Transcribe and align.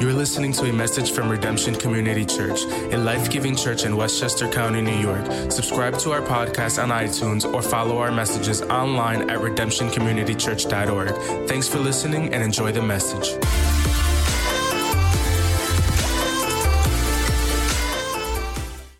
You're 0.00 0.14
listening 0.14 0.52
to 0.54 0.64
a 0.64 0.72
message 0.72 1.12
from 1.12 1.28
Redemption 1.28 1.74
Community 1.74 2.24
Church, 2.24 2.64
a 2.64 2.96
life 2.96 3.30
giving 3.30 3.54
church 3.54 3.84
in 3.84 3.98
Westchester 3.98 4.48
County, 4.48 4.80
New 4.80 4.96
York. 4.96 5.26
Subscribe 5.52 5.98
to 5.98 6.12
our 6.12 6.22
podcast 6.22 6.82
on 6.82 6.88
iTunes 6.88 7.44
or 7.44 7.60
follow 7.60 7.98
our 7.98 8.10
messages 8.10 8.62
online 8.62 9.28
at 9.28 9.40
redemptioncommunitychurch.org. 9.40 11.46
Thanks 11.46 11.68
for 11.68 11.80
listening 11.80 12.32
and 12.32 12.42
enjoy 12.42 12.72
the 12.72 12.80
message. 12.80 13.34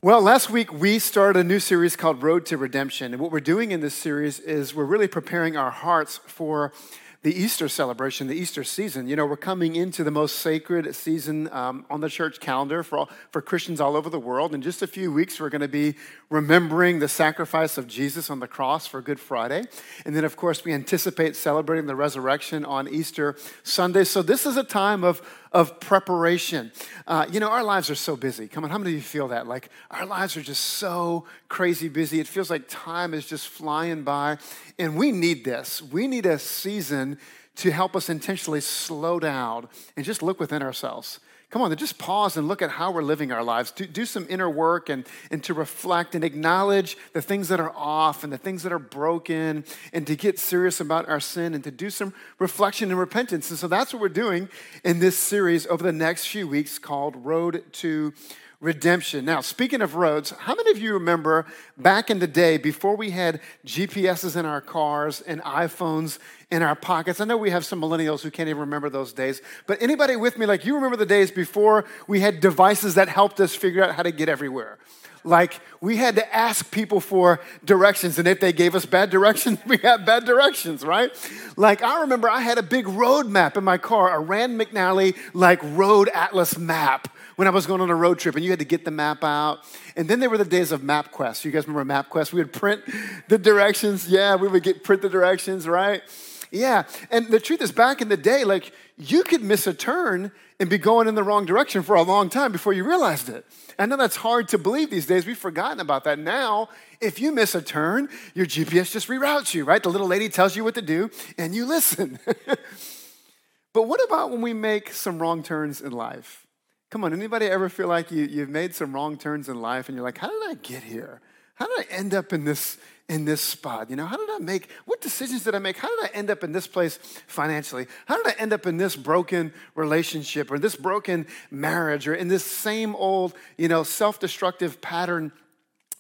Well, 0.03 0.21
last 0.21 0.51
week 0.51 0.71
we 0.71 0.98
started 0.98 1.41
a 1.41 1.45
new 1.45 1.61
series 1.61 1.96
called 1.96 2.23
Road 2.23 2.45
to 2.46 2.59
Redemption. 2.59 3.14
And 3.14 3.23
what 3.23 3.32
we're 3.32 3.41
doing 3.41 3.71
in 3.71 3.80
this 3.80 3.95
series 3.95 4.39
is 4.39 4.75
we're 4.75 4.85
really 4.85 5.09
preparing 5.09 5.57
our 5.57 5.71
hearts 5.71 6.21
for 6.27 6.75
the 7.23 7.34
Easter 7.34 7.68
celebration, 7.68 8.29
the 8.29 8.34
Easter 8.34 8.64
season. 8.64 9.07
You 9.07 9.14
know, 9.14 9.27
we're 9.27 9.36
coming 9.36 9.77
into 9.77 10.03
the 10.03 10.11
most 10.11 10.39
sacred 10.39 10.95
season 10.95 11.53
um, 11.53 11.85
on 11.90 12.00
the 12.00 12.08
church 12.08 12.40
calendar 12.40 12.82
for, 12.82 12.99
all, 12.99 13.11
for 13.31 13.43
Christians 13.43 13.79
all 13.79 13.95
over 13.95 14.08
the 14.08 14.18
world. 14.18 14.54
In 14.54 14.62
just 14.62 14.81
a 14.81 14.86
few 14.86 15.12
weeks, 15.12 15.39
we're 15.39 15.50
going 15.50 15.61
to 15.61 15.68
be 15.68 15.96
remembering 16.31 16.98
the 16.98 17.09
sacrifice 17.09 17.76
of 17.76 17.86
Jesus 17.86 18.31
on 18.31 18.40
the 18.40 18.48
cross 18.48 18.86
for 18.86 19.03
Good 19.03 19.21
Friday. 19.21 19.64
And 20.07 20.17
then, 20.17 20.25
of 20.25 20.36
course, 20.36 20.64
we 20.64 20.72
anticipate 20.72 21.36
celebrating 21.36 21.86
the 21.86 21.96
resurrection 21.96 22.64
on 22.64 22.89
Easter 22.89 23.37
Sunday. 23.64 24.04
So, 24.04 24.23
this 24.23 24.46
is 24.46 24.57
a 24.57 24.64
time 24.64 25.04
of 25.04 25.21
of 25.53 25.81
preparation. 25.81 26.71
Uh, 27.07 27.27
you 27.31 27.40
know, 27.40 27.49
our 27.49 27.64
lives 27.64 27.90
are 27.90 27.95
so 27.95 28.17
busy. 28.17 28.46
Come 28.46 28.64
on, 28.64 28.71
how 28.71 28.79
many 28.79 28.90
of 28.90 28.96
you 28.96 29.03
feel 29.03 29.29
that? 29.29 29.46
Like, 29.46 29.68
our 29.90 30.07
lives 30.07 30.36
are 30.36 30.43
just 30.43 30.64
so 30.64 31.25
crazy 31.49 31.89
busy. 31.89 32.20
It 32.20 32.28
feels 32.28 32.50
like 32.50 32.64
time 32.69 33.14
is 33.14 33.27
just 33.27 33.48
flying 33.48 34.03
by. 34.03 34.39
And 34.78 34.97
we 34.97 35.12
need 35.12 35.45
this. 35.45 35.83
We 35.83 36.06
need 36.06 36.27
a 36.27 36.39
season 36.39 37.19
to 37.56 37.70
help 37.70 37.97
us 37.97 38.09
intentionally 38.09 38.61
slow 38.61 39.19
down 39.19 39.69
and 39.97 40.06
just 40.06 40.23
look 40.23 40.39
within 40.39 40.62
ourselves 40.62 41.20
come 41.50 41.62
on, 41.62 41.77
just 41.77 41.98
pause 41.98 42.36
and 42.36 42.47
look 42.47 42.62
at 42.62 42.70
how 42.70 42.93
we're 42.93 43.03
living 43.03 43.33
our 43.33 43.43
lives. 43.43 43.73
Do, 43.73 43.84
do 43.84 44.06
some 44.06 44.25
inner 44.31 44.48
work 44.48 44.89
and, 44.89 45.05
and 45.33 45.43
to 45.45 45.55
reflect 45.55 46.15
and 46.15 46.23
acknowledge 46.23 46.97
the 47.12 47.20
things 47.20 47.48
that 47.48 47.59
are 47.59 47.73
off 47.77 48.23
and 48.23 48.33
the 48.33 48.39
things 48.39 48.62
that 48.62 48.73
are 48.73 48.79
broken 48.79 49.65
and 49.93 50.06
to 50.06 50.15
get 50.15 50.39
serious 50.39 50.81
about 50.81 51.09
our 51.09 51.19
sin 51.19 51.55
and 51.55 51.65
to 51.65 51.73
do 51.73 51.91
some 51.91 52.15
reflection 52.39 52.91
and 52.91 52.98
repentance. 52.98 53.51
And 53.51 53.59
so 53.59 53.67
that's 53.67 53.93
what 53.93 54.01
we're 54.01 54.09
doing 54.09 54.48
in 54.84 55.01
this 55.01 55.19
series 55.19 55.67
over 55.67 55.83
the 55.83 55.93
next 55.93 56.27
few 56.27 56.47
weeks 56.47 56.78
called 56.78 57.17
Road 57.17 57.65
to 57.73 58.12
redemption. 58.61 59.25
Now, 59.25 59.41
speaking 59.41 59.80
of 59.80 59.94
roads, 59.94 60.30
how 60.30 60.55
many 60.55 60.70
of 60.70 60.78
you 60.78 60.92
remember 60.92 61.47
back 61.78 62.11
in 62.11 62.19
the 62.19 62.27
day 62.27 62.58
before 62.58 62.94
we 62.94 63.11
had 63.11 63.41
GPSs 63.66 64.36
in 64.36 64.44
our 64.44 64.61
cars 64.61 65.22
and 65.22 65.41
iPhones 65.42 66.19
in 66.50 66.62
our 66.62 66.75
pockets? 66.75 67.20
I 67.20 67.25
know 67.25 67.38
we 67.38 67.50
have 67.50 67.64
some 67.64 67.81
millennials 67.81 68.20
who 68.20 68.31
can't 68.31 68.50
even 68.50 68.61
remember 68.61 68.91
those 68.91 69.14
days, 69.14 69.41
but 69.66 69.81
anybody 69.81 70.14
with 70.14 70.36
me, 70.36 70.44
like 70.44 70.66
you 70.66 70.75
remember 70.75 70.97
the 70.97 71.06
days 71.06 71.31
before 71.31 71.86
we 72.06 72.20
had 72.20 72.41
devices 72.41 72.97
that 72.97 73.08
helped 73.08 73.41
us 73.41 73.55
figure 73.55 73.83
out 73.83 73.94
how 73.94 74.03
to 74.03 74.12
get 74.12 74.28
everywhere? 74.28 74.78
Like 75.25 75.61
we 75.81 75.97
had 75.97 76.16
to 76.16 76.34
ask 76.34 76.70
people 76.70 77.00
for 77.00 77.41
directions, 77.64 78.19
and 78.19 78.27
if 78.28 78.41
they 78.41 78.53
gave 78.53 78.75
us 78.75 78.84
bad 78.84 79.11
directions, 79.11 79.58
we 79.66 79.78
got 79.78 80.05
bad 80.05 80.25
directions, 80.27 80.84
right? 80.84 81.11
Like 81.56 81.83
I 81.83 82.03
remember 82.03 82.28
I 82.28 82.41
had 82.41 82.58
a 82.58 82.62
big 82.62 82.86
road 82.88 83.27
map 83.27 83.56
in 83.56 83.64
my 83.64 83.78
car, 83.78 84.14
a 84.14 84.19
Rand 84.19 84.61
McNally 84.61 85.16
like 85.34 85.61
road 85.62 86.11
atlas 86.12 86.58
map 86.58 87.08
when 87.41 87.47
I 87.47 87.53
was 87.53 87.65
going 87.65 87.81
on 87.81 87.89
a 87.89 87.95
road 87.95 88.19
trip 88.19 88.37
and 88.37 88.45
you 88.45 88.51
had 88.51 88.59
to 88.59 88.67
get 88.67 88.85
the 88.85 88.91
map 88.91 89.25
out. 89.25 89.61
And 89.97 90.07
then 90.07 90.21
there 90.21 90.29
were 90.29 90.37
the 90.37 90.45
days 90.45 90.73
of 90.73 90.83
MapQuest. 90.83 91.43
You 91.43 91.51
guys 91.51 91.67
remember 91.67 91.91
MapQuest? 91.91 92.35
We 92.35 92.43
would 92.43 92.53
print 92.53 92.83
the 93.29 93.39
directions. 93.39 94.11
Yeah, 94.11 94.37
we 94.37 94.47
would 94.47 94.63
get 94.63 94.85
print 94.85 95.01
the 95.01 95.09
directions, 95.09 95.67
right? 95.67 96.03
Yeah. 96.51 96.83
And 97.11 97.29
the 97.29 97.41
truth 97.41 97.63
is, 97.63 97.73
back 97.73 98.03
in 98.03 98.11
the 98.11 98.19
day, 98.19 98.45
like 98.45 98.75
you 98.99 99.23
could 99.23 99.43
miss 99.43 99.67
a 99.67 99.73
turn 99.73 100.33
and 100.59 100.69
be 100.69 100.77
going 100.77 101.09
in 101.09 101.15
the 101.15 101.23
wrong 101.23 101.47
direction 101.47 101.83
for 101.83 101.97
a 101.97 102.03
long 102.03 102.29
time 102.29 102.53
before 102.53 102.75
you 102.75 102.85
realized 102.85 103.31
it. 103.31 103.47
I 103.79 103.87
know 103.87 103.97
that's 103.97 104.17
hard 104.17 104.49
to 104.49 104.59
believe 104.59 104.91
these 104.91 105.07
days. 105.07 105.25
We've 105.25 105.39
forgotten 105.39 105.81
about 105.81 106.05
that. 106.05 106.19
Now, 106.19 106.69
if 107.00 107.21
you 107.21 107.33
miss 107.33 107.55
a 107.55 107.62
turn, 107.62 108.11
your 108.34 108.45
GPS 108.45 108.93
just 108.93 109.09
reroutes 109.09 109.55
you, 109.55 109.65
right? 109.65 109.83
The 109.83 109.89
little 109.89 110.09
lady 110.09 110.29
tells 110.29 110.56
you 110.56 110.62
what 110.62 110.75
to 110.75 110.83
do 110.83 111.11
and 111.39 111.55
you 111.55 111.65
listen. 111.65 112.19
but 113.73 113.84
what 113.89 114.05
about 114.05 114.31
when 114.31 114.43
we 114.43 114.53
make 114.53 114.93
some 114.93 115.19
wrong 115.19 115.43
turns 115.43 115.81
in 115.81 115.93
life? 115.93 116.47
Come 116.91 117.05
on, 117.05 117.12
anybody 117.12 117.47
ever 117.47 117.69
feel 117.69 117.87
like 117.87 118.11
you, 118.11 118.25
you've 118.25 118.49
made 118.49 118.75
some 118.75 118.93
wrong 118.93 119.17
turns 119.17 119.49
in 119.49 119.62
life 119.62 119.89
and 119.89 119.95
you're 119.95 120.05
like, 120.05 120.19
how 120.19 120.28
did 120.28 120.51
I 120.51 120.55
get 120.61 120.83
here? 120.83 121.21
How 121.55 121.67
did 121.67 121.87
I 121.87 121.95
end 121.95 122.15
up 122.15 122.33
in 122.33 122.45
this, 122.45 122.78
in 123.09 123.25
this 123.27 123.41
spot? 123.41 123.91
You 123.91 123.97
know, 123.97 124.06
how 124.06 124.17
did 124.17 124.28
I 124.28 124.39
make, 124.39 124.69
what 124.87 125.00
decisions 125.00 125.45
did 125.45 125.55
I 125.55 125.61
make? 125.61 125.77
How 125.77 125.89
did 125.89 126.11
I 126.11 126.17
end 126.17 126.31
up 126.31 126.43
in 126.43 126.50
this 126.50 126.67
place 126.67 126.97
financially? 127.29 127.87
How 128.06 128.17
did 128.17 128.27
I 128.27 128.34
end 128.41 128.53
up 128.53 128.67
in 128.67 128.77
this 128.77 128.97
broken 128.97 129.53
relationship 129.77 130.50
or 130.50 130.59
this 130.59 130.75
broken 130.75 131.29
marriage 131.49 132.09
or 132.09 132.15
in 132.15 132.27
this 132.27 132.45
same 132.45 132.97
old, 132.97 133.34
you 133.56 133.69
know, 133.69 133.84
self-destructive 133.84 134.81
pattern 134.81 135.31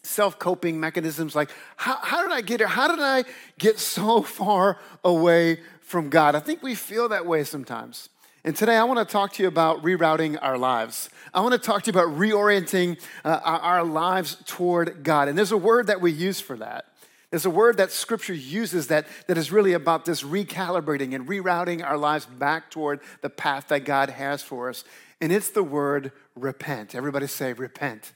self 0.02 0.38
coping 0.38 0.80
mechanisms 0.80 1.36
like, 1.36 1.50
how, 1.76 1.98
how, 2.02 2.22
did 2.22 2.32
I 2.32 2.40
get 2.40 2.60
here? 2.60 2.66
How 2.66 2.88
did 2.88 3.00
I 3.00 3.24
get 3.58 3.78
so 3.78 4.22
far 4.22 4.78
away 5.04 5.60
from 5.82 6.08
God? 6.10 6.34
I 6.34 6.40
think 6.40 6.62
we 6.62 6.74
feel 6.74 7.10
that 7.10 7.26
way 7.26 7.44
sometimes. 7.44 8.08
And 8.42 8.56
today 8.56 8.76
I 8.76 8.84
want 8.84 9.06
to 9.06 9.10
talk 9.10 9.34
to 9.34 9.42
you 9.42 9.48
about 9.48 9.82
rerouting 9.82 10.38
our 10.40 10.56
lives. 10.56 11.10
I 11.34 11.40
want 11.42 11.52
to 11.52 11.58
talk 11.58 11.82
to 11.82 11.92
you 11.92 11.98
about 11.98 12.16
reorienting 12.16 12.98
uh, 13.22 13.38
our 13.44 13.84
lives 13.84 14.38
toward 14.46 15.02
God. 15.02 15.28
And 15.28 15.36
there's 15.36 15.52
a 15.52 15.58
word 15.58 15.88
that 15.88 16.00
we 16.00 16.10
use 16.10 16.40
for 16.40 16.56
that. 16.56 16.86
There's 17.30 17.44
a 17.44 17.50
word 17.50 17.76
that 17.76 17.92
scripture 17.92 18.32
uses 18.32 18.86
that, 18.86 19.06
that 19.26 19.36
is 19.36 19.52
really 19.52 19.74
about 19.74 20.06
this 20.06 20.22
recalibrating 20.22 21.14
and 21.14 21.28
rerouting 21.28 21.84
our 21.84 21.98
lives 21.98 22.24
back 22.24 22.70
toward 22.70 23.00
the 23.20 23.28
path 23.28 23.68
that 23.68 23.84
God 23.84 24.08
has 24.08 24.42
for 24.42 24.70
us. 24.70 24.84
And 25.20 25.30
it's 25.30 25.50
the 25.50 25.62
word 25.62 26.10
repent. 26.34 26.94
Everybody 26.94 27.26
say 27.26 27.52
repent. 27.52 28.12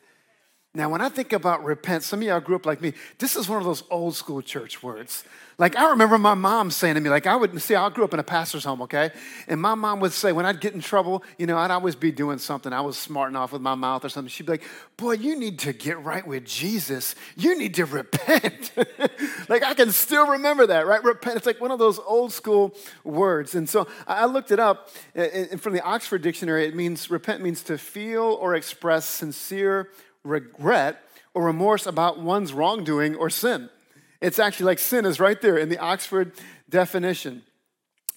Now, 0.74 0.88
when 0.88 1.02
I 1.02 1.10
think 1.10 1.34
about 1.34 1.62
repent, 1.62 2.02
some 2.02 2.20
of 2.20 2.26
y'all 2.26 2.40
grew 2.40 2.56
up 2.56 2.66
like 2.66 2.80
me. 2.80 2.94
This 3.18 3.36
is 3.36 3.48
one 3.48 3.58
of 3.58 3.64
those 3.64 3.84
old 3.90 4.16
school 4.16 4.40
church 4.40 4.82
words. 4.82 5.22
Like, 5.56 5.76
I 5.76 5.90
remember 5.90 6.18
my 6.18 6.34
mom 6.34 6.70
saying 6.70 6.94
to 6.96 7.00
me, 7.00 7.10
like, 7.10 7.26
I 7.26 7.36
would 7.36 7.60
see, 7.62 7.74
I 7.74 7.88
grew 7.90 8.04
up 8.04 8.12
in 8.12 8.18
a 8.18 8.24
pastor's 8.24 8.64
home, 8.64 8.82
okay? 8.82 9.10
And 9.46 9.60
my 9.60 9.74
mom 9.74 10.00
would 10.00 10.12
say, 10.12 10.32
when 10.32 10.46
I'd 10.46 10.60
get 10.60 10.74
in 10.74 10.80
trouble, 10.80 11.22
you 11.38 11.46
know, 11.46 11.56
I'd 11.56 11.70
always 11.70 11.94
be 11.94 12.10
doing 12.10 12.38
something. 12.38 12.72
I 12.72 12.80
was 12.80 12.98
smarting 12.98 13.36
off 13.36 13.52
with 13.52 13.62
my 13.62 13.74
mouth 13.74 14.04
or 14.04 14.08
something. 14.08 14.28
She'd 14.28 14.46
be 14.46 14.52
like, 14.52 14.64
boy, 14.96 15.12
you 15.12 15.38
need 15.38 15.60
to 15.60 15.72
get 15.72 16.02
right 16.02 16.26
with 16.26 16.44
Jesus. 16.44 17.14
You 17.36 17.56
need 17.56 17.74
to 17.74 17.84
repent. 17.86 18.72
like, 19.48 19.62
I 19.62 19.74
can 19.74 19.92
still 19.92 20.26
remember 20.26 20.66
that, 20.66 20.86
right? 20.86 21.02
Repent. 21.04 21.36
It's 21.36 21.46
like 21.46 21.60
one 21.60 21.70
of 21.70 21.78
those 21.78 21.98
old 22.00 22.32
school 22.32 22.74
words. 23.04 23.54
And 23.54 23.68
so 23.68 23.86
I 24.08 24.26
looked 24.26 24.50
it 24.50 24.58
up. 24.58 24.90
And 25.14 25.60
from 25.62 25.72
the 25.72 25.82
Oxford 25.82 26.22
Dictionary, 26.22 26.66
it 26.66 26.74
means, 26.74 27.10
repent 27.10 27.42
means 27.42 27.62
to 27.64 27.78
feel 27.78 28.38
or 28.40 28.54
express 28.54 29.04
sincere 29.04 29.90
regret 30.24 31.02
or 31.34 31.44
remorse 31.44 31.86
about 31.86 32.18
one's 32.18 32.52
wrongdoing 32.52 33.14
or 33.14 33.30
sin. 33.30 33.68
It's 34.24 34.38
actually 34.38 34.64
like 34.64 34.78
sin 34.78 35.04
is 35.04 35.20
right 35.20 35.38
there 35.38 35.58
in 35.58 35.68
the 35.68 35.76
Oxford 35.76 36.32
definition. 36.70 37.42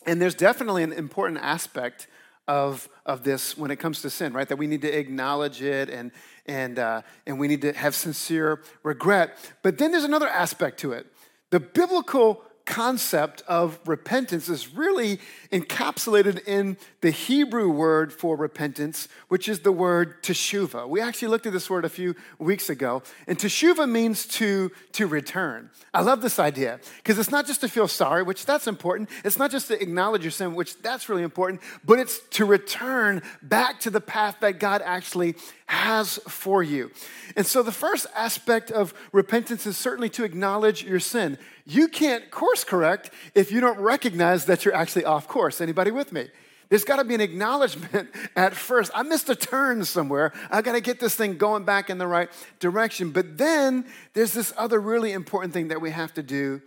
And 0.05 0.21
there's 0.21 0.35
definitely 0.35 0.83
an 0.83 0.93
important 0.93 1.39
aspect 1.43 2.07
of, 2.47 2.87
of 3.05 3.25
this 3.25 3.57
when 3.57 3.71
it 3.71 3.75
comes 3.75 4.01
to 4.03 4.09
sin, 4.09 4.31
right? 4.31 4.47
That 4.47 4.55
we 4.55 4.67
need 4.67 4.81
to 4.83 4.87
acknowledge 4.97 5.61
it 5.61 5.89
and, 5.89 6.11
and, 6.45 6.79
uh, 6.79 7.01
and 7.25 7.37
we 7.37 7.49
need 7.49 7.61
to 7.63 7.73
have 7.73 7.93
sincere 7.93 8.61
regret. 8.83 9.37
But 9.63 9.79
then 9.79 9.91
there's 9.91 10.05
another 10.05 10.29
aspect 10.29 10.79
to 10.79 10.93
it. 10.93 11.07
The 11.49 11.59
biblical 11.59 12.41
concept 12.67 13.41
of 13.47 13.79
repentance 13.85 14.49
is 14.49 14.75
really 14.75 15.19
encapsulated 15.51 16.45
in 16.45 16.77
the 16.99 17.09
Hebrew 17.09 17.69
word 17.69 18.11
for 18.11 18.35
repentance, 18.35 19.07
which 19.29 19.47
is 19.47 19.61
the 19.61 19.71
word 19.71 20.21
teshuva. 20.21 20.87
We 20.87 20.99
actually 20.99 21.29
looked 21.29 21.47
at 21.47 21.53
this 21.53 21.69
word 21.69 21.85
a 21.85 21.89
few 21.89 22.13
weeks 22.37 22.69
ago, 22.69 23.01
and 23.25 23.37
teshuva 23.37 23.89
means 23.89 24.25
to, 24.27 24.71
to 24.91 25.07
return. 25.07 25.69
I 25.93 26.01
love 26.01 26.21
this 26.21 26.39
idea 26.39 26.81
because 26.97 27.17
it's 27.17 27.31
not 27.31 27.47
just 27.47 27.61
to 27.61 27.69
feel 27.69 27.87
sorry, 27.87 28.21
which 28.21 28.45
that's 28.45 28.67
important. 28.67 29.09
It's 29.23 29.39
not 29.39 29.49
just 29.49 29.69
to 29.69 29.81
acknowledge 29.81 30.23
your 30.23 30.31
sin, 30.31 30.53
which 30.53 30.77
that's 30.81 31.07
really 31.07 31.23
important, 31.23 31.61
but 31.85 31.99
it's 31.99 32.19
to 32.31 32.45
return 32.45 33.21
back 33.41 33.79
to 33.79 33.89
the 33.89 34.01
path 34.01 34.37
that 34.41 34.59
God 34.59 34.81
actually 34.83 35.35
has 35.67 36.17
for 36.27 36.63
you. 36.63 36.91
And 37.35 37.45
so 37.45 37.61
the 37.61 37.71
first 37.71 38.07
aspect 38.15 38.71
of 38.71 38.93
repentance 39.11 39.65
is 39.65 39.77
certainly 39.77 40.09
to 40.11 40.23
acknowledge 40.23 40.83
your 40.83 40.99
sin. 40.99 41.37
You 41.65 41.87
can't 41.87 42.31
course 42.31 42.63
correct 42.63 43.11
if 43.35 43.51
you 43.51 43.59
don't 43.59 43.79
recognize 43.79 44.45
that 44.45 44.65
you're 44.65 44.73
actually 44.73 45.05
off 45.05 45.27
course. 45.27 45.61
Anybody 45.61 45.91
with 45.91 46.11
me? 46.11 46.29
There's 46.69 46.83
got 46.83 46.97
to 46.97 47.03
be 47.03 47.15
an 47.15 47.21
acknowledgement 47.21 48.09
at 48.35 48.53
first. 48.53 48.91
I 48.93 49.03
missed 49.03 49.29
a 49.29 49.35
turn 49.35 49.85
somewhere. 49.85 50.33
I 50.49 50.61
got 50.61 50.73
to 50.73 50.81
get 50.81 50.99
this 50.99 51.15
thing 51.15 51.37
going 51.37 51.63
back 51.63 51.89
in 51.89 51.97
the 51.97 52.07
right 52.07 52.29
direction. 52.59 53.11
But 53.11 53.37
then 53.37 53.85
there's 54.13 54.33
this 54.33 54.53
other 54.57 54.79
really 54.79 55.11
important 55.11 55.53
thing 55.53 55.69
that 55.69 55.81
we 55.81 55.91
have 55.91 56.13
to 56.15 56.23
do, 56.23 56.61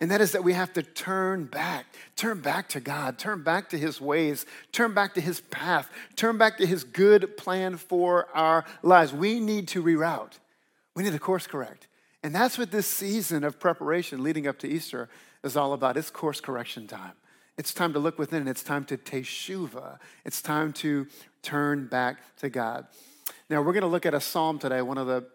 and 0.00 0.10
that 0.10 0.22
is 0.22 0.32
that 0.32 0.42
we 0.42 0.54
have 0.54 0.72
to 0.72 0.82
turn 0.82 1.44
back. 1.44 1.84
Turn 2.16 2.40
back 2.40 2.68
to 2.70 2.80
God. 2.80 3.18
Turn 3.18 3.42
back 3.42 3.68
to 3.70 3.78
His 3.78 4.00
ways. 4.00 4.46
Turn 4.72 4.94
back 4.94 5.14
to 5.14 5.20
His 5.20 5.40
path. 5.40 5.90
Turn 6.16 6.38
back 6.38 6.56
to 6.58 6.66
His 6.66 6.84
good 6.84 7.36
plan 7.36 7.76
for 7.76 8.28
our 8.34 8.64
lives. 8.82 9.12
We 9.12 9.40
need 9.40 9.68
to 9.68 9.82
reroute. 9.82 10.38
We 10.96 11.02
need 11.02 11.12
to 11.12 11.18
course 11.18 11.46
correct. 11.46 11.86
And 12.22 12.34
that's 12.34 12.56
what 12.58 12.70
this 12.70 12.86
season 12.86 13.44
of 13.44 13.60
preparation 13.60 14.22
leading 14.22 14.46
up 14.46 14.58
to 14.60 14.68
Easter 14.68 15.08
is 15.44 15.56
all 15.56 15.74
about. 15.74 15.96
It's 15.96 16.10
course 16.10 16.40
correction 16.40 16.86
time. 16.86 17.12
It's 17.58 17.74
time 17.74 17.92
to 17.92 17.98
look 17.98 18.18
within. 18.18 18.48
It's 18.48 18.62
time 18.62 18.84
to 18.86 18.96
teshuva. 18.96 19.98
It's 20.24 20.40
time 20.40 20.72
to 20.74 21.06
turn 21.42 21.88
back 21.88 22.36
to 22.38 22.48
God. 22.48 22.86
Now, 23.50 23.60
we're 23.60 23.72
going 23.72 23.82
to 23.82 23.88
look 23.88 24.06
at 24.06 24.14
a 24.14 24.20
psalm 24.20 24.58
today, 24.58 24.80
one 24.80 24.96
of 24.96 25.06
the 25.06 25.26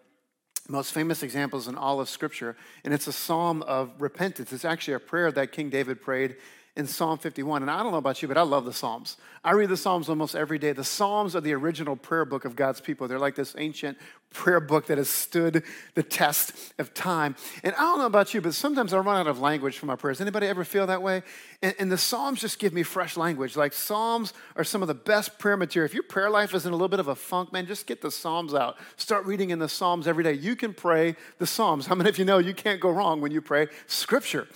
most 0.67 0.93
famous 0.93 1.23
examples 1.23 1.67
in 1.67 1.75
all 1.75 1.99
of 1.99 2.09
Scripture, 2.09 2.55
and 2.83 2.93
it's 2.93 3.07
a 3.07 3.13
psalm 3.13 3.61
of 3.63 3.91
repentance. 3.99 4.51
It's 4.51 4.65
actually 4.65 4.95
a 4.95 4.99
prayer 4.99 5.31
that 5.31 5.51
King 5.51 5.69
David 5.69 6.01
prayed 6.01 6.37
in 6.75 6.87
Psalm 6.87 7.17
51. 7.17 7.61
And 7.61 7.71
I 7.71 7.81
don't 7.81 7.91
know 7.91 7.97
about 7.97 8.21
you, 8.21 8.27
but 8.27 8.37
I 8.37 8.41
love 8.41 8.65
the 8.65 8.73
Psalms. 8.73 9.17
I 9.43 9.51
read 9.51 9.69
the 9.69 9.77
Psalms 9.77 10.09
almost 10.09 10.35
every 10.35 10.57
day. 10.57 10.73
The 10.73 10.83
Psalms 10.83 11.35
are 11.35 11.41
the 11.41 11.53
original 11.53 11.95
prayer 11.95 12.25
book 12.25 12.43
of 12.43 12.55
God's 12.55 12.81
people. 12.81 13.07
They're 13.07 13.19
like 13.19 13.35
this 13.35 13.55
ancient 13.57 13.97
prayer 14.33 14.59
book 14.59 14.87
that 14.87 14.97
has 14.97 15.09
stood 15.09 15.63
the 15.93 16.03
test 16.03 16.73
of 16.77 16.93
time. 16.93 17.37
And 17.63 17.73
I 17.75 17.79
don't 17.79 17.99
know 17.99 18.05
about 18.05 18.33
you, 18.33 18.41
but 18.41 18.53
sometimes 18.53 18.93
I 18.93 18.97
run 18.97 19.15
out 19.15 19.27
of 19.27 19.39
language 19.39 19.77
for 19.77 19.85
my 19.85 19.95
prayers. 19.95 20.19
Anybody 20.19 20.47
ever 20.47 20.65
feel 20.65 20.85
that 20.87 21.01
way? 21.01 21.23
And, 21.61 21.73
and 21.79 21.91
the 21.91 21.97
Psalms 21.97 22.41
just 22.41 22.59
give 22.59 22.73
me 22.73 22.83
fresh 22.83 23.15
language. 23.15 23.55
Like 23.55 23.71
Psalms 23.71 24.33
are 24.57 24.65
some 24.65 24.81
of 24.81 24.89
the 24.89 24.93
best 24.93 25.39
prayer 25.39 25.55
material. 25.55 25.85
If 25.85 25.93
your 25.93 26.03
prayer 26.03 26.29
life 26.29 26.53
is 26.53 26.65
in 26.65 26.73
a 26.73 26.75
little 26.75 26.89
bit 26.89 26.99
of 26.99 27.07
a 27.07 27.15
funk, 27.15 27.53
man, 27.53 27.65
just 27.65 27.87
get 27.87 28.01
the 28.01 28.11
Psalms 28.11 28.53
out. 28.53 28.75
Start 28.97 29.25
reading 29.25 29.51
in 29.51 29.59
the 29.59 29.69
Psalms 29.69 30.07
every 30.07 30.25
day. 30.25 30.33
You 30.33 30.57
can 30.57 30.73
pray 30.73 31.15
the 31.37 31.47
Psalms. 31.47 31.85
How 31.85 31.95
many 31.95 32.09
of 32.09 32.19
you 32.19 32.25
know 32.25 32.37
you 32.37 32.53
can't 32.53 32.81
go 32.81 32.89
wrong 32.89 33.21
when 33.21 33.31
you 33.31 33.41
pray 33.41 33.67
Scripture? 33.87 34.49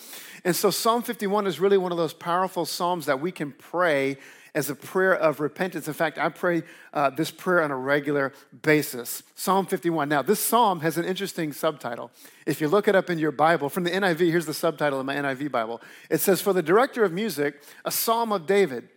And 0.46 0.56
so 0.56 0.72
Psalm 0.72 1.04
51 1.04 1.48
is 1.48 1.60
really 1.60 1.78
one 1.78 1.92
of 1.92 1.98
those 1.98 2.14
powerful 2.14 2.66
Psalms 2.66 3.06
that 3.06 3.20
we 3.20 3.32
can 3.32 3.52
pray 3.52 4.18
as 4.56 4.70
a 4.70 4.76
prayer 4.76 5.14
of 5.14 5.40
repentance. 5.40 5.88
In 5.88 5.94
fact, 5.94 6.18
I 6.18 6.30
pray 6.30 6.64
uh, 6.94 7.10
this 7.12 7.32
prayer 7.32 7.64
on 7.64 7.72
a 7.72 7.78
regular 7.78 8.34
basis. 8.62 9.24
Psalm 9.36 9.66
51. 9.66 10.10
Now, 10.10 10.22
this 10.22 10.40
psalm 10.40 10.80
has 10.82 10.98
an 10.98 11.06
interesting 11.06 11.54
subtitle. 11.54 12.12
If 12.46 12.60
you 12.60 12.68
look 12.68 12.88
it 12.88 12.96
up 12.96 13.10
in 13.10 13.20
your 13.20 13.32
Bible, 13.32 13.70
from 13.70 13.84
the 13.84 13.92
NIV, 13.92 14.20
here's 14.32 14.46
the 14.46 14.54
subtitle 14.54 15.00
in 15.00 15.06
my 15.06 15.16
NIV 15.16 15.52
Bible. 15.52 15.82
It 16.10 16.20
says, 16.20 16.42
For 16.42 16.54
the 16.54 16.64
director 16.64 17.04
of 17.04 17.12
music, 17.12 17.62
a 17.86 17.92
psalm 17.92 18.32
of 18.32 18.46
David. 18.46 18.90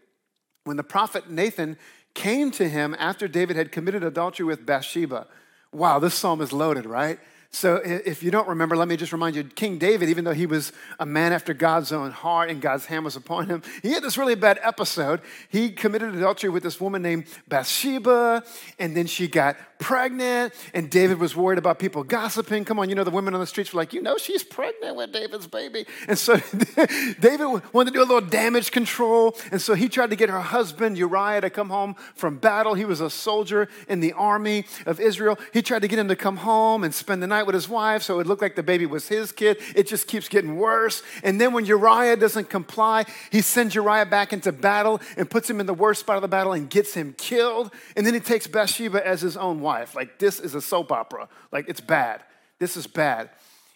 When 0.65 0.77
the 0.77 0.85
prophet 0.85 1.29
Nathan 1.29 1.77
came 2.15 2.50
to 2.53 2.69
him 2.69 2.95
after 2.99 3.27
David 3.27 3.56
had 3.56 3.73
committed 3.73 4.05
adultery 4.05 4.47
with 4.47 4.67
Bathsheba. 4.67 5.27
Wow, 5.73 5.99
this 5.99 6.15
psalm 6.15 6.41
is 6.41 6.53
loaded, 6.53 6.87
right? 6.87 7.19
So, 7.54 7.76
if 7.84 8.22
you 8.22 8.31
don't 8.31 8.49
remember, 8.49 8.78
let 8.78 8.88
me 8.88 8.96
just 8.96 9.12
remind 9.12 9.37
you 9.37 9.44
King 9.44 9.76
David, 9.76 10.08
even 10.08 10.25
though 10.25 10.32
he 10.32 10.46
was 10.46 10.72
a 10.99 11.04
man 11.04 11.34
after 11.34 11.52
God's 11.52 11.93
own 11.93 12.10
heart 12.10 12.49
and 12.49 12.62
God's 12.62 12.87
hand 12.87 13.04
was 13.04 13.14
upon 13.14 13.46
him, 13.46 13.62
he 13.82 13.93
had 13.93 14.02
this 14.02 14.16
really 14.16 14.34
bad 14.34 14.58
episode. 14.62 15.20
He 15.50 15.70
committed 15.70 16.14
adultery 16.14 16.49
with 16.49 16.62
this 16.62 16.81
woman 16.81 17.02
named 17.02 17.26
Bathsheba, 17.49 18.43
and 18.78 18.96
then 18.96 19.06
she 19.06 19.28
got 19.28 19.56
pregnant, 19.82 20.54
and 20.72 20.88
David 20.88 21.19
was 21.19 21.37
worried 21.37 21.58
about 21.58 21.78
people 21.78 22.04
gossiping. 22.04 22.64
Come 22.64 22.78
on, 22.78 22.88
you 22.88 22.94
know, 22.94 23.04
the 23.04 23.10
women 23.10 23.34
on 23.34 23.40
the 23.40 23.46
streets 23.46 23.75
were 23.75 23.81
like, 23.82 23.93
you 23.93 24.00
know, 24.00 24.16
she's 24.16 24.43
pregnant 24.43 24.96
with 24.96 25.12
David's 25.12 25.46
baby. 25.46 25.84
And 26.08 26.16
so 26.16 26.37
David 27.20 27.46
wanted 27.72 27.90
to 27.90 27.99
do 27.99 28.02
a 28.02 28.08
little 28.08 28.20
damage 28.20 28.70
control, 28.70 29.37
and 29.50 29.60
so 29.60 29.75
he 29.75 29.90
tried 29.90 30.10
to 30.10 30.16
get 30.16 30.31
her 30.31 30.40
husband, 30.40 30.96
Uriah, 30.96 31.43
to 31.43 31.50
come 31.50 31.69
home 31.69 31.96
from 32.14 32.38
battle. 32.38 32.75
He 32.75 32.87
was 32.87 33.00
a 33.00 33.10
soldier 33.10 33.69
in 33.88 34.00
the 34.00 34.14
army 34.14 34.64
of 34.87 35.00
Israel. 35.00 35.38
He 35.52 35.60
tried 35.60 35.82
to 35.82 35.88
get 35.88 35.99
him 35.99 36.08
to 36.08 36.16
come 36.16 36.38
home 36.38 36.84
and 36.84 36.94
spend 36.94 37.22
the 37.22 37.26
night 37.26 37.42
night 37.43 37.47
with 37.47 37.55
his 37.55 37.69
wife, 37.69 38.03
so 38.03 38.21
it 38.21 38.27
looked 38.27 38.41
like 38.41 38.55
the 38.55 38.62
baby 38.62 38.87
was 38.87 39.09
his 39.09 39.33
kid. 39.33 39.59
It 39.75 39.87
just 39.87 40.06
keeps 40.06 40.29
getting 40.29 40.56
worse. 40.56 41.03
And 41.25 41.41
then 41.41 41.53
when 41.53 41.67
Uriah 41.67 42.17
doesn't 42.17 42.49
comply, 42.49 43.05
he 43.31 43.41
sends 43.41 43.75
Uriah 43.75 44.06
back 44.06 44.33
into 44.33 44.53
battle 44.53 45.00
and 45.17 45.29
puts 45.29 45.50
him 45.50 45.61
in 45.61 45.67
the 45.67 45.75
worst 45.75 46.00
spot 46.00 46.17
of 46.17 46.23
the 46.23 46.29
battle 46.29 46.53
and 46.53 46.71
gets 46.71 46.94
him 46.94 47.15
killed. 47.19 47.73
And 47.97 48.06
then 48.06 48.15
he 48.15 48.21
takes 48.21 48.47
Bathsheba 48.47 49.05
as 49.05 49.21
his 49.21 49.37
own 49.37 49.61
wife. 49.61 49.94
Like, 49.94 50.19
this 50.19 50.39
is 50.39 50.55
a 50.55 50.61
soap 50.61 50.93
opera. 50.93 51.29
Like, 51.50 51.69
it's 51.69 51.81
bad. 51.81 52.23
This 52.59 52.77
is 52.77 52.87
bad. 52.87 53.31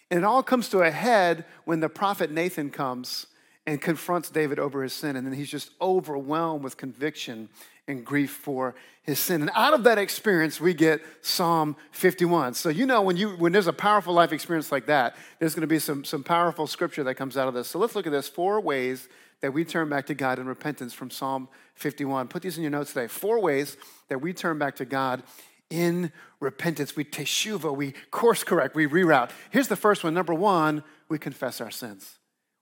And 0.09 0.19
it 0.19 0.23
all 0.23 0.43
comes 0.43 0.69
to 0.69 0.79
a 0.79 0.91
head 0.91 1.43
when 1.65 1.81
the 1.81 1.89
prophet 1.89 2.31
Nathan 2.31 2.69
comes 2.69 3.27
and 3.67 3.81
confronts 3.81 4.29
David 4.29 4.57
over 4.57 4.81
his 4.81 4.93
sin. 4.93 5.17
And 5.17 5.27
then 5.27 5.33
he's 5.33 5.51
just 5.51 5.71
overwhelmed 5.81 6.63
with 6.63 6.77
conviction 6.77 7.49
and 7.87 8.05
grief 8.05 8.31
for 8.31 8.75
his 9.03 9.19
sin. 9.19 9.41
And 9.41 9.51
out 9.53 9.73
of 9.73 9.83
that 9.83 9.97
experience, 9.97 10.59
we 10.59 10.73
get 10.73 11.01
Psalm 11.21 11.75
51. 11.91 12.53
So 12.53 12.69
you 12.69 12.85
know 12.85 13.01
when 13.01 13.17
you 13.17 13.31
when 13.31 13.51
there's 13.51 13.67
a 13.67 13.73
powerful 13.73 14.13
life 14.13 14.31
experience 14.31 14.71
like 14.71 14.87
that, 14.87 15.15
there's 15.39 15.53
going 15.53 15.61
to 15.61 15.67
be 15.67 15.79
some, 15.79 16.03
some 16.03 16.23
powerful 16.23 16.65
scripture 16.65 17.03
that 17.03 17.15
comes 17.15 17.37
out 17.37 17.47
of 17.47 17.53
this. 17.53 17.67
So 17.67 17.77
let's 17.77 17.95
look 17.95 18.07
at 18.07 18.11
this 18.11 18.27
four 18.27 18.59
ways 18.61 19.07
that 19.41 19.53
we 19.53 19.63
turn 19.63 19.89
back 19.89 20.07
to 20.07 20.15
God 20.15 20.39
in 20.39 20.47
repentance 20.47 20.93
from 20.93 21.11
Psalm 21.11 21.47
51. 21.75 22.29
Put 22.29 22.41
these 22.41 22.57
in 22.57 22.63
your 22.63 22.71
notes 22.71 22.93
today. 22.93 23.07
Four 23.07 23.39
ways 23.39 23.77
that 24.07 24.19
we 24.19 24.33
turn 24.33 24.57
back 24.57 24.77
to 24.77 24.85
God 24.85 25.23
in 25.69 26.11
repentance. 26.39 26.95
We 26.95 27.03
teshuva, 27.03 27.75
we 27.75 27.93
course 28.11 28.43
correct, 28.43 28.75
we 28.75 28.87
reroute. 28.87 29.29
Here's 29.51 29.67
the 29.67 29.75
first 29.75 30.03
one. 30.03 30.13
Number 30.13 30.33
one, 30.33 30.83
we 31.09 31.19
confess 31.19 31.61
our 31.61 31.71
sins. 31.71 32.17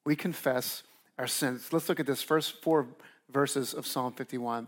We 0.05 0.15
confess 0.15 0.83
our 1.17 1.27
sins. 1.27 1.71
Let's 1.71 1.87
look 1.89 1.99
at 1.99 2.05
this 2.05 2.21
first 2.21 2.61
four 2.61 2.87
verses 3.31 3.73
of 3.73 3.87
Psalm 3.87 4.13
51. 4.13 4.67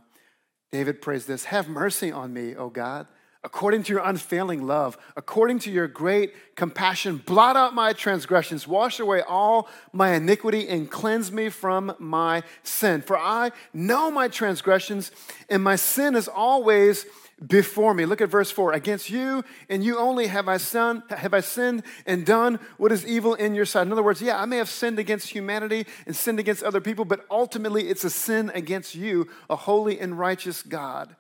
David 0.72 1.02
prays 1.02 1.26
this 1.26 1.46
Have 1.46 1.68
mercy 1.68 2.12
on 2.12 2.34
me, 2.34 2.56
O 2.56 2.70
God, 2.70 3.08
according 3.44 3.84
to 3.84 3.94
your 3.94 4.02
unfailing 4.04 4.66
love, 4.66 4.98
according 5.16 5.60
to 5.60 5.72
your 5.72 5.88
great 5.88 6.34
compassion. 6.56 7.18
Blot 7.26 7.56
out 7.56 7.74
my 7.74 7.94
transgressions, 7.94 8.68
wash 8.68 9.00
away 9.00 9.22
all 9.22 9.68
my 9.94 10.14
iniquity, 10.14 10.68
and 10.68 10.90
cleanse 10.90 11.32
me 11.32 11.50
from 11.50 11.94
my 12.00 12.44
sin. 12.64 13.02
For 13.02 13.18
I 13.18 13.52
know 13.74 14.10
my 14.12 14.28
transgressions, 14.28 15.12
and 15.50 15.64
my 15.64 15.76
sin 15.76 16.16
is 16.16 16.28
always 16.28 17.06
before 17.46 17.94
me. 17.94 18.06
Look 18.06 18.22
at 18.22 18.30
verse 18.30 18.50
4. 18.50 18.74
Against 18.74 19.10
you 19.10 19.44
and 19.70 19.84
you 19.84 19.98
only 19.98 20.28
have 20.28 20.48
I, 20.48 20.58
son, 20.58 21.04
have 21.10 21.34
I 21.34 21.42
sinned 21.42 21.84
and 22.06 22.26
done 22.26 22.60
what 22.78 22.92
is 22.92 23.06
evil 23.06 23.36
in 23.36 23.54
your 23.54 23.66
sight. 23.66 23.86
In 23.86 23.92
other 23.92 24.04
words, 24.04 24.22
yeah, 24.22 24.42
I 24.42 24.46
may 24.46 24.58
have 24.58 24.70
sinned 24.70 25.00
against 25.00 25.30
humanity 25.30 25.86
and 26.06 26.16
sinned 26.16 26.40
against 26.40 26.64
other 26.64 26.82
people, 26.82 27.06
but 27.06 27.26
ultimately 27.30 27.90
it's 27.90 28.04
a 28.04 28.10
sin 28.10 28.52
against 28.56 28.96
you, 28.96 29.28
a 29.50 29.56
holy 29.56 30.00
and 30.00 30.18
righteous 30.18 30.64
God. 30.64 31.16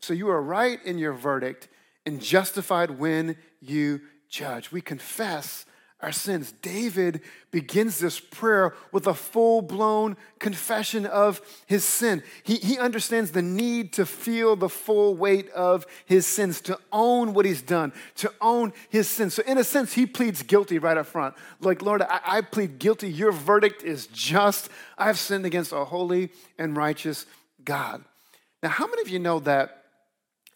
So 0.00 0.14
you 0.14 0.28
are 0.30 0.42
right 0.42 0.84
in 0.84 0.98
your 0.98 1.12
verdict 1.12 1.68
and 2.04 2.20
justified 2.20 2.98
when 2.98 3.36
you 3.60 4.00
judge. 4.28 4.72
We 4.72 4.80
confess 4.80 5.66
our 6.02 6.12
sins. 6.12 6.52
David 6.62 7.20
begins 7.50 7.98
this 7.98 8.18
prayer 8.18 8.74
with 8.92 9.06
a 9.06 9.14
full 9.14 9.60
blown 9.60 10.16
confession 10.38 11.04
of 11.04 11.40
his 11.66 11.84
sin. 11.84 12.22
He, 12.42 12.56
he 12.56 12.78
understands 12.78 13.32
the 13.32 13.42
need 13.42 13.92
to 13.94 14.06
feel 14.06 14.56
the 14.56 14.68
full 14.68 15.14
weight 15.14 15.50
of 15.50 15.86
his 16.06 16.26
sins, 16.26 16.60
to 16.62 16.78
own 16.90 17.34
what 17.34 17.44
he's 17.44 17.62
done, 17.62 17.92
to 18.16 18.32
own 18.40 18.72
his 18.88 19.08
sins. 19.08 19.34
So, 19.34 19.42
in 19.46 19.58
a 19.58 19.64
sense, 19.64 19.92
he 19.92 20.06
pleads 20.06 20.42
guilty 20.42 20.78
right 20.78 20.96
up 20.96 21.06
front. 21.06 21.34
Like, 21.60 21.82
Lord, 21.82 22.02
I, 22.02 22.20
I 22.24 22.40
plead 22.40 22.78
guilty. 22.78 23.10
Your 23.10 23.32
verdict 23.32 23.82
is 23.82 24.06
just. 24.06 24.70
I've 24.96 25.18
sinned 25.18 25.44
against 25.44 25.72
a 25.72 25.84
holy 25.84 26.30
and 26.58 26.76
righteous 26.76 27.26
God. 27.64 28.04
Now, 28.62 28.70
how 28.70 28.86
many 28.86 29.02
of 29.02 29.08
you 29.08 29.18
know 29.18 29.40
that? 29.40 29.79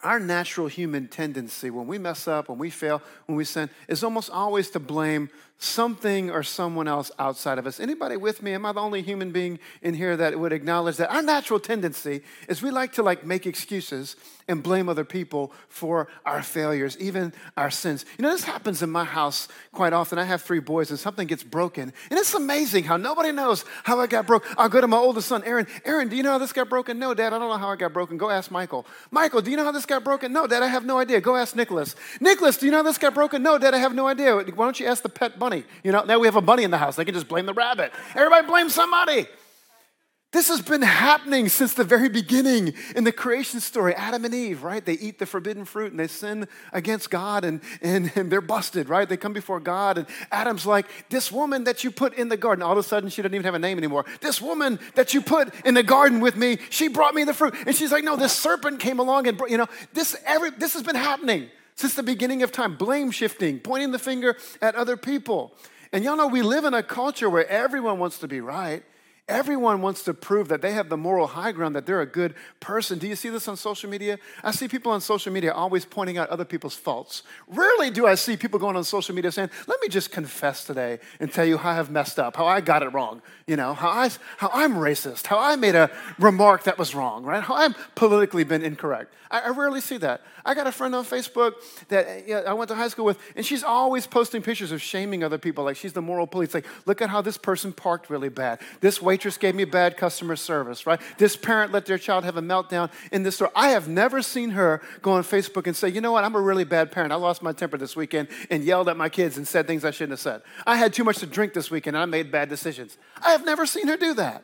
Our 0.05 0.21
natural 0.21 0.69
human 0.69 1.09
tendency 1.09 1.71
when 1.71 1.87
we 1.87 1.99
mess 1.99 2.29
up, 2.29 2.49
when 2.49 2.59
we 2.59 2.71
fail, 2.71 3.03
when 3.27 3.37
we 3.37 3.45
sin, 3.45 3.71
is 3.89 4.05
almost 4.05 4.31
always 4.31 4.71
to 4.71 4.79
blame 4.79 5.31
something 5.65 6.31
or 6.31 6.43
someone 6.43 6.87
else 6.87 7.11
outside 7.19 7.59
of 7.59 7.67
us. 7.67 7.81
Anybody 7.81 8.17
with 8.17 8.43
me? 8.43 8.53
Am 8.53 8.67
I 8.67 8.73
the 8.73 8.81
only 8.81 9.03
human 9.03 9.33
being 9.33 9.59
in 9.83 9.95
here 9.95 10.17
that 10.17 10.39
would 10.39 10.53
acknowledge 10.53 10.97
that 10.99 11.11
our 11.11 11.23
natural 11.23 11.59
tendency 11.59 12.23
is 12.49 12.63
we 12.63 12.71
like 12.71 12.93
to 12.93 13.03
like 13.03 13.25
make 13.25 13.47
excuses 13.47 14.17
and 14.49 14.63
blame 14.63 14.89
other 14.89 15.05
people 15.05 15.53
for 15.69 16.09
our 16.25 16.43
failures, 16.43 16.97
even 16.99 17.33
our 17.57 17.71
sins. 17.71 18.05
You 18.19 18.23
know, 18.23 18.31
this 18.31 18.45
happens 18.45 18.83
in 18.83 18.91
my 18.91 19.05
house 19.05 19.49
quite 19.73 19.93
often. 19.93 20.19
I 20.19 20.25
have 20.25 20.43
three 20.43 20.61
boys 20.61 20.91
and 20.91 20.99
something 20.99 21.27
gets 21.27 21.43
broken. 21.43 21.93
And 22.11 22.19
it's 22.19 22.35
amazing 22.35 22.85
how 22.85 22.97
nobody 22.97 23.33
knows 23.33 23.65
how 23.85 24.01
I 24.01 24.07
got 24.07 24.27
broke. 24.27 24.45
I'll 24.59 24.69
go 24.69 24.81
to 24.81 24.89
my 24.89 24.99
oldest 24.99 25.29
son, 25.29 25.43
Aaron. 25.45 25.67
Aaron, 25.85 26.09
do 26.09 26.17
you 26.17 26.23
know 26.23 26.33
how 26.33 26.39
this 26.39 26.53
got 26.53 26.69
broken? 26.69 26.99
No, 26.99 27.15
Dad, 27.15 27.33
I 27.33 27.39
don't 27.39 27.49
know 27.49 27.57
how 27.57 27.71
I 27.71 27.77
got 27.77 27.93
broken. 27.93 28.19
Go 28.19 28.31
ask 28.31 28.51
Michael. 28.51 28.87
Michael, 29.11 29.41
do 29.41 29.51
you 29.51 29.57
know 29.57 29.65
how 29.65 29.73
this 29.73 29.87
got 29.87 30.05
broken? 30.05 30.33
No, 30.33 30.47
Dad, 30.47 30.63
I 30.63 30.69
have 30.69 30.85
no 30.85 30.99
idea. 30.99 31.21
Go 31.21 31.37
ask 31.37 31.57
Nicholas. 31.57 31.97
Nicholas, 32.21 32.57
do 32.59 32.67
you 32.67 32.73
know 32.73 32.79
how 32.79 32.85
this 32.85 32.99
got 32.99 33.15
broken? 33.15 33.43
No, 33.43 33.59
Dad, 33.59 33.73
I 33.75 33.79
have 33.79 33.95
no 33.95 34.07
idea. 34.07 34.35
Why 34.37 34.43
don't 34.43 34.79
you 34.79 34.87
ask 34.87 35.03
the 35.03 35.09
pet 35.09 35.39
bunny? 35.39 35.54
You 35.83 35.93
know, 35.93 36.03
now 36.05 36.19
we 36.19 36.27
have 36.27 36.37
a 36.37 36.41
bunny 36.41 36.65
in 36.65 36.71
the 36.71 36.79
house. 36.79 36.97
They 36.97 37.05
can 37.05 37.15
just 37.15 37.29
blame 37.29 37.47
the 37.47 37.55
rabbit. 37.55 37.93
Everybody 38.15 38.47
blame 38.47 38.71
somebody. 38.71 39.27
This 40.35 40.49
has 40.49 40.61
been 40.61 40.83
happening 40.83 41.49
since 41.49 41.75
the 41.75 41.85
very 41.85 42.09
beginning 42.09 42.75
in 42.97 43.05
the 43.05 43.13
creation 43.13 43.61
story. 43.61 43.95
Adam 43.95 44.25
and 44.25 44.35
Eve, 44.35 44.65
right? 44.65 44.85
They 44.85 44.95
eat 44.95 45.21
the 45.21 45.27
forbidden 45.27 45.65
fruit 45.65 45.93
and 45.93 46.01
they 46.01 46.09
sin 46.09 46.49
against 46.73 47.09
God 47.09 47.45
and, 47.45 47.61
and, 47.81 48.11
and, 48.17 48.33
they're 48.33 48.41
busted, 48.41 48.89
right? 48.89 49.09
They 49.09 49.17
come 49.17 49.33
before 49.33 49.61
God 49.61 49.97
and 49.97 50.09
Adam's 50.33 50.67
like, 50.67 50.87
This 51.09 51.31
woman 51.31 51.63
that 51.65 51.85
you 51.85 51.93
put 51.93 52.15
in 52.15 52.31
the 52.31 52.37
garden, 52.37 52.65
all 52.65 52.73
of 52.73 52.79
a 52.79 52.83
sudden 52.83 53.11
she 53.11 53.23
doesn't 53.23 53.33
even 53.33 53.45
have 53.45 53.55
a 53.55 53.61
name 53.61 53.79
anymore. 53.79 54.07
This 54.21 54.43
woman 54.43 54.81
that 54.97 55.15
you 55.15 55.23
put 55.23 55.55
in 55.65 55.75
the 55.75 55.85
garden 55.85 56.19
with 56.19 56.35
me, 56.35 56.59
she 56.69 56.89
brought 56.89 57.15
me 57.15 57.23
the 57.23 57.33
fruit. 57.33 57.55
And 57.65 57.77
she's 57.77 57.93
like, 57.93 58.03
No, 58.03 58.17
this 58.17 58.33
serpent 58.33 58.81
came 58.81 58.99
along 58.99 59.29
and, 59.29 59.41
you 59.49 59.57
know, 59.57 59.69
this, 59.93 60.17
every, 60.27 60.51
this 60.51 60.73
has 60.73 60.83
been 60.83 60.97
happening 60.97 61.49
since 61.77 61.95
the 61.95 62.03
beginning 62.03 62.43
of 62.43 62.53
time. 62.53 62.77
Blame 62.77 63.11
shifting, 63.11 63.61
pointing 63.61 63.91
the 63.91 63.99
finger 63.99 64.37
at 64.61 64.75
other 64.75 64.97
people. 64.97 65.55
And 65.93 66.05
y'all 66.05 66.17
know 66.17 66.27
we 66.27 66.43
live 66.43 66.65
in 66.65 66.75
a 66.75 66.83
culture 66.83 67.31
where 67.31 67.49
everyone 67.49 67.99
wants 67.99 68.19
to 68.19 68.29
be 68.29 68.41
right 68.41 68.83
Everyone 69.27 69.81
wants 69.81 70.03
to 70.03 70.13
prove 70.13 70.49
that 70.49 70.61
they 70.61 70.73
have 70.73 70.91
the 70.91 70.99
moral 70.99 71.27
high 71.27 71.53
ground, 71.53 71.75
that 71.77 71.87
they're 71.87 72.03
a 72.03 72.07
good 72.07 72.35
person. 72.61 72.99
Do 72.99 73.09
you 73.09 73.17
see 73.17 73.31
this 73.31 73.49
on 73.49 73.57
social 73.57 73.89
media? 73.89 74.19
I 74.43 74.51
see 74.51 74.69
people 74.69 74.93
on 74.93 75.01
social 75.01 75.33
media 75.33 75.51
always 75.51 75.87
pointing 75.87 76.19
out 76.19 76.29
other 76.29 76.45
people's 76.45 76.75
faults. 76.75 77.23
Rarely 77.49 77.91
do 77.91 78.07
I 78.07 78.17
see 78.17 78.37
people 78.37 78.59
going 78.59 78.77
on 78.77 78.85
social 78.85 79.15
media 79.15 79.33
saying, 79.33 79.49
Let 79.67 79.81
me 79.81 79.89
just 79.89 80.11
confess 80.13 80.65
today 80.65 80.99
and 81.21 81.33
tell 81.33 81.47
you 81.47 81.57
how 81.57 81.71
I've 81.71 81.91
messed 81.91 82.19
up, 82.19 82.37
how 82.37 82.47
I 82.47 82.61
got 82.61 82.83
it 82.83 82.89
wrong, 82.89 83.23
you 83.47 83.57
know, 83.57 83.73
how, 83.73 83.89
I, 83.89 84.11
how 84.37 84.51
I'm 84.53 84.75
racist, 84.75 85.27
how 85.27 85.39
I 85.39 85.57
made 85.57 85.75
a 85.75 85.91
remark 86.19 86.65
that 86.65 86.77
was 86.79 86.95
wrong, 86.95 87.25
right? 87.25 87.43
How 87.43 87.55
I've 87.55 87.77
politically 87.95 88.45
been 88.45 88.63
incorrect. 88.63 89.11
I, 89.31 89.41
I 89.41 89.49
rarely 89.51 89.81
see 89.81 89.97
that. 89.99 90.21
I 90.45 90.55
got 90.55 90.67
a 90.67 90.73
friend 90.73 90.95
on 90.95 91.07
Facebook 91.07 91.55
that 91.89 92.29
you 92.29 92.35
know, 92.35 92.43
I 92.43 92.53
went 92.53 92.69
to 92.69 92.75
high 92.75 92.89
school 92.89 93.07
with, 93.07 93.19
and 93.35 93.47
she's 93.47 93.65
always 93.65 94.07
posting 94.07 94.43
pictures 94.43 94.71
of 94.71 94.83
shaming 94.83 95.25
other 95.25 95.39
people. 95.39 95.65
Like 95.65 95.77
she's 95.77 95.95
the 95.95 96.03
moral 96.03 96.27
police. 96.27 96.53
Like, 96.53 96.67
look 96.85 97.01
at 97.01 97.09
how 97.09 97.23
this 97.23 97.39
person 97.39 97.73
parked 97.73 98.11
really 98.11 98.29
bad. 98.29 98.61
This 98.81 99.01
way 99.01 99.14
waitress 99.15 99.39
gave 99.39 99.55
me 99.55 99.65
bad 99.65 99.97
customer 99.97 100.35
service, 100.35 100.89
right? 100.89 101.01
This 101.19 101.37
parent 101.37 101.71
let 101.71 101.87
their 101.87 101.99
child 101.99 102.25
have 102.25 102.37
a 102.37 102.43
meltdown 102.43 102.91
in 103.13 103.23
this 103.23 103.37
store. 103.37 103.53
I 103.55 103.69
have 103.69 103.87
never 103.87 104.23
seen 104.23 104.51
her 104.51 104.83
go 105.03 105.13
on 105.13 105.23
Facebook 105.23 105.69
and 105.69 105.77
say, 105.77 105.89
you 105.89 106.01
know 106.01 106.11
what, 106.11 106.25
I'm 106.25 106.35
a 106.35 106.41
really 106.41 106.65
bad 106.65 106.91
parent. 106.91 107.13
I 107.13 107.15
lost 107.15 107.41
my 107.41 107.53
temper 107.53 107.79
this 107.79 107.95
weekend 107.95 108.27
and 108.51 108.65
yelled 108.65 108.89
at 108.89 108.97
my 108.97 109.09
kids 109.09 109.37
and 109.37 109.47
said 109.47 109.69
things 109.69 109.85
I 109.85 109.93
shouldn't 109.93 110.15
have 110.15 110.19
said. 110.19 110.43
I 110.67 110.75
had 110.75 110.93
too 110.93 111.05
much 111.05 111.19
to 111.19 111.27
drink 111.27 111.53
this 111.53 111.71
weekend 111.71 111.95
and 111.95 112.03
I 112.03 112.07
made 112.07 112.33
bad 112.33 112.49
decisions. 112.49 112.99
I 113.25 113.31
have 113.31 113.45
never 113.45 113.67
seen 113.67 113.87
her 113.87 113.97
do 113.97 114.15
that. 114.15 114.43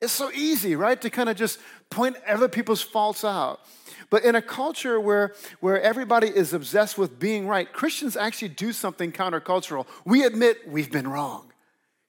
It's 0.00 0.14
so 0.14 0.30
easy, 0.32 0.76
right, 0.76 0.98
to 1.02 1.10
kind 1.10 1.28
of 1.28 1.36
just 1.36 1.58
point 1.90 2.16
other 2.26 2.48
people's 2.48 2.80
faults 2.80 3.22
out. 3.22 3.60
But 4.08 4.24
in 4.24 4.34
a 4.34 4.40
culture 4.40 4.98
where, 4.98 5.34
where 5.60 5.78
everybody 5.78 6.28
is 6.28 6.54
obsessed 6.54 6.96
with 6.96 7.18
being 7.18 7.46
right, 7.46 7.70
Christians 7.70 8.16
actually 8.16 8.48
do 8.48 8.72
something 8.72 9.12
countercultural. 9.12 9.86
We 10.06 10.24
admit 10.24 10.66
we've 10.66 10.90
been 10.90 11.06
wrong. 11.06 11.49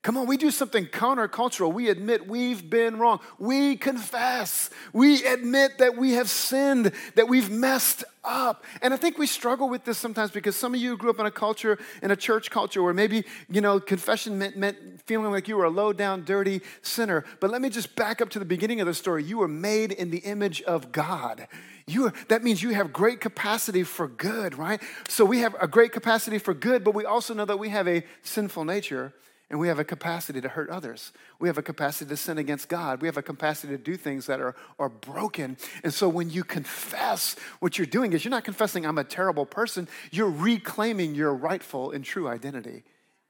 Come 0.03 0.17
on, 0.17 0.25
we 0.25 0.36
do 0.36 0.50
something 0.50 0.88
countercultural. 0.88 1.72
We 1.72 1.89
admit 1.89 2.27
we've 2.27 2.67
been 2.67 2.98
wrong. 2.98 3.20
We 3.38 3.75
confess. 3.75 4.72
We 4.93 5.24
admit 5.27 5.77
that 5.77 5.96
we 5.96 6.13
have 6.13 6.27
sinned, 6.27 6.91
that 7.13 7.27
we've 7.29 7.51
messed 7.51 8.03
up. 8.24 8.65
And 8.81 8.96
I 8.96 8.98
think 8.98 9.20
we 9.20 9.27
struggle 9.27 9.70
with 9.70 9.86
this 9.86 10.00
sometimes 10.00 10.31
because 10.31 10.55
some 10.55 10.74
of 10.74 10.81
you 10.81 10.98
grew 10.98 11.12
up 11.12 11.20
in 11.20 11.27
a 11.27 11.31
culture, 11.31 11.77
in 12.01 12.10
a 12.10 12.15
church 12.15 12.50
culture, 12.50 12.81
where 12.81 12.96
maybe, 12.96 13.25
you 13.48 13.62
know, 13.62 13.79
confession 13.79 14.39
meant, 14.39 14.58
meant 14.58 14.77
feeling 15.05 15.31
like 15.31 15.48
you 15.48 15.55
were 15.55 15.65
a 15.65 15.70
low 15.70 15.93
down, 15.93 16.25
dirty 16.25 16.62
sinner. 16.81 17.24
But 17.39 17.51
let 17.51 17.62
me 17.62 17.70
just 17.70 17.96
back 17.96 18.22
up 18.22 18.29
to 18.31 18.39
the 18.39 18.46
beginning 18.46 18.81
of 18.81 18.88
the 18.88 18.96
story. 18.96 19.24
You 19.24 19.38
were 19.38 19.48
made 19.48 19.91
in 19.91 20.10
the 20.10 20.20
image 20.20 20.63
of 20.63 20.91
God. 20.91 21.48
You 21.86 22.08
are, 22.08 22.13
that 22.27 22.43
means 22.43 22.63
you 22.63 22.72
have 22.72 22.91
great 22.91 23.22
capacity 23.22 23.84
for 23.84 24.08
good, 24.08 24.58
right? 24.58 24.81
So 25.10 25.25
we 25.25 25.39
have 25.39 25.55
a 25.62 25.67
great 25.67 25.91
capacity 25.91 26.39
for 26.39 26.55
good, 26.55 26.84
but 26.84 26.96
we 26.96 27.05
also 27.05 27.36
know 27.36 27.46
that 27.46 27.60
we 27.60 27.70
have 27.70 27.88
a 27.88 28.03
sinful 28.24 28.65
nature 28.65 29.13
and 29.51 29.60
we 29.60 29.67
have 29.67 29.79
a 29.79 29.84
capacity 29.84 30.39
to 30.39 30.48
hurt 30.48 30.70
others. 30.70 31.12
We 31.38 31.50
have 31.50 31.58
a 31.58 31.62
capacity 31.62 32.08
to 32.08 32.15
sin 32.15 32.38
against 32.38 32.70
God. 32.70 33.01
We 33.01 33.08
have 33.10 33.17
a 33.17 33.22
capacity 33.22 33.75
to 33.75 33.77
do 33.77 33.98
things 33.98 34.25
that 34.27 34.39
are, 34.39 34.55
are 34.79 34.88
broken. 34.88 35.58
And 35.84 35.93
so 35.93 36.08
when 36.08 36.29
you 36.29 36.46
confess, 36.46 37.36
what 37.60 37.77
you're 37.77 37.86
doing 37.86 38.13
is 38.13 38.24
you're 38.24 38.31
not 38.31 38.46
confessing, 38.46 38.86
I'm 38.86 38.98
a 38.98 39.03
terrible 39.03 39.46
person. 39.46 39.89
You're 40.10 40.31
reclaiming 40.31 41.15
your 41.15 41.34
rightful 41.34 41.91
and 41.91 42.05
true 42.05 42.29
identity 42.29 42.84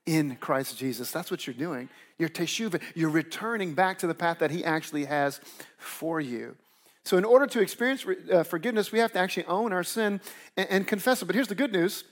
in 0.05 0.35
Christ 0.35 0.77
Jesus. 0.77 1.09
That's 1.09 1.31
what 1.31 1.47
you're 1.47 1.55
doing. 1.55 1.89
You're 2.19 2.29
teshuva. 2.29 2.79
You're 2.93 3.09
returning 3.09 3.73
back 3.73 3.97
to 3.99 4.07
the 4.07 4.13
path 4.13 4.37
that 4.39 4.51
He 4.51 4.63
actually 4.63 5.05
has 5.05 5.41
for 5.79 6.21
you. 6.21 6.55
So, 7.03 7.17
in 7.17 7.25
order 7.25 7.47
to 7.47 7.61
experience 7.61 8.05
uh, 8.31 8.43
forgiveness, 8.43 8.91
we 8.91 8.99
have 8.99 9.11
to 9.13 9.19
actually 9.19 9.45
own 9.45 9.73
our 9.73 9.83
sin 9.83 10.21
and, 10.55 10.69
and 10.69 10.87
confess 10.87 11.23
it. 11.23 11.25
But 11.25 11.33
here's 11.33 11.47
the 11.47 11.55
good 11.55 11.71
news 11.71 12.03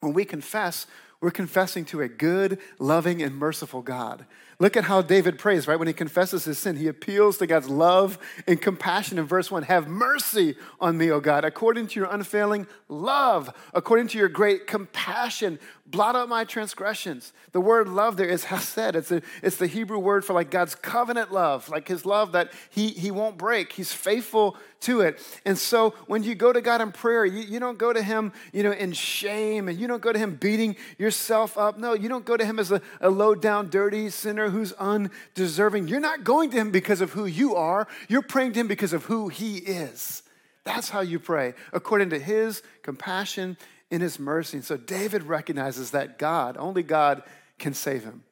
when 0.00 0.12
we 0.12 0.26
confess, 0.26 0.86
we're 1.20 1.30
confessing 1.30 1.84
to 1.86 2.00
a 2.00 2.08
good, 2.08 2.58
loving, 2.78 3.22
and 3.22 3.36
merciful 3.36 3.82
God. 3.82 4.26
Look 4.60 4.76
at 4.76 4.84
how 4.84 5.00
David 5.00 5.38
prays, 5.38 5.66
right? 5.66 5.78
When 5.78 5.88
he 5.88 5.94
confesses 5.94 6.44
his 6.44 6.58
sin, 6.58 6.76
he 6.76 6.86
appeals 6.86 7.38
to 7.38 7.46
God's 7.46 7.70
love 7.70 8.18
and 8.46 8.60
compassion 8.60 9.18
in 9.18 9.24
verse 9.24 9.50
1. 9.50 9.62
Have 9.64 9.88
mercy 9.88 10.54
on 10.78 10.98
me, 10.98 11.10
O 11.10 11.18
God, 11.18 11.46
according 11.46 11.86
to 11.88 12.00
your 12.00 12.10
unfailing 12.10 12.66
love, 12.86 13.50
according 13.72 14.08
to 14.08 14.18
your 14.18 14.28
great 14.28 14.66
compassion. 14.66 15.58
Blot 15.86 16.14
out 16.14 16.28
my 16.28 16.44
transgressions. 16.44 17.32
The 17.52 17.60
word 17.60 17.88
love 17.88 18.18
there 18.18 18.28
is 18.28 18.44
hesed. 18.44 18.94
It's, 18.94 19.10
a, 19.10 19.22
it's 19.42 19.56
the 19.56 19.66
Hebrew 19.66 19.98
word 19.98 20.26
for 20.26 20.34
like 20.34 20.50
God's 20.50 20.74
covenant 20.74 21.32
love, 21.32 21.68
like 21.70 21.88
his 21.88 22.04
love 22.04 22.32
that 22.32 22.52
he, 22.68 22.88
he 22.88 23.10
won't 23.10 23.38
break. 23.38 23.72
He's 23.72 23.92
faithful 23.92 24.56
to 24.80 25.00
it. 25.00 25.20
And 25.44 25.58
so 25.58 25.94
when 26.06 26.22
you 26.22 26.34
go 26.34 26.52
to 26.52 26.60
God 26.60 26.80
in 26.80 26.92
prayer, 26.92 27.24
you, 27.24 27.40
you 27.40 27.60
don't 27.60 27.78
go 27.78 27.92
to 27.92 28.02
him, 28.02 28.32
you 28.52 28.62
know, 28.62 28.72
in 28.72 28.92
shame 28.92 29.68
and 29.68 29.78
you 29.78 29.88
don't 29.88 30.02
go 30.02 30.12
to 30.12 30.18
him 30.18 30.36
beating 30.36 30.76
yourself 30.98 31.58
up. 31.58 31.78
No, 31.78 31.92
you 31.94 32.08
don't 32.08 32.24
go 32.24 32.36
to 32.36 32.44
him 32.44 32.58
as 32.58 32.70
a, 32.70 32.80
a 33.00 33.10
low 33.10 33.34
down, 33.34 33.68
dirty 33.68 34.10
sinner 34.10 34.49
who's 34.50 34.72
undeserving. 34.74 35.88
You're 35.88 36.00
not 36.00 36.24
going 36.24 36.50
to 36.50 36.56
him 36.56 36.70
because 36.70 37.00
of 37.00 37.12
who 37.12 37.26
you 37.26 37.56
are. 37.56 37.86
You're 38.08 38.22
praying 38.22 38.52
to 38.52 38.60
him 38.60 38.66
because 38.68 38.92
of 38.92 39.04
who 39.04 39.28
he 39.28 39.56
is. 39.58 40.22
That's 40.64 40.90
how 40.90 41.00
you 41.00 41.18
pray, 41.18 41.54
according 41.72 42.10
to 42.10 42.18
his 42.18 42.62
compassion 42.82 43.56
in 43.90 44.00
his 44.00 44.18
mercy. 44.18 44.58
And 44.58 44.64
so 44.64 44.76
David 44.76 45.24
recognizes 45.24 45.90
that 45.92 46.18
God, 46.18 46.56
only 46.56 46.82
God, 46.82 47.22
can 47.58 47.74
save 47.74 48.04
him. 48.04 48.22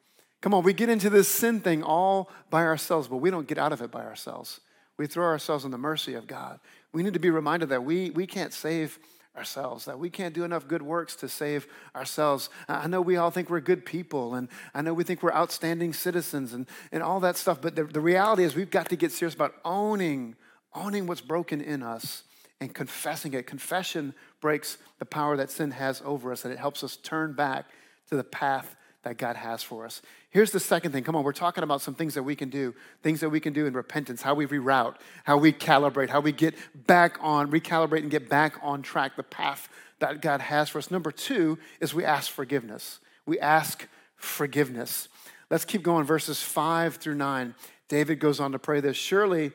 Come 0.41 0.53
on, 0.53 0.63
we 0.63 0.73
get 0.73 0.89
into 0.89 1.09
this 1.09 1.27
sin 1.27 1.59
thing 1.59 1.83
all 1.83 2.29
by 2.49 2.63
ourselves, 2.63 3.07
but 3.07 3.17
we 3.17 3.29
don't 3.29 3.47
get 3.47 3.57
out 3.57 3.73
of 3.73 3.81
it 3.81 3.91
by 3.91 4.03
ourselves. 4.03 4.61
We 4.97 5.07
throw 5.07 5.25
ourselves 5.25 5.65
in 5.65 5.71
the 5.71 5.77
mercy 5.77 6.13
of 6.13 6.27
God. 6.27 6.59
We 6.93 7.03
need 7.03 7.13
to 7.13 7.19
be 7.19 7.29
reminded 7.29 7.69
that 7.69 7.83
we, 7.83 8.09
we 8.11 8.25
can't 8.25 8.53
save 8.53 8.99
ourselves, 9.35 9.85
that 9.85 9.99
we 9.99 10.09
can't 10.09 10.33
do 10.33 10.43
enough 10.43 10.67
good 10.67 10.81
works 10.81 11.15
to 11.17 11.29
save 11.29 11.67
ourselves. 11.95 12.49
I 12.67 12.87
know 12.87 13.01
we 13.01 13.17
all 13.17 13.31
think 13.31 13.49
we're 13.49 13.59
good 13.59 13.85
people, 13.85 14.35
and 14.35 14.49
I 14.73 14.81
know 14.81 14.93
we 14.93 15.03
think 15.03 15.23
we're 15.23 15.33
outstanding 15.33 15.93
citizens 15.93 16.53
and, 16.53 16.67
and 16.91 17.01
all 17.01 17.19
that 17.21 17.37
stuff, 17.37 17.61
but 17.61 17.75
the, 17.75 17.83
the 17.83 18.01
reality 18.01 18.43
is 18.43 18.55
we've 18.55 18.69
got 18.69 18.89
to 18.89 18.95
get 18.95 19.11
serious 19.11 19.35
about 19.35 19.53
owning, 19.63 20.35
owning 20.73 21.07
what's 21.07 21.21
broken 21.21 21.61
in 21.61 21.83
us 21.83 22.23
and 22.59 22.73
confessing 22.73 23.33
it. 23.33 23.47
Confession 23.47 24.13
breaks 24.41 24.77
the 24.97 25.05
power 25.05 25.37
that 25.37 25.51
sin 25.51 25.71
has 25.71 26.01
over 26.03 26.31
us, 26.31 26.43
and 26.43 26.53
it 26.53 26.59
helps 26.59 26.83
us 26.83 26.97
turn 26.97 27.33
back 27.33 27.65
to 28.09 28.15
the 28.15 28.23
path 28.23 28.75
that 29.03 29.17
God 29.17 29.35
has 29.35 29.63
for 29.63 29.85
us. 29.85 30.01
Here's 30.31 30.51
the 30.51 30.59
second 30.59 30.91
thing. 30.91 31.03
Come 31.03 31.15
on, 31.15 31.23
we're 31.23 31.31
talking 31.31 31.63
about 31.63 31.81
some 31.81 31.95
things 31.95 32.13
that 32.13 32.21
we 32.21 32.35
can 32.35 32.49
do, 32.49 32.75
things 33.01 33.19
that 33.21 33.29
we 33.29 33.39
can 33.39 33.51
do 33.51 33.65
in 33.65 33.73
repentance, 33.73 34.21
how 34.21 34.35
we 34.35 34.45
reroute, 34.45 34.95
how 35.23 35.37
we 35.37 35.51
calibrate, 35.51 36.09
how 36.09 36.19
we 36.19 36.31
get 36.31 36.55
back 36.85 37.17
on, 37.19 37.51
recalibrate 37.51 38.01
and 38.01 38.11
get 38.11 38.29
back 38.29 38.55
on 38.61 38.83
track, 38.83 39.15
the 39.15 39.23
path 39.23 39.69
that 39.99 40.21
God 40.21 40.41
has 40.41 40.69
for 40.69 40.77
us. 40.77 40.91
Number 40.91 41.11
two 41.11 41.57
is 41.79 41.93
we 41.93 42.05
ask 42.05 42.29
forgiveness. 42.29 42.99
We 43.25 43.39
ask 43.39 43.87
forgiveness. 44.15 45.07
Let's 45.49 45.65
keep 45.65 45.81
going, 45.81 46.05
verses 46.05 46.41
five 46.43 46.97
through 46.97 47.15
nine. 47.15 47.55
David 47.87 48.19
goes 48.19 48.39
on 48.39 48.51
to 48.51 48.59
pray 48.59 48.81
this 48.81 48.97
Surely 48.97 49.51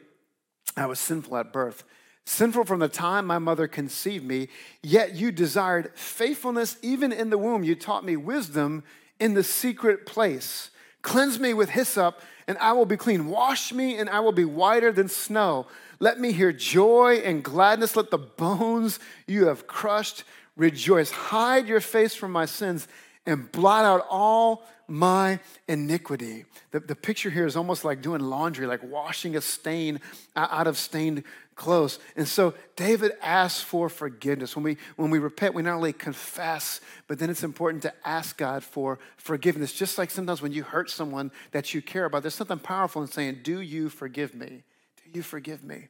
I 0.76 0.86
was 0.86 0.98
sinful 0.98 1.36
at 1.36 1.52
birth 1.52 1.84
sinful 2.26 2.64
from 2.64 2.80
the 2.80 2.88
time 2.88 3.26
my 3.26 3.38
mother 3.38 3.68
conceived 3.68 4.24
me, 4.24 4.48
yet 4.82 5.14
you 5.14 5.30
desired 5.30 5.90
faithfulness 5.94 6.78
even 6.82 7.12
in 7.12 7.30
the 7.30 7.38
womb. 7.38 7.64
You 7.64 7.74
taught 7.74 8.04
me 8.04 8.16
wisdom 8.16 8.82
in 9.24 9.32
the 9.32 9.42
secret 9.42 10.04
place. 10.04 10.68
Cleanse 11.00 11.40
me 11.40 11.54
with 11.54 11.70
hyssop, 11.70 12.20
and 12.46 12.58
I 12.58 12.72
will 12.72 12.84
be 12.84 12.98
clean. 12.98 13.28
Wash 13.28 13.72
me, 13.72 13.96
and 13.96 14.10
I 14.10 14.20
will 14.20 14.32
be 14.32 14.44
whiter 14.44 14.92
than 14.92 15.08
snow. 15.08 15.66
Let 15.98 16.20
me 16.20 16.32
hear 16.32 16.52
joy 16.52 17.22
and 17.24 17.42
gladness. 17.42 17.96
Let 17.96 18.10
the 18.10 18.18
bones 18.18 19.00
you 19.26 19.46
have 19.46 19.66
crushed 19.66 20.24
rejoice. 20.56 21.10
Hide 21.10 21.66
your 21.68 21.80
face 21.80 22.14
from 22.14 22.32
my 22.32 22.44
sins 22.44 22.86
and 23.24 23.50
blot 23.50 23.86
out 23.86 24.06
all 24.10 24.62
my 24.86 25.40
iniquity. 25.66 26.44
The, 26.72 26.80
the 26.80 26.94
picture 26.94 27.30
here 27.30 27.46
is 27.46 27.56
almost 27.56 27.82
like 27.82 28.02
doing 28.02 28.20
laundry, 28.20 28.66
like 28.66 28.82
washing 28.82 29.36
a 29.36 29.40
stain 29.40 30.00
out 30.36 30.66
of 30.66 30.76
stained 30.76 31.24
clothes. 31.54 31.98
And 32.16 32.26
so 32.26 32.54
David 32.76 33.12
asks 33.22 33.60
for 33.60 33.88
forgiveness. 33.88 34.56
When 34.56 34.62
we, 34.62 34.76
when 34.96 35.10
we 35.10 35.18
repent, 35.18 35.54
we 35.54 35.62
not 35.62 35.74
only 35.74 35.92
confess, 35.92 36.80
but 37.06 37.18
then 37.18 37.30
it's 37.30 37.44
important 37.44 37.82
to 37.84 37.92
ask 38.04 38.36
God 38.36 38.64
for 38.64 38.98
forgiveness. 39.16 39.72
Just 39.72 39.98
like 39.98 40.10
sometimes 40.10 40.42
when 40.42 40.52
you 40.52 40.62
hurt 40.62 40.90
someone 40.90 41.30
that 41.52 41.74
you 41.74 41.82
care 41.82 42.04
about, 42.04 42.22
there's 42.22 42.34
something 42.34 42.58
powerful 42.58 43.02
in 43.02 43.08
saying, 43.08 43.40
Do 43.42 43.60
you 43.60 43.88
forgive 43.88 44.34
me? 44.34 44.62
Do 45.04 45.10
you 45.12 45.22
forgive 45.22 45.62
me? 45.62 45.88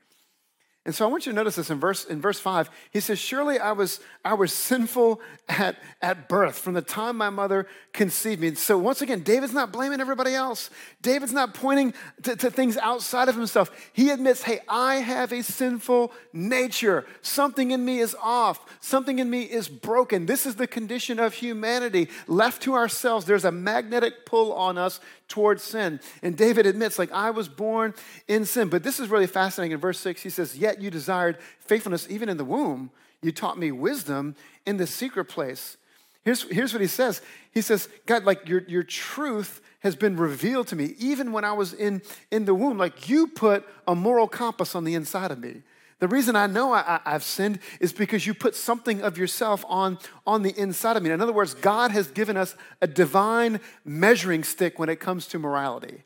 And 0.87 0.95
so 0.95 1.07
I 1.07 1.11
want 1.11 1.25
you 1.25 1.33
to 1.33 1.37
notice 1.37 1.57
this 1.57 1.71
in 1.71 1.81
verse, 1.81 2.05
in 2.05 2.21
verse 2.21 2.39
5. 2.39 2.69
He 2.91 3.01
says, 3.01 3.19
Surely 3.19 3.59
I 3.59 3.73
was, 3.73 4.01
I 4.23 4.35
was 4.35 4.53
sinful 4.53 5.19
at, 5.49 5.77
at 6.03 6.29
birth 6.29 6.59
from 6.59 6.75
the 6.75 6.83
time 6.83 7.17
my 7.17 7.31
mother 7.31 7.67
conceived 7.95 8.43
me. 8.43 8.55
So 8.55 8.77
once 8.77 9.01
again, 9.01 9.23
David's 9.23 9.55
not 9.55 9.73
blaming 9.73 10.01
everybody 10.01 10.35
else. 10.35 10.69
David's 11.01 11.33
not 11.33 11.55
pointing 11.55 11.95
to, 12.25 12.37
to 12.37 12.51
things 12.51 12.77
outside 12.77 13.31
of 13.31 13.35
himself. 13.35 13.71
He 13.95 14.11
admits, 14.11 14.43
Hey, 14.43 14.61
I 14.69 14.97
have 14.97 15.33
a 15.33 15.43
sinful 15.43 16.13
nature. 16.35 17.07
Something 17.23 17.71
in 17.71 17.83
me 17.83 18.01
is 18.01 18.15
off. 18.23 18.61
Something 18.81 19.21
in 19.21 19.31
me 19.31 19.43
is 19.43 19.69
broken. 19.69 20.27
This 20.27 20.45
is 20.45 20.57
the 20.57 20.67
condition 20.67 21.19
of 21.19 21.33
humanity. 21.33 22.11
Left 22.27 22.61
to 22.63 22.75
ourselves, 22.75 23.25
there's 23.25 23.47
a 23.47 23.53
magnetic 23.53 24.27
pull 24.27 24.53
on 24.53 24.77
us 24.77 25.01
towards 25.29 25.63
sin. 25.63 26.01
And 26.23 26.37
David 26.37 26.67
admits, 26.67 26.99
like, 26.99 27.11
I 27.13 27.31
was 27.31 27.49
born 27.49 27.95
in 28.29 28.45
sin. 28.45 28.69
But 28.69 28.83
this 28.83 29.01
is 29.01 29.09
really 29.09 29.27
fascinating. 29.27 29.73
In 29.73 29.81
verse 29.81 29.99
6, 30.01 30.23
he 30.23 30.31
says, 30.31 30.57
Yet 30.57 30.74
you 30.81 30.91
desired 30.91 31.39
faithfulness 31.61 32.07
even 32.11 32.29
in 32.29 32.37
the 32.37 32.45
womb. 32.45 32.91
You 33.23 33.33
taught 33.33 33.59
me 33.59 33.73
wisdom 33.73 34.37
in 34.67 34.77
the 34.77 34.87
secret 34.87 35.27
place. 35.27 35.77
Here's, 36.25 36.43
here's 36.51 36.73
what 36.73 36.81
he 36.81 36.89
says 36.89 37.21
He 37.53 37.61
says, 37.61 37.89
God, 38.07 38.25
like 38.25 38.49
your, 38.49 38.63
your 38.67 38.83
truth 38.83 39.61
has 39.81 39.95
been 39.95 40.17
revealed 40.17 40.69
to 40.69 40.77
me, 40.77 40.95
even 40.99 41.33
when 41.33 41.45
I 41.45 41.53
was 41.53 41.75
in, 41.75 42.03
in 42.31 42.47
the 42.47 42.55
womb. 42.55 42.79
Like 42.79 43.09
you 43.09 43.27
put 43.27 43.67
a 43.87 43.95
moral 43.95 44.27
compass 44.27 44.75
on 44.75 44.85
the 44.85 44.95
inside 44.95 45.31
of 45.31 45.39
me. 45.39 45.63
The 46.01 46.09
reason 46.09 46.37
I 46.37 46.47
know 46.47 46.73
I, 46.73 47.01
have 47.05 47.23
sinned 47.23 47.61
is 47.81 47.93
because 47.93 48.27
you 48.27 48.35
put 48.35 48.55
something 48.55 49.01
of 49.01 49.17
yourself 49.17 49.65
on, 49.69 49.99
on 50.27 50.43
the 50.43 50.51
inside 50.59 50.97
of 50.97 51.03
me. 51.03 51.11
In 51.11 51.21
other 51.21 51.33
words, 51.33 51.55
God 51.55 51.93
has 51.93 52.09
given 52.09 52.37
us 52.37 52.57
a 52.83 52.87
divine 52.87 53.61
measuring 53.85 54.43
stick 54.45 54.79
when 54.79 54.89
it 54.89 55.01
comes 55.01 55.27
to 55.29 55.39
morality. 55.39 56.03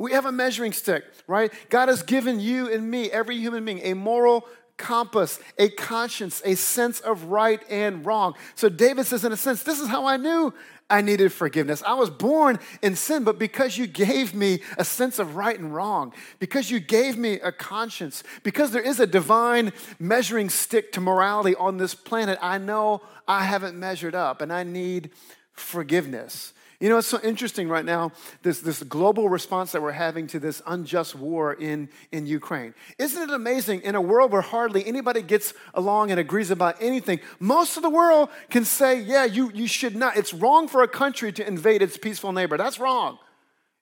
We 0.00 0.12
have 0.12 0.26
a 0.26 0.32
measuring 0.32 0.72
stick, 0.72 1.04
right? 1.26 1.52
God 1.68 1.88
has 1.88 2.02
given 2.02 2.40
you 2.40 2.72
and 2.72 2.90
me, 2.90 3.10
every 3.10 3.36
human 3.36 3.64
being, 3.64 3.80
a 3.82 3.94
moral 3.94 4.46
compass, 4.78 5.38
a 5.58 5.68
conscience, 5.68 6.40
a 6.44 6.54
sense 6.54 7.00
of 7.00 7.24
right 7.24 7.60
and 7.68 8.04
wrong. 8.06 8.34
So 8.54 8.70
David 8.70 9.04
says, 9.04 9.24
in 9.26 9.32
a 9.32 9.36
sense, 9.36 9.62
this 9.62 9.78
is 9.78 9.88
how 9.88 10.06
I 10.06 10.16
knew 10.16 10.54
I 10.88 11.02
needed 11.02 11.32
forgiveness. 11.34 11.82
I 11.86 11.94
was 11.94 12.08
born 12.08 12.58
in 12.80 12.96
sin, 12.96 13.24
but 13.24 13.38
because 13.38 13.76
you 13.76 13.86
gave 13.86 14.34
me 14.34 14.62
a 14.78 14.84
sense 14.84 15.18
of 15.18 15.36
right 15.36 15.58
and 15.58 15.72
wrong, 15.74 16.14
because 16.38 16.70
you 16.70 16.80
gave 16.80 17.18
me 17.18 17.34
a 17.34 17.52
conscience, 17.52 18.24
because 18.42 18.72
there 18.72 18.82
is 18.82 19.00
a 19.00 19.06
divine 19.06 19.72
measuring 19.98 20.48
stick 20.48 20.92
to 20.92 21.00
morality 21.00 21.54
on 21.54 21.76
this 21.76 21.94
planet, 21.94 22.38
I 22.40 22.56
know 22.56 23.02
I 23.28 23.44
haven't 23.44 23.78
measured 23.78 24.14
up 24.14 24.40
and 24.40 24.50
I 24.50 24.62
need 24.62 25.10
forgiveness. 25.52 26.54
You 26.80 26.88
know, 26.88 26.96
it's 26.96 27.08
so 27.08 27.20
interesting 27.22 27.68
right 27.68 27.84
now, 27.84 28.10
this, 28.42 28.60
this 28.60 28.82
global 28.82 29.28
response 29.28 29.72
that 29.72 29.82
we're 29.82 29.92
having 29.92 30.26
to 30.28 30.38
this 30.38 30.62
unjust 30.66 31.14
war 31.14 31.52
in, 31.52 31.90
in 32.10 32.26
Ukraine. 32.26 32.72
Isn't 32.98 33.22
it 33.22 33.30
amazing 33.30 33.82
in 33.82 33.94
a 33.94 34.00
world 34.00 34.32
where 34.32 34.40
hardly 34.40 34.86
anybody 34.86 35.20
gets 35.20 35.52
along 35.74 36.10
and 36.10 36.18
agrees 36.18 36.50
about 36.50 36.76
anything? 36.80 37.20
Most 37.38 37.76
of 37.76 37.82
the 37.82 37.90
world 37.90 38.30
can 38.48 38.64
say, 38.64 38.98
yeah, 38.98 39.26
you, 39.26 39.50
you 39.52 39.66
should 39.66 39.94
not. 39.94 40.16
It's 40.16 40.32
wrong 40.32 40.68
for 40.68 40.82
a 40.82 40.88
country 40.88 41.32
to 41.32 41.46
invade 41.46 41.82
its 41.82 41.98
peaceful 41.98 42.32
neighbor. 42.32 42.56
That's 42.56 42.80
wrong. 42.80 43.18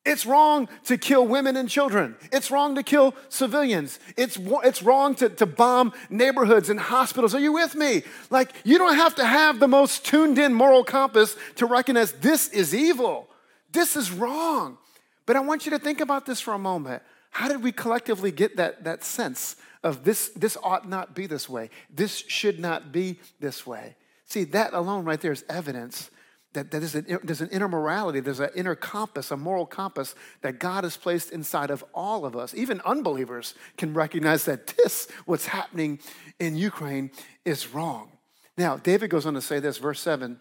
It's 0.05 0.25
wrong 0.25 0.69
to 0.85 0.97
kill 0.97 1.27
women 1.27 1.57
and 1.57 1.69
children. 1.69 2.17
It's 2.33 2.51
wrong 2.51 2.75
to 2.77 2.83
kill 2.83 3.15
civilians. 3.29 3.99
It's, 4.17 4.39
it's 4.41 4.83
wrong 4.83 5.15
to, 5.17 5.29
to 5.29 5.45
bomb 5.45 5.93
neighborhoods 6.09 6.71
and 6.71 6.81
hospitals. 6.81 7.35
Are 7.35 7.41
you 7.41 7.53
with 7.53 7.75
me? 7.75 8.05
Like, 8.31 8.53
you 8.65 8.79
don't 8.79 8.97
have 8.97 9.17
to 9.17 9.25
have 9.25 9.61
the 9.61 9.69
most 9.69 10.07
tuned 10.07 10.39
in 10.39 10.55
moral 10.55 10.83
compass 10.83 11.37
to 11.57 11.67
recognize 11.67 12.13
this 12.13 12.49
is 12.49 12.75
evil. 12.75 13.29
This 13.73 13.97
is 13.97 14.11
wrong. 14.11 14.79
But 15.27 15.37
I 15.37 15.41
want 15.41 15.67
you 15.67 15.73
to 15.73 15.79
think 15.79 16.01
about 16.01 16.25
this 16.25 16.41
for 16.41 16.55
a 16.55 16.59
moment. 16.59 17.03
How 17.31 17.49
did 17.49 17.63
we 17.63 17.71
collectively 17.71 18.31
get 18.31 18.57
that, 18.57 18.85
that 18.85 19.05
sense 19.05 19.57
of 19.83 20.05
this, 20.05 20.31
this 20.31 20.57
ought 20.63 20.89
not 20.89 21.15
be 21.15 21.27
this 21.27 21.49
way? 21.49 21.69
This 21.95 22.25
should 22.29 22.59
not 22.59 22.93
be 22.93 23.21
this 23.41 23.67
way. 23.67 23.97
See, 24.25 24.45
that 24.45 24.73
alone 24.73 25.05
right 25.05 25.21
there 25.21 25.33
is 25.33 25.45
evidence 25.49 26.11
that, 26.55 26.71
that 26.71 26.79
there's, 26.79 26.95
an, 26.95 27.19
there's 27.23 27.41
an 27.41 27.51
inner 27.51 27.69
morality, 27.69 28.21
there's 28.21 28.41
an 28.41 28.51
inner 28.55 28.75
compass, 28.75 29.31
a 29.31 29.37
moral 29.37 29.67
compass 29.67 30.15
that 30.43 30.59
God 30.59 30.85
has 30.85 30.97
placed 30.97 31.31
inside 31.31 31.71
of 31.71 31.85
all 31.95 32.25
of 32.25 32.37
us. 32.37 32.55
Even 32.55 32.81
unbelievers 32.85 33.55
can 33.77 33.93
recognize 33.93 34.45
that 34.47 34.67
this, 34.67 35.09
what's 35.27 35.47
happening 35.47 35.99
in 36.39 36.57
Ukraine, 36.57 37.11
is 37.45 37.69
wrong. 37.75 38.13
Now, 38.57 38.77
David 38.77 39.11
goes 39.11 39.27
on 39.27 39.35
to 39.35 39.41
say 39.41 39.61
this, 39.61 39.79
verse 39.79 40.01
7 40.01 40.41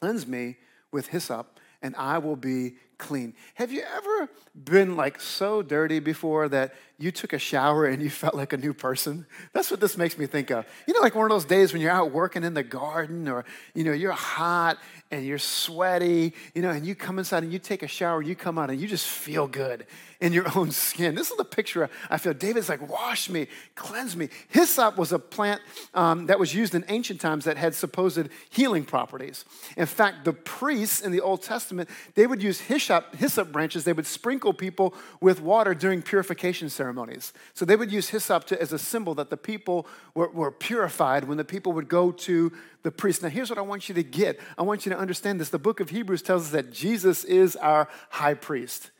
Cleanse 0.00 0.26
me 0.26 0.56
with 0.90 1.08
hyssop, 1.08 1.60
and 1.82 1.94
I 1.96 2.18
will 2.18 2.36
be 2.36 2.76
clean. 3.00 3.34
Have 3.54 3.72
you 3.72 3.82
ever 3.82 4.28
been 4.54 4.94
like 4.94 5.20
so 5.20 5.62
dirty 5.62 5.98
before 5.98 6.48
that 6.50 6.74
you 6.98 7.10
took 7.10 7.32
a 7.32 7.38
shower 7.38 7.86
and 7.86 8.02
you 8.02 8.10
felt 8.22 8.34
like 8.34 8.52
a 8.52 8.56
new 8.56 8.72
person? 8.72 9.26
That's 9.52 9.70
what 9.70 9.80
this 9.80 9.96
makes 9.96 10.16
me 10.16 10.26
think 10.26 10.50
of. 10.50 10.64
You 10.86 10.94
know, 10.94 11.00
like 11.00 11.16
one 11.16 11.24
of 11.24 11.30
those 11.30 11.46
days 11.46 11.72
when 11.72 11.82
you're 11.82 11.90
out 11.90 12.12
working 12.12 12.44
in 12.44 12.54
the 12.54 12.62
garden 12.62 13.26
or, 13.26 13.44
you 13.74 13.82
know, 13.82 13.92
you're 13.92 14.12
hot 14.12 14.78
and 15.10 15.26
you're 15.26 15.38
sweaty, 15.38 16.34
you 16.54 16.62
know, 16.62 16.70
and 16.70 16.86
you 16.86 16.94
come 16.94 17.18
inside 17.18 17.42
and 17.42 17.52
you 17.52 17.58
take 17.58 17.82
a 17.82 17.88
shower, 17.88 18.22
you 18.22 18.36
come 18.36 18.58
out 18.58 18.70
and 18.70 18.80
you 18.80 18.86
just 18.86 19.08
feel 19.08 19.48
good 19.48 19.86
in 20.20 20.32
your 20.32 20.46
own 20.56 20.70
skin. 20.70 21.14
This 21.14 21.30
is 21.30 21.36
the 21.36 21.44
picture 21.44 21.88
I 22.10 22.18
feel. 22.18 22.34
David's 22.34 22.68
like, 22.68 22.86
wash 22.88 23.28
me, 23.28 23.48
cleanse 23.74 24.16
me. 24.16 24.28
Hyssop 24.48 24.96
was 24.96 25.12
a 25.12 25.18
plant 25.18 25.62
um, 25.94 26.26
that 26.26 26.38
was 26.38 26.54
used 26.54 26.74
in 26.74 26.84
ancient 26.88 27.20
times 27.20 27.46
that 27.46 27.56
had 27.56 27.74
supposed 27.74 28.28
healing 28.50 28.84
properties. 28.84 29.44
In 29.76 29.86
fact, 29.86 30.24
the 30.24 30.32
priests 30.32 31.00
in 31.00 31.12
the 31.12 31.20
Old 31.20 31.42
Testament, 31.42 31.88
they 32.14 32.26
would 32.26 32.42
use 32.42 32.60
hyssop, 32.90 33.14
hyssop 33.14 33.52
branches, 33.52 33.84
they 33.84 33.92
would 33.92 34.06
sprinkle 34.06 34.52
people 34.52 34.94
with 35.20 35.40
water 35.40 35.74
during 35.74 36.02
purification 36.02 36.68
ceremonies. 36.68 37.32
So 37.54 37.64
they 37.64 37.76
would 37.76 37.92
use 37.92 38.08
hyssop 38.08 38.44
to, 38.46 38.60
as 38.60 38.72
a 38.72 38.78
symbol 38.78 39.14
that 39.14 39.30
the 39.30 39.36
people 39.36 39.86
were, 40.14 40.28
were 40.30 40.50
purified 40.50 41.24
when 41.24 41.38
the 41.38 41.44
people 41.44 41.72
would 41.72 41.88
go 41.88 42.10
to 42.10 42.52
the 42.82 42.90
priest. 42.90 43.22
Now, 43.22 43.28
here's 43.28 43.48
what 43.48 43.58
I 43.58 43.62
want 43.62 43.88
you 43.88 43.94
to 43.94 44.02
get. 44.02 44.40
I 44.58 44.62
want 44.62 44.86
you 44.86 44.90
to 44.90 44.98
understand 44.98 45.40
this. 45.40 45.50
The 45.50 45.58
book 45.58 45.80
of 45.80 45.90
Hebrews 45.90 46.22
tells 46.22 46.46
us 46.46 46.50
that 46.50 46.72
Jesus 46.72 47.24
is 47.24 47.56
our 47.56 47.88
high 48.10 48.34
priest. 48.34 48.90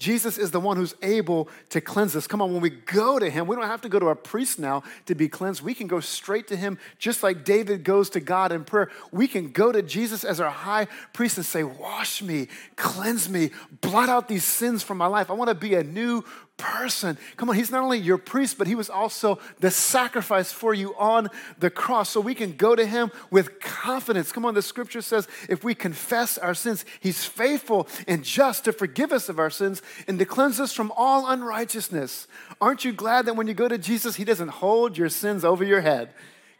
Jesus 0.00 0.38
is 0.38 0.50
the 0.50 0.58
one 0.58 0.78
who's 0.78 0.94
able 1.02 1.50
to 1.68 1.80
cleanse 1.82 2.16
us. 2.16 2.26
Come 2.26 2.40
on, 2.40 2.52
when 2.52 2.62
we 2.62 2.70
go 2.70 3.18
to 3.18 3.28
him, 3.28 3.46
we 3.46 3.54
don't 3.54 3.66
have 3.66 3.82
to 3.82 3.88
go 3.90 3.98
to 3.98 4.08
a 4.08 4.16
priest 4.16 4.58
now 4.58 4.82
to 5.04 5.14
be 5.14 5.28
cleansed. 5.28 5.62
We 5.62 5.74
can 5.74 5.86
go 5.88 6.00
straight 6.00 6.48
to 6.48 6.56
him, 6.56 6.78
just 6.98 7.22
like 7.22 7.44
David 7.44 7.84
goes 7.84 8.08
to 8.10 8.20
God 8.20 8.50
in 8.50 8.64
prayer. 8.64 8.90
We 9.12 9.28
can 9.28 9.52
go 9.52 9.70
to 9.70 9.82
Jesus 9.82 10.24
as 10.24 10.40
our 10.40 10.48
high 10.48 10.88
priest 11.12 11.36
and 11.36 11.44
say, 11.44 11.64
Wash 11.64 12.22
me, 12.22 12.48
cleanse 12.76 13.28
me, 13.28 13.50
blot 13.82 14.08
out 14.08 14.26
these 14.26 14.44
sins 14.44 14.82
from 14.82 14.96
my 14.96 15.06
life. 15.06 15.30
I 15.30 15.34
want 15.34 15.50
to 15.50 15.54
be 15.54 15.74
a 15.74 15.84
new 15.84 16.24
person. 16.60 17.16
Come 17.36 17.48
on, 17.48 17.56
he's 17.56 17.70
not 17.70 17.82
only 17.82 17.98
your 17.98 18.18
priest, 18.18 18.58
but 18.58 18.66
he 18.66 18.74
was 18.74 18.90
also 18.90 19.38
the 19.58 19.70
sacrifice 19.70 20.52
for 20.52 20.74
you 20.74 20.94
on 20.96 21.28
the 21.58 21.70
cross. 21.70 22.10
So 22.10 22.20
we 22.20 22.34
can 22.34 22.56
go 22.56 22.76
to 22.76 22.84
him 22.84 23.10
with 23.30 23.60
confidence. 23.60 24.30
Come 24.30 24.44
on, 24.44 24.54
the 24.54 24.62
scripture 24.62 25.02
says 25.02 25.26
if 25.48 25.64
we 25.64 25.74
confess 25.74 26.38
our 26.38 26.54
sins, 26.54 26.84
he's 27.00 27.24
faithful 27.24 27.88
and 28.06 28.22
just 28.22 28.64
to 28.64 28.72
forgive 28.72 29.12
us 29.12 29.28
of 29.28 29.38
our 29.38 29.50
sins 29.50 29.82
and 30.06 30.18
to 30.18 30.24
cleanse 30.24 30.60
us 30.60 30.72
from 30.72 30.92
all 30.96 31.28
unrighteousness. 31.28 32.28
Aren't 32.60 32.84
you 32.84 32.92
glad 32.92 33.26
that 33.26 33.36
when 33.36 33.46
you 33.46 33.54
go 33.54 33.68
to 33.68 33.78
Jesus, 33.78 34.16
he 34.16 34.24
doesn't 34.24 34.48
hold 34.48 34.98
your 34.98 35.08
sins 35.08 35.44
over 35.44 35.64
your 35.64 35.80
head? 35.80 36.10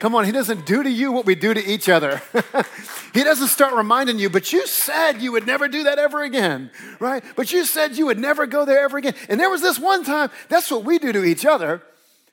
Come 0.00 0.14
on, 0.14 0.24
he 0.24 0.32
doesn't 0.32 0.64
do 0.64 0.82
to 0.82 0.90
you 0.90 1.12
what 1.12 1.26
we 1.26 1.34
do 1.34 1.52
to 1.52 1.62
each 1.62 1.90
other. 1.90 2.22
he 3.12 3.22
doesn't 3.22 3.48
start 3.48 3.74
reminding 3.74 4.18
you, 4.18 4.30
but 4.30 4.50
you 4.50 4.66
said 4.66 5.20
you 5.20 5.30
would 5.32 5.46
never 5.46 5.68
do 5.68 5.82
that 5.82 5.98
ever 5.98 6.22
again, 6.22 6.70
right? 6.98 7.22
But 7.36 7.52
you 7.52 7.66
said 7.66 7.98
you 7.98 8.06
would 8.06 8.18
never 8.18 8.46
go 8.46 8.64
there 8.64 8.82
ever 8.82 8.96
again. 8.96 9.14
And 9.28 9.38
there 9.38 9.50
was 9.50 9.60
this 9.60 9.78
one 9.78 10.02
time, 10.02 10.30
that's 10.48 10.70
what 10.70 10.84
we 10.84 10.98
do 10.98 11.12
to 11.12 11.22
each 11.22 11.44
other. 11.44 11.82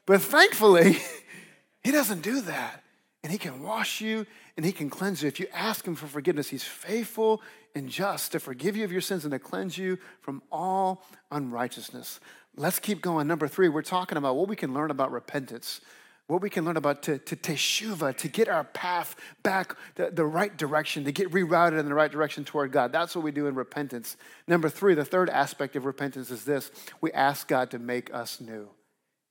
But 0.06 0.22
thankfully, 0.22 0.98
he 1.84 1.92
doesn't 1.92 2.22
do 2.22 2.40
that. 2.42 2.84
And 3.22 3.34
he 3.34 3.38
can 3.38 3.62
wash 3.62 4.00
you 4.00 4.26
and 4.56 4.66
he 4.66 4.72
can 4.72 4.90
cleanse 4.90 5.22
you. 5.22 5.28
If 5.28 5.38
you 5.38 5.48
ask 5.54 5.86
him 5.86 5.96
for 5.96 6.08
forgiveness, 6.08 6.48
he's 6.48 6.64
faithful 6.64 7.42
and 7.76 7.90
just 7.90 8.32
to 8.32 8.40
forgive 8.40 8.78
you 8.78 8.86
of 8.86 8.94
your 8.94 9.02
sins 9.02 9.26
and 9.26 9.34
to 9.34 9.40
cleanse 9.40 9.78
you 9.78 9.98
from 10.22 10.42
all 10.54 11.04
unrighteousness. 11.32 12.22
Let's 12.56 12.80
keep 12.80 13.02
going. 13.02 13.28
Number 13.28 13.50
three, 13.50 13.68
we're 13.68 13.82
talking 13.82 14.18
about 14.18 14.38
what 14.38 14.48
we 14.48 14.56
can 14.56 14.74
learn 14.74 14.90
about 14.90 15.12
repentance 15.12 15.82
what 16.28 16.42
we 16.42 16.50
can 16.50 16.66
learn 16.66 16.78
about 16.78 17.04
to, 17.04 17.18
to 17.20 17.36
teshuva, 17.36 18.16
to 18.18 18.28
get 18.28 18.50
our 18.50 18.66
path 18.66 19.16
back 19.44 19.76
the, 19.96 20.12
the 20.12 20.26
right 20.26 20.56
direction, 20.58 21.06
to 21.06 21.12
get 21.12 21.32
rerouted 21.32 21.80
in 21.80 21.86
the 21.86 21.94
right 21.94 22.12
direction 22.12 22.44
toward 22.44 22.72
God. 22.72 22.92
That's 22.92 23.16
what 23.16 23.24
we 23.24 23.32
do 23.32 23.48
in 23.48 23.56
repentance. 23.56 24.18
Number 24.48 24.68
three, 24.70 24.94
the 24.94 25.06
third 25.06 25.30
aspect 25.30 25.76
of 25.76 25.86
repentance 25.86 26.30
is 26.30 26.44
this 26.44 26.70
we 27.00 27.12
ask 27.14 27.48
God 27.48 27.72
to 27.72 27.80
make 27.80 28.14
us 28.14 28.42
new. 28.42 28.68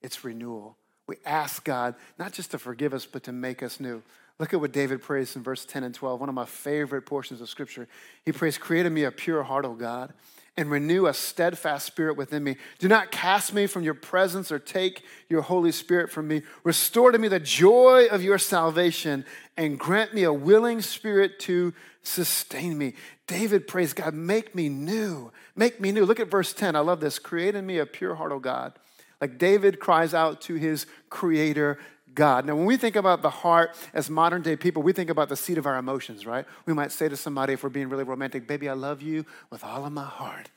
It's 0.03 0.25
renewal. 0.25 0.77
We 1.07 1.17
ask 1.25 1.63
God 1.65 1.95
not 2.19 2.33
just 2.33 2.51
to 2.53 2.59
forgive 2.59 2.95
us, 2.95 3.07
but 3.07 3.23
to 3.25 3.33
make 3.33 3.63
us 3.63 3.79
new. 3.79 4.03
Look 4.39 4.53
at 4.53 4.61
what 4.61 4.73
David 4.73 5.03
prays 5.03 5.37
in 5.37 5.43
verse 5.43 5.65
10 5.65 5.85
and 5.85 5.95
12, 5.95 6.21
one 6.21 6.29
of 6.29 6.35
my 6.35 6.45
favorite 6.45 7.03
portions 7.03 7.41
of 7.41 7.49
scripture. 7.49 7.89
He 8.25 8.33
prays, 8.33 8.59
Create 8.59 8.87
in 8.87 8.93
me 8.93 9.05
a 9.05 9.11
pure 9.11 9.43
heart, 9.43 9.65
O 9.65 9.75
God 9.75 10.13
and 10.57 10.71
renew 10.71 11.07
a 11.07 11.15
steadfast 11.15 11.87
spirit 11.87 12.17
within 12.17 12.43
me. 12.43 12.57
Do 12.79 12.89
not 12.89 13.11
cast 13.11 13.53
me 13.53 13.67
from 13.67 13.83
your 13.83 13.95
presence 13.95 14.51
or 14.51 14.59
take 14.59 15.05
your 15.29 15.43
Holy 15.43 15.71
Spirit 15.71 16.11
from 16.11 16.29
me. 16.29 16.43
Restore 16.65 17.13
to 17.13 17.19
me 17.19 17.29
the 17.29 17.39
joy 17.39 18.07
of 18.11 18.23
your 18.23 18.39
salvation 18.39 19.25
and 19.57 19.79
grant 19.79 20.15
me 20.15 20.23
a 20.23 20.33
willing 20.33 20.81
spirit 20.81 21.39
to 21.41 21.75
sustain 22.03 22.79
me. 22.79 22.95
David 23.27 23.67
prays, 23.67 23.93
God, 23.93 24.15
make 24.15 24.55
me 24.55 24.69
new. 24.69 25.33
Make 25.55 25.81
me 25.81 25.93
new. 25.93 26.07
Look 26.07 26.21
at 26.21 26.31
verse 26.31 26.53
10. 26.53 26.77
I 26.77 26.81
love 26.81 27.01
this. 27.01 27.19
Create 27.19 27.55
in 27.55 27.67
me 27.67 27.79
a 27.79 27.87
pure 27.87 28.15
heart, 28.15 28.33
O 28.33 28.39
God. 28.39 28.73
Like 29.21 29.39
David 29.39 29.81
cries 29.81 30.15
out 30.15 30.41
to 30.43 30.55
his 30.55 30.87
creator, 31.11 31.79
God. 32.17 32.45
Now, 32.45 32.57
when 32.57 32.65
we 32.65 32.77
think 32.77 32.97
about 32.97 33.23
the 33.23 33.31
heart 33.31 33.77
as 33.95 34.11
modern 34.11 34.43
day 34.43 34.57
people, 34.57 34.83
we 34.83 34.93
think 34.93 35.11
about 35.11 35.29
the 35.29 35.37
seat 35.37 35.59
of 35.59 35.67
our 35.67 35.77
emotions, 35.77 36.27
right? 36.27 36.45
We 36.65 36.73
might 36.73 36.91
say 36.91 37.09
to 37.09 37.17
somebody, 37.17 37.53
if 37.53 37.63
we're 37.63 37.69
being 37.69 37.89
really 37.89 38.03
romantic, 38.03 38.49
baby, 38.49 38.69
I 38.69 38.73
love 38.73 39.01
you 39.03 39.25
with 39.51 39.63
all 39.63 39.87
of 39.87 39.93
my 39.93 40.05
heart. 40.05 40.49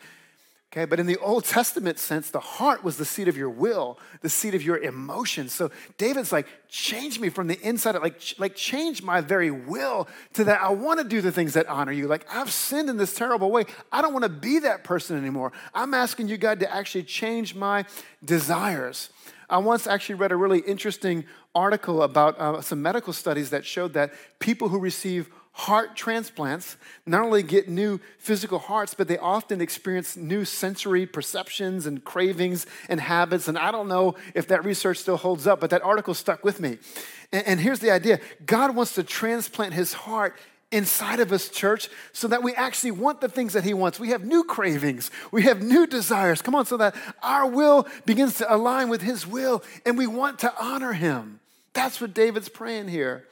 Okay, 0.72 0.86
but 0.86 1.00
in 1.00 1.08
the 1.08 1.17
Old 1.17 1.45
Testament 1.45 1.98
sense, 1.98 2.30
the 2.30 2.39
heart 2.39 2.84
was 2.84 2.98
the 2.98 3.06
seat 3.06 3.28
of 3.28 3.36
your 3.36 3.50
will, 3.50 3.98
the 4.22 4.30
seat 4.30 4.54
of 4.54 4.62
your 4.62 4.78
emotions. 4.78 5.52
So 5.52 5.72
David's 5.98 6.32
like, 6.32 6.45
change 6.69 7.19
me 7.19 7.30
from 7.30 7.48
the 7.48 7.60
inside, 7.62 7.95
like, 7.95 8.22
like 8.38 8.56
change 8.56 9.02
my 9.02 9.19
very 9.19 9.50
will 9.50 10.08
to 10.34 10.43
that 10.43 10.62
I 10.62 10.69
want 10.69 11.00
to 11.00 11.04
do 11.08 11.22
the 11.22 11.32
things 11.32 11.56
that 11.56 11.67
honor 11.67 11.91
you. 11.91 12.08
Like 12.08 12.24
I've 12.32 12.52
sinned 12.52 12.88
in 12.88 12.98
this 12.98 13.15
terrible 13.15 13.50
way. 13.50 13.65
I 13.91 14.04
don't 14.04 14.13
want 14.13 14.24
to 14.24 14.30
be 14.30 14.60
that 14.60 14.84
person 14.84 15.17
anymore. 15.17 15.52
I'm 15.74 15.95
asking 15.95 16.28
you, 16.28 16.38
God, 16.38 16.60
to 16.60 16.72
actually 16.72 17.04
change 17.04 17.56
my 17.56 17.86
desires. 18.24 19.10
I 19.50 19.58
once 19.58 19.88
actually 19.88 20.15
read 20.15 20.32
a 20.32 20.36
really 20.36 20.60
interesting 20.60 21.26
article 21.60 22.04
about 22.04 22.39
uh, 22.39 22.62
some 22.62 22.82
medical 22.82 23.13
studies 23.13 23.50
that 23.50 23.65
showed 23.65 23.93
that 23.93 24.13
people 24.39 24.69
who 24.69 24.80
receive 24.80 25.30
heart 25.52 25.95
transplants 25.95 26.78
not 27.06 27.22
only 27.22 27.43
get 27.43 27.67
new 27.67 28.00
physical 28.17 28.60
hearts, 28.60 28.93
but 28.93 29.10
they 29.10 29.17
often 29.17 29.60
experience 29.60 30.15
new 30.15 30.45
sensory 30.45 31.06
perceptions 31.06 31.86
and 31.86 32.06
cravings 32.06 32.65
and 32.88 33.02
habits. 33.02 33.50
And 33.50 33.58
I 33.58 33.72
don't 33.72 33.89
know 33.89 34.15
if 34.34 34.48
that 34.48 34.63
research 34.63 35.00
still 35.00 35.17
holds 35.17 35.45
up, 35.48 35.60
but 35.60 35.69
that 35.72 35.82
article 35.82 36.13
stuck 36.13 36.45
with 36.45 36.62
me. 36.62 36.78
And, 37.34 37.45
and 37.45 37.60
here's 37.60 37.80
the 37.80 37.91
idea 37.91 38.19
God 38.45 38.74
wants 38.74 38.95
to 38.95 39.04
transplant 39.04 39.74
his 39.74 39.91
heart 39.93 40.39
inside 40.72 41.19
of 41.19 41.32
us, 41.32 41.50
church, 41.50 41.89
so 42.13 42.28
that 42.28 42.43
we 42.43 42.54
actually 42.54 42.91
want 42.91 43.22
the 43.22 43.28
things 43.28 43.54
that 43.54 43.63
He 43.63 43.74
wants. 43.74 44.00
We 44.00 44.10
have 44.10 44.24
new 44.24 44.43
cravings, 44.43 45.12
we 45.32 45.43
have 45.43 45.62
new 45.62 45.88
desires. 45.88 46.41
Come 46.41 46.56
on, 46.56 46.65
so 46.65 46.78
that 46.78 46.95
our 47.24 47.48
will 47.48 47.88
begins 48.06 48.36
to 48.38 48.54
align 48.54 48.89
with 48.89 49.02
His 49.02 49.26
will 49.26 49.63
and 49.86 49.98
we 49.98 50.08
want 50.08 50.39
to 50.39 50.54
honor 50.62 50.93
Him. 50.93 51.39
That's 51.80 52.02
what 52.02 52.13
David's 52.13 52.50
praying 52.50 52.89
here. 52.89 53.26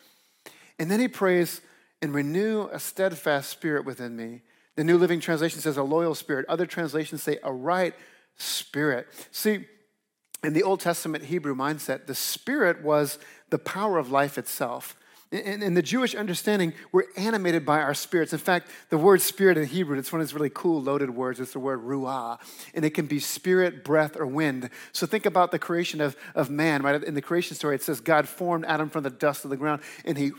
And 0.79 0.89
then 0.89 1.01
he 1.01 1.09
prays, 1.09 1.59
and 2.01 2.13
renew 2.13 2.69
a 2.71 2.79
steadfast 2.79 3.49
spirit 3.49 3.83
within 3.83 4.15
me. 4.15 4.41
The 4.77 4.85
New 4.85 4.97
Living 4.97 5.19
Translation 5.19 5.59
says 5.59 5.75
a 5.75 5.83
loyal 5.83 6.15
spirit. 6.15 6.45
Other 6.47 6.65
translations 6.65 7.21
say 7.21 7.39
a 7.43 7.51
right 7.51 7.93
spirit. 8.37 9.07
See, 9.31 9.65
in 10.45 10.53
the 10.53 10.63
Old 10.63 10.79
Testament 10.79 11.25
Hebrew 11.25 11.55
mindset, 11.55 12.05
the 12.07 12.15
spirit 12.15 12.81
was 12.81 13.19
the 13.49 13.59
power 13.59 13.97
of 13.97 14.11
life 14.11 14.37
itself. 14.37 14.95
In, 15.29 15.61
in, 15.61 15.73
the 15.73 15.81
Jewish 15.81 16.15
understanding, 16.15 16.73
we're 16.93 17.03
animated 17.17 17.65
by 17.65 17.81
our 17.81 17.93
spirits. 17.93 18.31
In 18.31 18.39
fact, 18.39 18.69
the 18.89 18.97
word 18.97 19.21
spirit 19.21 19.57
in 19.57 19.65
Hebrew, 19.65 19.97
it's 19.97 20.13
one 20.13 20.21
of 20.21 20.27
these 20.27 20.33
really 20.33 20.49
cool 20.53 20.81
loaded 20.81 21.09
words. 21.09 21.41
It's 21.41 21.51
the 21.51 21.59
word 21.59 21.81
ruah, 21.81 22.39
and 22.73 22.85
it 22.85 22.91
can 22.91 23.07
be 23.07 23.19
spirit, 23.19 23.83
breath, 23.83 24.15
or 24.17 24.25
wind. 24.25 24.69
So 24.93 25.05
think 25.05 25.25
about 25.25 25.51
the 25.51 25.59
creation 25.59 25.99
of, 25.99 26.15
of 26.33 26.49
man, 26.49 26.81
right? 26.81 27.03
In 27.03 27.13
the 27.13 27.21
creation 27.21 27.57
story, 27.57 27.75
it 27.75 27.83
says 27.83 27.99
God 27.99 28.29
formed 28.29 28.63
Adam 28.67 28.89
from 28.89 29.03
the 29.03 29.09
dust 29.09 29.43
of 29.43 29.49
the 29.49 29.57
ground, 29.57 29.81
and 30.05 30.17
he 30.17 30.31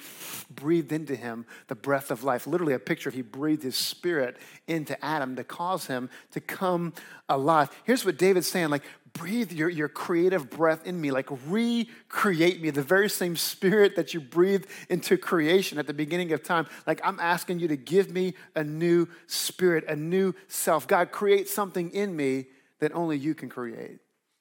breathed 0.51 0.91
into 0.91 1.15
him 1.15 1.45
the 1.67 1.75
breath 1.75 2.11
of 2.11 2.25
life. 2.25 2.47
Literally, 2.47 2.73
a 2.73 2.79
picture 2.79 3.11
of 3.11 3.15
he 3.15 3.21
breathed 3.21 3.65
his 3.65 3.77
spirit 3.77 4.39
into 4.67 5.03
Adam 5.05 5.37
to 5.37 5.45
cause 5.45 5.87
him 5.87 6.09
to 6.31 6.41
come 6.41 6.95
alive. 7.29 7.69
Here's 7.85 8.07
what 8.07 8.17
David's 8.17 8.49
saying 8.49 8.71
like, 8.71 8.85
breathe 9.19 9.53
your, 9.53 9.69
your 9.69 9.89
creative 9.89 10.49
breath 10.49 10.87
in 10.87 11.01
me, 11.01 11.11
like 11.11 11.29
recreate 11.47 12.63
me, 12.63 12.71
the 12.71 12.83
very 12.83 13.11
same 13.11 13.37
spirit 13.37 13.97
that 13.97 14.15
you 14.15 14.21
breathed 14.21 14.67
into 14.89 15.17
creation 15.17 15.79
at 15.79 15.87
the 15.87 15.95
beginning 15.95 16.33
of 16.33 16.43
time. 16.43 16.67
Like 16.87 17.01
I'm 17.05 17.19
asking 17.21 17.59
you 17.59 17.69
to 17.69 17.77
give 17.77 18.11
me 18.11 18.35
a 18.55 18.63
new 18.63 19.09
spirit, 19.27 19.85
a 19.89 19.97
new 19.97 20.35
self. 20.47 20.87
God, 20.87 21.11
create 21.11 21.49
something 21.49 21.91
in 21.91 22.15
me 22.15 22.47
that 22.81 22.93
only 22.93 23.19
you 23.19 23.35
can 23.35 23.49
create. 23.49 23.99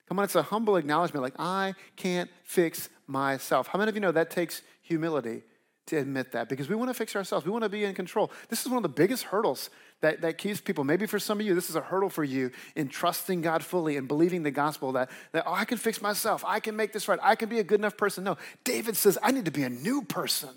Come 0.07 0.19
on, 0.19 0.25
it's 0.25 0.35
a 0.35 0.43
humble 0.43 0.77
acknowledgement, 0.77 1.23
like 1.23 1.35
I 1.39 1.73
can't 1.95 2.29
fix 2.43 2.89
myself. 3.07 3.67
How 3.67 3.79
many 3.79 3.89
of 3.89 3.95
you 3.95 4.01
know 4.01 4.11
that 4.11 4.29
takes 4.29 4.61
humility? 4.81 5.43
to 5.87 5.97
admit 5.97 6.33
that 6.33 6.49
because 6.49 6.69
we 6.69 6.75
want 6.75 6.89
to 6.89 6.93
fix 6.93 7.15
ourselves. 7.15 7.45
We 7.45 7.51
want 7.51 7.63
to 7.63 7.69
be 7.69 7.83
in 7.83 7.95
control. 7.95 8.31
This 8.49 8.61
is 8.61 8.67
one 8.67 8.77
of 8.77 8.83
the 8.83 8.89
biggest 8.89 9.23
hurdles 9.23 9.69
that, 10.01 10.21
that 10.21 10.37
keeps 10.37 10.61
people. 10.61 10.83
Maybe 10.83 11.05
for 11.05 11.19
some 11.19 11.39
of 11.39 11.45
you, 11.45 11.55
this 11.55 11.69
is 11.69 11.75
a 11.75 11.81
hurdle 11.81 12.09
for 12.09 12.23
you 12.23 12.51
in 12.75 12.87
trusting 12.87 13.41
God 13.41 13.63
fully 13.63 13.97
and 13.97 14.07
believing 14.07 14.43
the 14.43 14.51
gospel 14.51 14.91
that, 14.93 15.09
that, 15.31 15.43
oh, 15.47 15.53
I 15.53 15.65
can 15.65 15.77
fix 15.77 16.01
myself. 16.01 16.43
I 16.45 16.59
can 16.59 16.75
make 16.75 16.93
this 16.93 17.07
right. 17.07 17.19
I 17.21 17.35
can 17.35 17.49
be 17.49 17.59
a 17.59 17.63
good 17.63 17.79
enough 17.79 17.97
person. 17.97 18.23
No, 18.23 18.37
David 18.63 18.95
says, 18.95 19.17
I 19.21 19.31
need 19.31 19.45
to 19.45 19.51
be 19.51 19.63
a 19.63 19.69
new 19.69 20.03
person. 20.03 20.49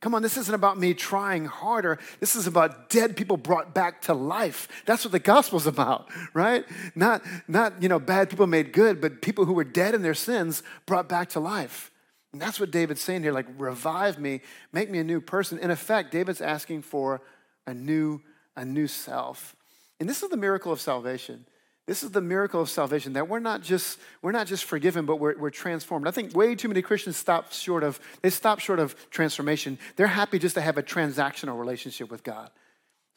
Come 0.00 0.14
on, 0.14 0.22
this 0.22 0.36
isn't 0.36 0.54
about 0.54 0.78
me 0.78 0.92
trying 0.92 1.46
harder. 1.46 1.98
This 2.20 2.36
is 2.36 2.46
about 2.46 2.90
dead 2.90 3.16
people 3.16 3.36
brought 3.36 3.74
back 3.74 4.02
to 4.02 4.14
life. 4.14 4.68
That's 4.84 5.04
what 5.04 5.12
the 5.12 5.18
gospel's 5.18 5.66
about, 5.66 6.08
right? 6.34 6.64
Not, 6.94 7.22
not 7.48 7.82
you 7.82 7.88
know, 7.88 7.98
bad 7.98 8.28
people 8.28 8.46
made 8.46 8.72
good, 8.72 9.00
but 9.00 9.22
people 9.22 9.46
who 9.46 9.54
were 9.54 9.64
dead 9.64 9.94
in 9.94 10.02
their 10.02 10.14
sins 10.14 10.62
brought 10.84 11.08
back 11.08 11.30
to 11.30 11.40
life. 11.40 11.90
And 12.32 12.42
that's 12.42 12.60
what 12.60 12.70
David's 12.70 13.00
saying 13.00 13.22
here 13.22 13.32
like, 13.32 13.46
revive 13.56 14.18
me, 14.18 14.42
make 14.70 14.90
me 14.90 14.98
a 14.98 15.04
new 15.04 15.22
person. 15.22 15.58
In 15.58 15.70
effect, 15.70 16.12
David's 16.12 16.42
asking 16.42 16.82
for 16.82 17.22
a 17.66 17.72
new, 17.72 18.20
a 18.56 18.64
new 18.64 18.86
self. 18.86 19.54
And 20.00 20.08
this 20.08 20.22
is 20.22 20.30
the 20.30 20.36
miracle 20.36 20.72
of 20.72 20.80
salvation. 20.80 21.44
This 21.86 22.02
is 22.02 22.10
the 22.10 22.20
miracle 22.20 22.60
of 22.60 22.68
salvation 22.68 23.12
that 23.12 23.28
we're 23.28 23.38
not 23.38 23.62
just 23.62 23.98
we're 24.20 24.32
not 24.32 24.48
just 24.48 24.64
forgiven, 24.64 25.06
but 25.06 25.16
we're, 25.16 25.38
we're 25.38 25.50
transformed. 25.50 26.08
I 26.08 26.10
think 26.10 26.34
way 26.34 26.56
too 26.56 26.66
many 26.66 26.82
Christians 26.82 27.16
stop 27.16 27.52
short 27.52 27.84
of 27.84 28.00
they 28.22 28.30
stop 28.30 28.58
short 28.58 28.80
of 28.80 28.96
transformation. 29.10 29.78
They're 29.94 30.08
happy 30.08 30.40
just 30.40 30.56
to 30.56 30.60
have 30.60 30.78
a 30.78 30.82
transactional 30.82 31.58
relationship 31.58 32.10
with 32.10 32.24
God. 32.24 32.50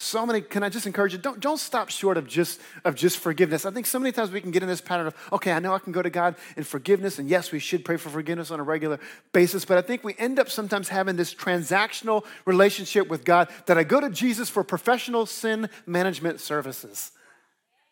So 0.02 0.26
many, 0.26 0.40
can 0.40 0.64
I 0.64 0.70
just 0.70 0.86
encourage 0.86 1.12
you? 1.12 1.20
Don't, 1.20 1.42
don't 1.42 1.60
stop 1.60 1.90
short 1.90 2.16
of 2.16 2.26
just, 2.26 2.62
of 2.86 2.96
just 2.96 3.18
forgiveness. 3.18 3.66
I 3.66 3.72
think 3.72 3.86
so 3.86 4.00
many 4.00 4.14
times 4.14 4.32
we 4.32 4.40
can 4.40 4.50
get 4.50 4.64
in 4.64 4.70
this 4.70 4.80
pattern 4.80 5.08
of, 5.08 5.16
okay, 5.34 5.52
I 5.52 5.60
know 5.60 5.74
I 5.74 5.80
can 5.80 5.92
go 5.92 6.02
to 6.02 6.10
God 6.10 6.36
in 6.56 6.64
forgiveness, 6.64 7.20
and 7.20 7.28
yes, 7.28 7.52
we 7.52 7.60
should 7.60 7.84
pray 7.84 7.98
for 7.98 8.10
forgiveness 8.10 8.50
on 8.50 8.62
a 8.62 8.64
regular 8.64 8.98
basis, 9.34 9.66
but 9.66 9.78
I 9.78 9.82
think 9.82 10.06
we 10.06 10.16
end 10.18 10.40
up 10.40 10.50
sometimes 10.50 10.88
having 10.88 11.18
this 11.18 11.36
transactional 11.36 12.26
relationship 12.46 13.10
with 13.10 13.26
God 13.26 13.50
that 13.66 13.78
I 13.78 13.84
go 13.84 14.00
to 14.00 14.10
Jesus 14.10 14.50
for 14.50 14.64
professional 14.64 15.26
sin 15.26 15.70
management 15.86 16.40
services. 16.40 17.12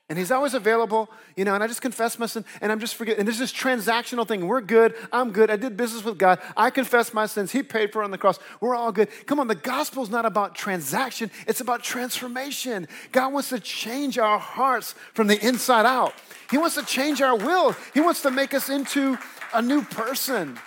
And 0.09 0.17
he's 0.17 0.31
always 0.31 0.53
available, 0.53 1.09
you 1.35 1.43
know, 1.43 1.53
and 1.53 1.61
I 1.61 1.67
just 1.67 1.81
confess 1.81 2.17
my 2.17 2.27
sin 2.27 2.45
and 2.61 2.71
I'm 2.71 2.79
just 2.79 2.95
forgetting. 2.95 3.19
And 3.19 3.27
there's 3.27 3.39
this 3.39 3.51
transactional 3.51 4.25
thing. 4.25 4.47
We're 4.47 4.61
good. 4.61 4.95
I'm 5.11 5.31
good. 5.31 5.51
I 5.51 5.57
did 5.57 5.75
business 5.75 6.05
with 6.05 6.17
God. 6.17 6.39
I 6.55 6.69
confess 6.69 7.13
my 7.13 7.25
sins. 7.25 7.51
He 7.51 7.61
paid 7.61 7.91
for 7.91 8.01
it 8.01 8.05
on 8.05 8.11
the 8.11 8.17
cross. 8.17 8.39
We're 8.61 8.73
all 8.73 8.93
good. 8.93 9.09
Come 9.25 9.41
on, 9.41 9.47
the 9.47 9.55
gospel's 9.55 10.09
not 10.09 10.25
about 10.25 10.55
transaction, 10.55 11.29
it's 11.45 11.59
about 11.59 11.83
transformation. 11.83 12.87
God 13.11 13.33
wants 13.33 13.49
to 13.49 13.59
change 13.59 14.17
our 14.17 14.39
hearts 14.39 14.95
from 15.13 15.27
the 15.27 15.45
inside 15.45 15.85
out. 15.85 16.13
He 16.49 16.57
wants 16.57 16.75
to 16.75 16.85
change 16.85 17.21
our 17.21 17.35
will. 17.35 17.75
He 17.93 17.99
wants 17.99 18.21
to 18.21 18.31
make 18.31 18.53
us 18.53 18.69
into 18.69 19.17
a 19.53 19.61
new 19.61 19.81
person. 19.81 20.57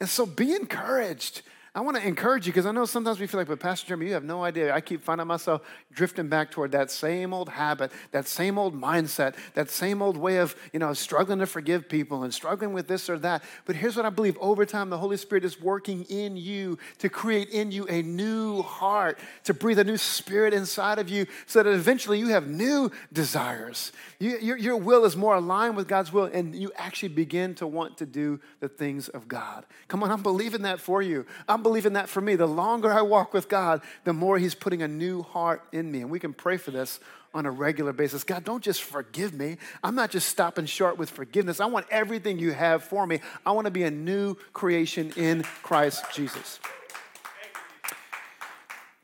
And 0.00 0.08
so 0.08 0.24
be 0.24 0.54
encouraged. 0.54 1.42
I 1.76 1.80
want 1.80 1.96
to 1.96 2.06
encourage 2.06 2.46
you 2.46 2.52
because 2.52 2.66
I 2.66 2.70
know 2.70 2.84
sometimes 2.84 3.18
we 3.18 3.26
feel 3.26 3.40
like, 3.40 3.48
but 3.48 3.58
Pastor 3.58 3.88
Jeremy, 3.88 4.06
you 4.06 4.12
have 4.12 4.22
no 4.22 4.44
idea. 4.44 4.72
I 4.72 4.80
keep 4.80 5.02
finding 5.02 5.26
myself 5.26 5.62
drifting 5.92 6.28
back 6.28 6.52
toward 6.52 6.70
that 6.70 6.88
same 6.88 7.34
old 7.34 7.48
habit, 7.48 7.90
that 8.12 8.28
same 8.28 8.58
old 8.58 8.80
mindset, 8.80 9.34
that 9.54 9.70
same 9.70 10.00
old 10.00 10.16
way 10.16 10.36
of, 10.36 10.54
you 10.72 10.78
know, 10.78 10.92
struggling 10.92 11.40
to 11.40 11.46
forgive 11.46 11.88
people 11.88 12.22
and 12.22 12.32
struggling 12.32 12.74
with 12.74 12.86
this 12.86 13.10
or 13.10 13.18
that. 13.18 13.42
But 13.64 13.74
here's 13.74 13.96
what 13.96 14.06
I 14.06 14.10
believe 14.10 14.38
over 14.40 14.64
time, 14.64 14.88
the 14.88 14.98
Holy 14.98 15.16
Spirit 15.16 15.44
is 15.44 15.60
working 15.60 16.04
in 16.04 16.36
you 16.36 16.78
to 16.98 17.08
create 17.08 17.48
in 17.48 17.72
you 17.72 17.88
a 17.88 18.02
new 18.02 18.62
heart, 18.62 19.18
to 19.42 19.52
breathe 19.52 19.80
a 19.80 19.84
new 19.84 19.96
spirit 19.96 20.54
inside 20.54 21.00
of 21.00 21.08
you 21.08 21.26
so 21.46 21.60
that 21.60 21.68
eventually 21.68 22.20
you 22.20 22.28
have 22.28 22.46
new 22.46 22.92
desires. 23.12 23.90
You, 24.20 24.38
your, 24.38 24.56
your 24.58 24.76
will 24.76 25.04
is 25.04 25.16
more 25.16 25.34
aligned 25.34 25.76
with 25.76 25.88
God's 25.88 26.12
will, 26.12 26.26
and 26.26 26.54
you 26.54 26.70
actually 26.76 27.08
begin 27.08 27.56
to 27.56 27.66
want 27.66 27.98
to 27.98 28.06
do 28.06 28.38
the 28.60 28.68
things 28.68 29.08
of 29.08 29.26
God. 29.26 29.66
Come 29.88 30.04
on, 30.04 30.12
I'm 30.12 30.22
believing 30.22 30.62
that 30.62 30.78
for 30.78 31.02
you. 31.02 31.26
I'm 31.48 31.63
believing 31.64 31.94
that 31.94 32.08
for 32.08 32.20
me. 32.20 32.36
The 32.36 32.46
longer 32.46 32.92
I 32.92 33.02
walk 33.02 33.34
with 33.34 33.48
God, 33.48 33.82
the 34.04 34.12
more 34.12 34.38
He's 34.38 34.54
putting 34.54 34.82
a 34.82 34.88
new 34.88 35.22
heart 35.22 35.64
in 35.72 35.90
me. 35.90 36.02
And 36.02 36.10
we 36.10 36.20
can 36.20 36.32
pray 36.32 36.56
for 36.56 36.70
this 36.70 37.00
on 37.34 37.46
a 37.46 37.50
regular 37.50 37.92
basis. 37.92 38.22
God, 38.22 38.44
don't 38.44 38.62
just 38.62 38.84
forgive 38.84 39.34
me. 39.34 39.58
I'm 39.82 39.96
not 39.96 40.10
just 40.10 40.28
stopping 40.28 40.66
short 40.66 40.96
with 40.96 41.10
forgiveness. 41.10 41.58
I 41.58 41.66
want 41.66 41.86
everything 41.90 42.38
you 42.38 42.52
have 42.52 42.84
for 42.84 43.04
me. 43.04 43.18
I 43.44 43.50
want 43.50 43.64
to 43.64 43.72
be 43.72 43.82
a 43.82 43.90
new 43.90 44.36
creation 44.52 45.12
in 45.16 45.42
Christ 45.64 46.04
Jesus. 46.14 46.60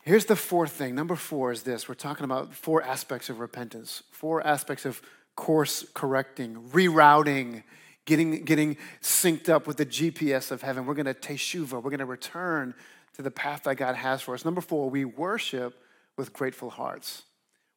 Here's 0.03 0.25
the 0.25 0.37
fourth 0.37 0.73
thing. 0.73 0.95
Number 0.95 1.17
four 1.17 1.53
is 1.53 1.63
this 1.63 1.89
we're 1.89 1.95
talking 1.95 2.25
about 2.25 2.55
four 2.55 2.83
aspects 2.83 3.29
of 3.29 3.41
repentance, 3.41 4.03
four 4.13 4.47
aspects 4.47 4.85
of 4.85 5.03
course 5.37 5.85
correcting, 5.95 6.57
rerouting, 6.71 7.63
getting, 8.11 8.45
getting 8.45 8.77
synced 9.01 9.49
up 9.49 9.67
with 9.67 9.77
the 9.77 9.87
GPS 9.87 10.51
of 10.51 10.63
heaven. 10.63 10.85
We're 10.85 10.95
going 10.95 11.07
to 11.07 11.15
teshuva. 11.15 11.75
We're 11.75 11.91
going 11.91 12.01
to 12.01 12.05
return 12.05 12.75
to 13.15 13.23
the 13.23 13.31
path 13.31 13.63
that 13.63 13.77
God 13.77 13.95
has 13.95 14.21
for 14.21 14.35
us. 14.35 14.45
Number 14.45 14.61
four, 14.61 14.91
we 14.91 15.05
worship 15.05 15.81
with 16.19 16.33
grateful 16.33 16.71
hearts. 16.71 17.23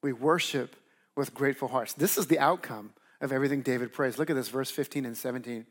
We 0.01 0.11
worship 0.11 0.75
with 1.15 1.33
grateful 1.35 1.67
hearts. 1.67 1.93
This 1.93 2.17
is 2.17 2.27
the 2.27 2.39
outcome 2.39 2.93
of 3.21 3.31
everything 3.31 3.61
David 3.61 3.93
prays. 3.93 4.17
Look 4.17 4.31
at 4.31 4.35
this, 4.35 4.49
verse 4.49 4.71
15 4.71 5.05
and 5.05 5.15
17. 5.15 5.65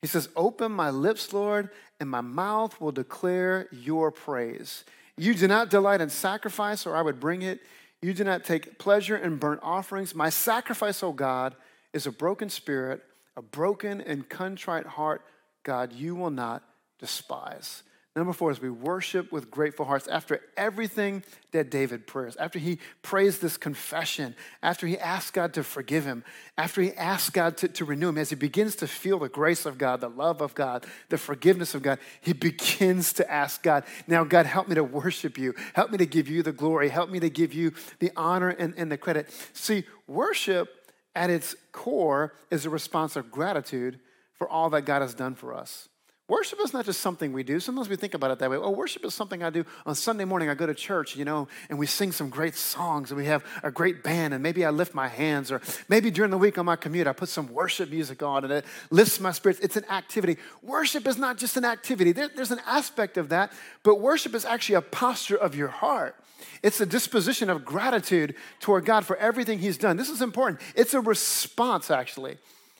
He 0.00 0.06
says, 0.06 0.28
Open 0.36 0.70
my 0.70 0.90
lips, 0.90 1.32
Lord, 1.32 1.70
and 1.98 2.08
my 2.08 2.20
mouth 2.20 2.80
will 2.80 2.92
declare 2.92 3.66
your 3.72 4.12
praise. 4.12 4.84
You 5.16 5.34
do 5.34 5.48
not 5.48 5.70
delight 5.70 6.00
in 6.00 6.08
sacrifice, 6.08 6.86
or 6.86 6.94
I 6.94 7.02
would 7.02 7.18
bring 7.18 7.42
it. 7.42 7.60
You 8.00 8.14
do 8.14 8.22
not 8.22 8.44
take 8.44 8.78
pleasure 8.78 9.16
in 9.16 9.36
burnt 9.36 9.60
offerings. 9.62 10.14
My 10.14 10.30
sacrifice, 10.30 11.02
O 11.02 11.12
God, 11.12 11.56
is 11.92 12.06
a 12.06 12.12
broken 12.12 12.48
spirit 12.48 13.02
a 13.36 13.42
broken 13.42 14.00
and 14.00 14.28
contrite 14.28 14.86
heart, 14.86 15.22
God, 15.62 15.92
you 15.92 16.14
will 16.14 16.30
not 16.30 16.62
despise. 16.98 17.82
Number 18.16 18.32
four 18.32 18.52
is 18.52 18.62
we 18.62 18.70
worship 18.70 19.32
with 19.32 19.50
grateful 19.50 19.86
hearts 19.86 20.06
after 20.06 20.40
everything 20.56 21.24
that 21.50 21.68
David 21.68 22.06
prays, 22.06 22.36
after 22.36 22.60
he 22.60 22.78
prays 23.02 23.40
this 23.40 23.56
confession, 23.56 24.36
after 24.62 24.86
he 24.86 24.96
asks 24.96 25.32
God 25.32 25.52
to 25.54 25.64
forgive 25.64 26.04
him, 26.04 26.22
after 26.56 26.80
he 26.80 26.92
asks 26.92 27.30
God 27.30 27.56
to, 27.56 27.68
to 27.68 27.84
renew 27.84 28.10
him, 28.10 28.18
as 28.18 28.30
he 28.30 28.36
begins 28.36 28.76
to 28.76 28.86
feel 28.86 29.18
the 29.18 29.28
grace 29.28 29.66
of 29.66 29.78
God, 29.78 30.00
the 30.00 30.08
love 30.08 30.40
of 30.40 30.54
God, 30.54 30.86
the 31.08 31.18
forgiveness 31.18 31.74
of 31.74 31.82
God, 31.82 31.98
he 32.20 32.32
begins 32.32 33.12
to 33.14 33.28
ask 33.28 33.64
God, 33.64 33.82
Now, 34.06 34.22
God, 34.22 34.46
help 34.46 34.68
me 34.68 34.76
to 34.76 34.84
worship 34.84 35.36
you. 35.36 35.52
Help 35.72 35.90
me 35.90 35.98
to 35.98 36.06
give 36.06 36.28
you 36.28 36.44
the 36.44 36.52
glory. 36.52 36.90
Help 36.90 37.10
me 37.10 37.18
to 37.18 37.30
give 37.30 37.52
you 37.52 37.72
the 37.98 38.12
honor 38.16 38.50
and, 38.50 38.74
and 38.76 38.92
the 38.92 38.98
credit. 38.98 39.28
See, 39.54 39.84
worship 40.06 40.83
at 41.14 41.30
its 41.30 41.54
core 41.72 42.34
is 42.50 42.66
a 42.66 42.70
response 42.70 43.16
of 43.16 43.30
gratitude 43.30 44.00
for 44.34 44.48
all 44.48 44.70
that 44.70 44.82
God 44.82 45.02
has 45.02 45.14
done 45.14 45.34
for 45.34 45.54
us. 45.54 45.88
Worship 46.26 46.58
is 46.64 46.72
not 46.72 46.86
just 46.86 47.02
something 47.02 47.34
we 47.34 47.42
do. 47.42 47.60
Sometimes 47.60 47.90
we 47.90 47.96
think 47.96 48.14
about 48.14 48.30
it 48.30 48.38
that 48.38 48.50
way. 48.50 48.56
Oh, 48.56 48.70
worship 48.70 49.04
is 49.04 49.12
something 49.12 49.42
I 49.42 49.50
do 49.50 49.66
on 49.84 49.94
Sunday 49.94 50.24
morning. 50.24 50.48
I 50.48 50.54
go 50.54 50.64
to 50.64 50.72
church, 50.72 51.16
you 51.16 51.24
know, 51.26 51.48
and 51.68 51.78
we 51.78 51.84
sing 51.84 52.12
some 52.12 52.30
great 52.30 52.54
songs 52.54 53.10
and 53.10 53.18
we 53.18 53.26
have 53.26 53.44
a 53.62 53.70
great 53.70 54.02
band 54.02 54.32
and 54.32 54.42
maybe 54.42 54.64
I 54.64 54.70
lift 54.70 54.94
my 54.94 55.06
hands 55.06 55.52
or 55.52 55.60
maybe 55.86 56.10
during 56.10 56.30
the 56.30 56.38
week 56.38 56.56
on 56.56 56.64
my 56.64 56.76
commute 56.76 57.06
I 57.06 57.12
put 57.12 57.28
some 57.28 57.52
worship 57.52 57.90
music 57.90 58.22
on 58.22 58.44
and 58.44 58.52
it 58.54 58.64
lifts 58.90 59.20
my 59.20 59.32
spirits. 59.32 59.60
It's 59.60 59.76
an 59.76 59.84
activity. 59.90 60.38
Worship 60.62 61.06
is 61.06 61.18
not 61.18 61.36
just 61.36 61.58
an 61.58 61.64
activity. 61.66 62.12
There, 62.12 62.30
there's 62.34 62.52
an 62.52 62.60
aspect 62.64 63.18
of 63.18 63.28
that, 63.28 63.52
but 63.82 64.00
worship 64.00 64.34
is 64.34 64.46
actually 64.46 64.76
a 64.76 64.82
posture 64.82 65.36
of 65.36 65.54
your 65.54 65.68
heart. 65.68 66.16
It's 66.62 66.80
a 66.80 66.86
disposition 66.86 67.50
of 67.50 67.64
gratitude 67.64 68.34
toward 68.60 68.84
God 68.84 69.04
for 69.04 69.16
everything 69.16 69.58
He's 69.58 69.78
done. 69.78 69.96
This 69.96 70.10
is 70.10 70.22
important. 70.22 70.60
It's 70.74 70.94
a 70.94 71.00
response, 71.00 71.90
actually. 71.90 72.36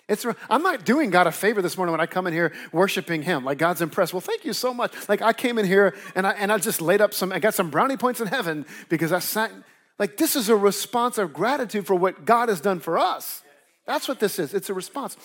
It's, 0.09 0.27
I'm 0.51 0.63
not 0.63 0.85
doing 0.85 1.11
God 1.11 1.27
a 1.27 1.33
favor 1.33 1.63
this 1.63 1.77
morning 1.77 1.93
when 1.93 2.01
I 2.01 2.07
come 2.07 2.27
in 2.27 2.35
here 2.35 2.53
worshiping 2.73 3.23
Him. 3.23 3.45
Like 3.45 3.59
God's 3.59 3.81
impressed. 3.81 4.13
Well, 4.13 4.21
thank 4.21 4.45
you 4.45 4.53
so 4.53 4.75
much. 4.75 5.09
Like 5.09 5.23
I 5.23 5.33
came 5.33 5.59
in 5.59 5.65
here 5.65 5.95
and 6.15 6.27
I, 6.27 6.33
and 6.33 6.53
I 6.53 6.59
just 6.59 6.83
laid 6.83 7.01
up 7.01 7.15
some, 7.15 7.33
I 7.33 7.39
got 7.39 7.55
some 7.55 7.71
brownie 7.71 7.97
points 7.97 8.21
in 8.21 8.27
heaven 8.27 8.67
because 8.89 9.13
I 9.13 9.21
sat. 9.21 9.51
Like 9.99 10.17
this 10.17 10.37
is 10.37 10.49
a 10.49 10.57
response 10.57 11.17
of 11.17 11.33
gratitude 11.33 11.87
for 11.87 11.95
what 11.95 12.27
God 12.27 12.49
has 12.51 12.61
done 12.61 12.81
for 12.81 12.99
us. 12.99 13.43
That's 13.87 14.09
what 14.09 14.21
this 14.21 14.39
is. 14.39 14.53
It's 14.53 14.69
a 14.69 14.75
response. 14.75 15.17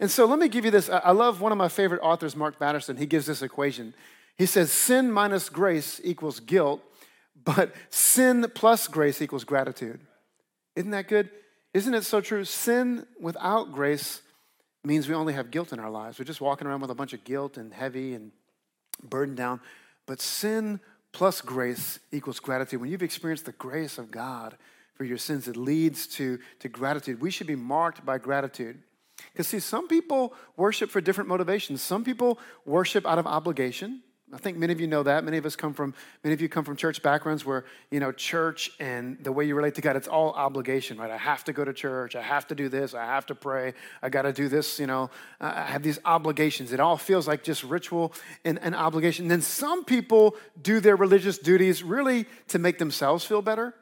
And 0.00 0.10
so 0.10 0.26
let 0.26 0.38
me 0.38 0.48
give 0.48 0.64
you 0.64 0.70
this. 0.70 0.90
I 0.90 1.12
love 1.12 1.40
one 1.40 1.52
of 1.52 1.58
my 1.58 1.68
favorite 1.68 2.00
authors, 2.02 2.36
Mark 2.36 2.58
Batterson. 2.58 2.98
He 2.98 3.06
gives 3.06 3.26
this 3.26 3.40
equation. 3.40 3.94
He 4.36 4.44
says, 4.44 4.70
sin 4.70 5.10
minus 5.10 5.48
grace 5.48 6.00
equals 6.04 6.40
guilt, 6.40 6.82
but 7.46 7.72
sin 7.88 8.44
plus 8.54 8.88
grace 8.88 9.22
equals 9.22 9.44
gratitude. 9.44 10.00
Isn't 10.74 10.90
that 10.90 11.08
good? 11.08 11.30
Isn't 11.72 11.94
it 11.94 12.04
so 12.04 12.20
true? 12.20 12.44
Sin 12.44 13.06
without 13.18 13.72
grace 13.72 14.20
means 14.84 15.08
we 15.08 15.14
only 15.14 15.32
have 15.32 15.50
guilt 15.50 15.72
in 15.72 15.78
our 15.78 15.90
lives. 15.90 16.18
We're 16.18 16.24
just 16.24 16.40
walking 16.40 16.66
around 16.66 16.80
with 16.80 16.90
a 16.90 16.94
bunch 16.94 17.12
of 17.12 17.24
guilt 17.24 17.56
and 17.56 17.72
heavy 17.72 18.14
and 18.14 18.32
burdened 19.02 19.36
down. 19.36 19.60
But 20.06 20.20
sin 20.20 20.80
plus 21.12 21.40
grace 21.40 21.98
equals 22.12 22.40
gratitude. 22.40 22.80
When 22.80 22.90
you've 22.90 23.02
experienced 23.02 23.46
the 23.46 23.52
grace 23.52 23.96
of 23.96 24.10
God 24.10 24.56
for 24.94 25.04
your 25.04 25.18
sins, 25.18 25.48
it 25.48 25.56
leads 25.56 26.06
to, 26.08 26.38
to 26.60 26.68
gratitude. 26.68 27.20
We 27.20 27.30
should 27.30 27.46
be 27.46 27.56
marked 27.56 28.04
by 28.04 28.18
gratitude. 28.18 28.82
Because, 29.32 29.46
see, 29.46 29.60
some 29.60 29.88
people 29.88 30.34
worship 30.56 30.90
for 30.90 31.00
different 31.00 31.28
motivations. 31.28 31.80
Some 31.80 32.04
people 32.04 32.38
worship 32.64 33.06
out 33.06 33.18
of 33.18 33.26
obligation. 33.26 34.02
I 34.36 34.38
think 34.38 34.58
many 34.58 34.70
of 34.74 34.80
you 34.82 34.86
know 34.86 35.02
that. 35.02 35.24
Many 35.24 35.38
of 35.38 35.46
us 35.46 35.56
come 35.56 35.72
from, 35.72 35.94
many 36.22 36.34
of 36.34 36.42
you 36.42 36.48
come 36.50 36.62
from 36.62 36.76
church 36.76 37.00
backgrounds 37.00 37.46
where, 37.46 37.64
you 37.90 38.00
know, 38.00 38.12
church 38.12 38.70
and 38.78 39.16
the 39.24 39.32
way 39.32 39.46
you 39.46 39.54
relate 39.54 39.76
to 39.76 39.80
God, 39.80 39.96
it's 39.96 40.08
all 40.08 40.34
obligation, 40.34 40.98
right? 40.98 41.10
I 41.10 41.16
have 41.16 41.42
to 41.44 41.54
go 41.54 41.64
to 41.64 41.72
church. 41.72 42.14
I 42.14 42.20
have 42.20 42.46
to 42.48 42.54
do 42.54 42.68
this. 42.68 42.92
I 42.92 43.06
have 43.06 43.24
to 43.26 43.34
pray. 43.34 43.72
I 44.02 44.10
got 44.10 44.22
to 44.22 44.34
do 44.34 44.50
this, 44.50 44.78
you 44.78 44.86
know. 44.86 45.08
I 45.40 45.62
have 45.62 45.82
these 45.82 45.98
obligations. 46.04 46.74
It 46.74 46.80
all 46.80 46.98
feels 46.98 47.26
like 47.26 47.44
just 47.44 47.64
ritual 47.64 48.12
and, 48.44 48.58
and 48.58 48.74
obligation. 48.74 49.24
And 49.24 49.30
then 49.30 49.40
some 49.40 49.86
people 49.86 50.36
do 50.60 50.80
their 50.80 50.96
religious 50.96 51.38
duties 51.38 51.82
really 51.82 52.26
to 52.48 52.58
make 52.58 52.76
themselves 52.76 53.24
feel 53.24 53.40
better 53.40 53.72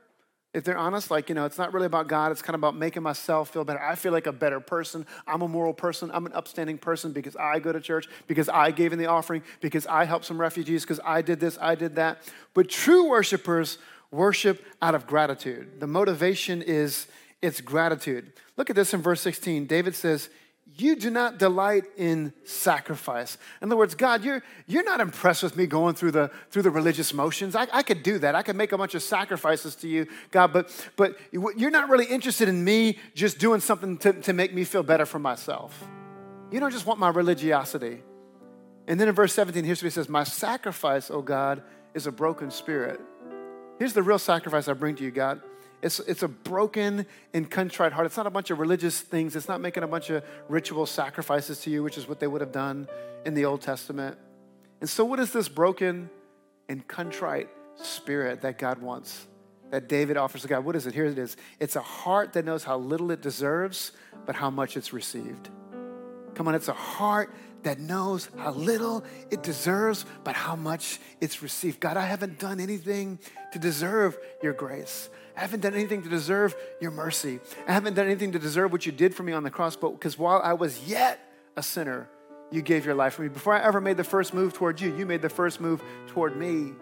if 0.55 0.63
they're 0.63 0.79
honest, 0.79 1.11
like, 1.11 1.29
you 1.29 1.35
know, 1.35 1.45
it's 1.45 1.59
not 1.59 1.75
really 1.75 1.87
about 1.87 2.07
God. 2.07 2.31
It's 2.31 2.41
kind 2.41 2.55
of 2.55 2.61
about 2.61 2.77
making 2.77 3.03
myself 3.03 3.51
feel 3.51 3.65
better. 3.65 3.83
I 3.83 3.97
feel 3.97 4.13
like 4.13 4.29
a 4.29 4.33
better 4.33 4.61
person. 4.61 5.05
I'm 5.27 5.43
a 5.43 5.49
moral 5.49 5.75
person. 5.75 6.13
I'm 6.15 6.27
an 6.27 6.33
upstanding 6.33 6.79
person 6.79 7.13
because 7.13 7.35
I 7.35 7.59
go 7.59 7.73
to 7.73 7.81
church, 7.81 8.09
because 8.29 8.49
I 8.49 8.71
gave 8.71 8.93
in 8.93 9.01
the 9.01 9.07
offering, 9.07 9.43
because 9.61 9.85
I 9.89 10.05
helped 10.05 10.25
some 10.25 10.41
refugees, 10.41 10.83
because 10.85 11.01
I 11.05 11.23
did 11.23 11.41
this, 11.41 11.59
I 11.61 11.75
did 11.75 11.97
that. 11.97 12.19
But 12.55 12.69
true 12.69 13.09
worshipers 13.09 13.79
worship 14.13 14.65
out 14.81 14.95
of 14.95 15.09
gratitude. 15.09 15.81
The 15.81 15.89
motivation 15.89 16.63
is 16.63 17.09
it's 17.43 17.61
gratitude. 17.61 18.33
Look 18.57 18.71
at 18.71 18.77
this 18.77 18.95
in 18.95 19.03
verse 19.03 19.21
16. 19.21 19.67
David 19.67 19.97
says, 19.97 20.31
you 20.77 20.97
do 20.97 21.09
not 21.09 21.39
delight 21.39 21.85
in 21.97 22.33
sacrifice. 22.43 23.39
In 23.63 23.69
other 23.69 23.77
words, 23.77 23.95
God, 23.95 24.25
you're, 24.25 24.43
you're 24.67 24.83
not 24.83 25.01
impressed 25.01 25.43
with 25.43 25.57
me 25.57 25.67
going 25.67 25.95
through 25.95 26.11
the, 26.11 26.31
through 26.51 26.63
the 26.63 26.71
religious 26.71 27.15
motions. 27.15 27.55
I, 27.55 27.69
I 27.73 27.83
could 27.83 28.03
do 28.03 28.19
that. 28.19 28.35
I 28.35 28.43
could 28.43 28.57
make 28.57 28.73
a 28.73 28.79
bunch 28.79 28.95
of 28.95 29.03
sacrifices 29.03 29.77
to 29.77 29.89
you, 29.89 30.07
God, 30.33 30.53
but, 30.53 30.71
but 30.97 31.17
you're 31.33 31.71
not 31.71 31.89
really 31.89 32.07
interested 32.07 32.49
in 32.49 32.65
me 32.65 32.99
just 33.15 33.39
doing 33.39 33.61
something 33.61 33.99
to, 33.99 34.13
to 34.15 34.33
make 34.33 34.53
me 34.53 34.65
feel 34.65 34.83
better 34.83 35.07
for 35.07 35.19
myself. 35.21 35.87
You 36.51 36.59
don't 36.61 36.73
just 36.73 36.87
want 36.87 36.99
my 36.99 37.09
religiosity. 37.09 38.03
And 38.89 39.01
then 39.01 39.09
in 39.09 39.15
verse 39.15 39.33
17, 39.33 39.65
here's 39.65 39.81
what 39.81 39.87
he 39.87 39.91
says 39.91 40.09
My 40.09 40.25
sacrifice, 40.25 41.11
O 41.11 41.23
God, 41.23 41.63
is 41.95 42.07
a 42.07 42.13
broken 42.13 42.51
spirit. 42.51 43.01
Here's 43.79 43.93
the 43.93 44.03
real 44.03 44.19
sacrifice 44.19 44.69
I 44.69 44.73
bring 44.73 44.97
to 44.97 45.05
you, 45.05 45.11
God 45.11 45.41
it's, 45.85 46.01
it's 46.01 46.23
a 46.23 46.29
broken 46.29 47.05
and 47.35 47.51
contrite 47.51 47.93
heart. 47.93 48.07
It's 48.07 48.17
not 48.17 48.27
a 48.27 48.31
bunch 48.31 48.51
of 48.51 48.59
religious 48.59 49.03
things. 49.03 49.37
It's 49.37 49.49
not 49.49 49.61
making 49.61 49.83
a 49.83 49.87
bunch 49.87 50.09
of 50.09 50.25
ritual 50.49 50.87
sacrifices 50.87 51.61
to 51.61 51.71
you, 51.71 51.83
which 51.83 51.99
is 51.99 52.09
what 52.09 52.21
they 52.21 52.27
would 52.27 52.41
have 52.41 52.53
done 52.53 52.89
in 53.27 53.35
the 53.35 53.45
Old 53.45 53.61
Testament. 53.61 54.17
And 54.81 54.89
so, 54.89 55.05
what 55.05 55.21
is 55.21 55.31
this 55.31 55.47
broken 55.47 56.09
and 56.71 56.89
contrite 56.89 57.51
spirit 57.77 58.41
that 58.41 58.57
God 58.57 58.81
wants, 58.81 59.27
that 59.73 59.87
David 59.87 60.17
offers 60.17 60.41
to 60.41 60.49
God? 60.49 60.65
What 60.65 60.75
is 60.75 60.87
it? 60.87 60.95
Here 60.95 61.05
it 61.05 61.19
is 61.19 61.37
it's 61.61 61.77
a 61.77 61.83
heart 61.83 62.33
that 62.33 62.47
knows 62.47 62.65
how 62.65 62.79
little 62.79 63.11
it 63.11 63.21
deserves, 63.21 63.93
but 64.25 64.35
how 64.35 64.49
much 64.49 64.79
it's 64.79 64.95
received. 64.95 65.51
Come 66.35 66.49
on, 66.49 66.55
it's 66.55 66.69
a 66.69 66.73
heart 66.73 67.31
that 67.65 67.79
knows 67.79 68.29
how 68.39 68.53
little 68.53 69.05
it 69.31 69.43
deserves, 69.43 70.07
but 70.23 70.35
how 70.35 70.57
much 70.57 71.01
it's 71.21 71.43
received. 71.43 71.81
God, 71.81 71.97
I 71.97 72.07
haven't 72.07 72.39
done 72.39 72.61
anything 72.61 73.19
to 73.53 73.59
deserve 73.59 74.17
your 74.43 74.53
grace. 74.53 75.11
I 75.37 75.41
haven't 75.41 75.61
done 75.61 75.75
anything 75.75 76.03
to 76.03 76.09
deserve 76.09 76.55
your 76.81 76.93
mercy. 76.93 77.41
I 77.67 77.73
haven't 77.73 77.95
done 77.95 78.07
anything 78.07 78.33
to 78.33 78.39
deserve 78.39 78.71
what 78.71 78.87
you 78.87 78.93
did 78.93 79.15
for 79.15 79.25
me 79.25 79.33
on 79.33 79.43
the 79.43 79.51
cross, 79.51 79.75
but 79.77 79.91
because 79.91 80.17
while 80.17 80.41
I 80.43 80.53
was 80.53 80.87
yet 80.87 81.19
a 81.57 81.63
sinner, 81.63 82.09
you 82.51 82.63
gave 82.63 82.87
your 82.87 82.95
life 82.95 83.15
for 83.15 83.23
me. 83.23 83.29
Before 83.29 83.55
I 83.55 83.63
ever 83.63 83.81
made 83.81 83.97
the 83.97 84.05
first 84.05 84.33
move 84.33 84.53
toward 84.53 84.81
you, 84.81 84.97
you 84.97 85.07
made 85.07 85.23
the 85.23 85.29
first 85.29 85.61
move 85.61 85.83
toward 86.07 86.37
me. 86.37 86.73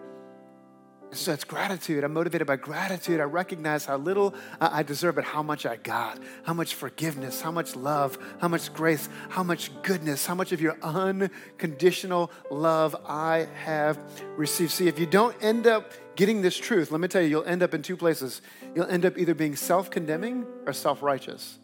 So 1.13 1.31
it's 1.31 1.43
gratitude. 1.43 2.03
I'm 2.03 2.13
motivated 2.13 2.47
by 2.47 2.55
gratitude. 2.55 3.19
I 3.19 3.23
recognize 3.23 3.85
how 3.85 3.97
little 3.97 4.33
I 4.59 4.81
deserve, 4.83 5.15
but 5.15 5.23
how 5.23 5.43
much 5.43 5.65
I 5.65 5.75
got, 5.75 6.19
how 6.43 6.53
much 6.53 6.73
forgiveness, 6.73 7.39
how 7.39 7.51
much 7.51 7.75
love, 7.75 8.17
how 8.41 8.47
much 8.47 8.73
grace, 8.73 9.07
how 9.29 9.43
much 9.43 9.69
goodness, 9.83 10.25
how 10.25 10.33
much 10.33 10.51
of 10.51 10.61
your 10.61 10.75
unconditional 10.81 12.31
love 12.49 12.95
I 13.07 13.47
have 13.63 13.99
received. 14.35 14.71
See, 14.71 14.87
if 14.87 14.97
you 14.97 15.05
don't 15.05 15.35
end 15.41 15.67
up 15.67 15.91
getting 16.15 16.41
this 16.41 16.57
truth, 16.57 16.91
let 16.91 16.99
me 16.99 17.07
tell 17.07 17.21
you, 17.21 17.27
you'll 17.27 17.45
end 17.45 17.61
up 17.61 17.73
in 17.73 17.83
two 17.83 17.97
places. 17.97 18.41
You'll 18.75 18.87
end 18.87 19.05
up 19.05 19.17
either 19.17 19.35
being 19.35 19.55
self 19.55 19.91
condemning 19.91 20.45
or 20.65 20.73
self 20.73 21.03
righteous. 21.03 21.59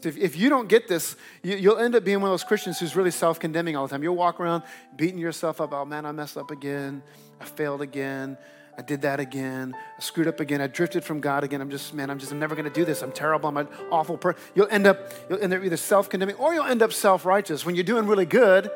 So 0.00 0.08
if, 0.08 0.16
if 0.16 0.36
you 0.36 0.48
don't 0.48 0.68
get 0.68 0.88
this, 0.88 1.16
you, 1.42 1.70
will 1.70 1.78
end 1.78 1.94
up 1.94 2.04
being 2.04 2.20
one 2.20 2.30
of 2.30 2.32
those 2.32 2.44
Christians 2.44 2.78
who's 2.78 2.96
really 2.96 3.10
self 3.10 3.40
condemning 3.40 3.76
all 3.76 3.86
the 3.86 3.90
time. 3.90 4.02
You'll 4.02 4.16
walk 4.16 4.40
around 4.40 4.62
beating 4.96 5.18
yourself 5.18 5.60
up. 5.60 5.72
Oh 5.72 5.84
man, 5.84 6.06
I 6.06 6.12
messed 6.12 6.36
up 6.36 6.50
again. 6.50 7.02
I 7.40 7.44
failed 7.44 7.82
again. 7.82 8.38
I 8.78 8.82
did 8.82 9.02
that 9.02 9.20
again. 9.20 9.74
I 9.74 10.00
screwed 10.00 10.28
up 10.28 10.40
again. 10.40 10.60
I 10.60 10.66
drifted 10.66 11.02
from 11.02 11.20
God 11.20 11.44
again. 11.44 11.60
I'm 11.60 11.70
just, 11.70 11.94
man, 11.94 12.10
I'm 12.10 12.18
just, 12.18 12.30
I'm 12.30 12.38
never 12.38 12.54
going 12.54 12.66
to 12.66 12.74
do 12.74 12.84
this. 12.84 13.02
I'm 13.02 13.12
terrible. 13.12 13.48
I'm 13.48 13.56
an 13.56 13.68
awful 13.90 14.18
person. 14.18 14.40
You'll 14.54 14.68
end 14.68 14.86
up, 14.86 15.12
you'll 15.30 15.40
end 15.40 15.54
up 15.54 15.64
either 15.64 15.76
self 15.78 16.10
condemning 16.10 16.36
or 16.36 16.52
you'll 16.52 16.66
end 16.66 16.82
up 16.82 16.92
self 16.92 17.24
righteous. 17.24 17.64
When 17.64 17.74
you're 17.74 17.84
doing 17.84 18.06
really 18.06 18.26
good, 18.26 18.70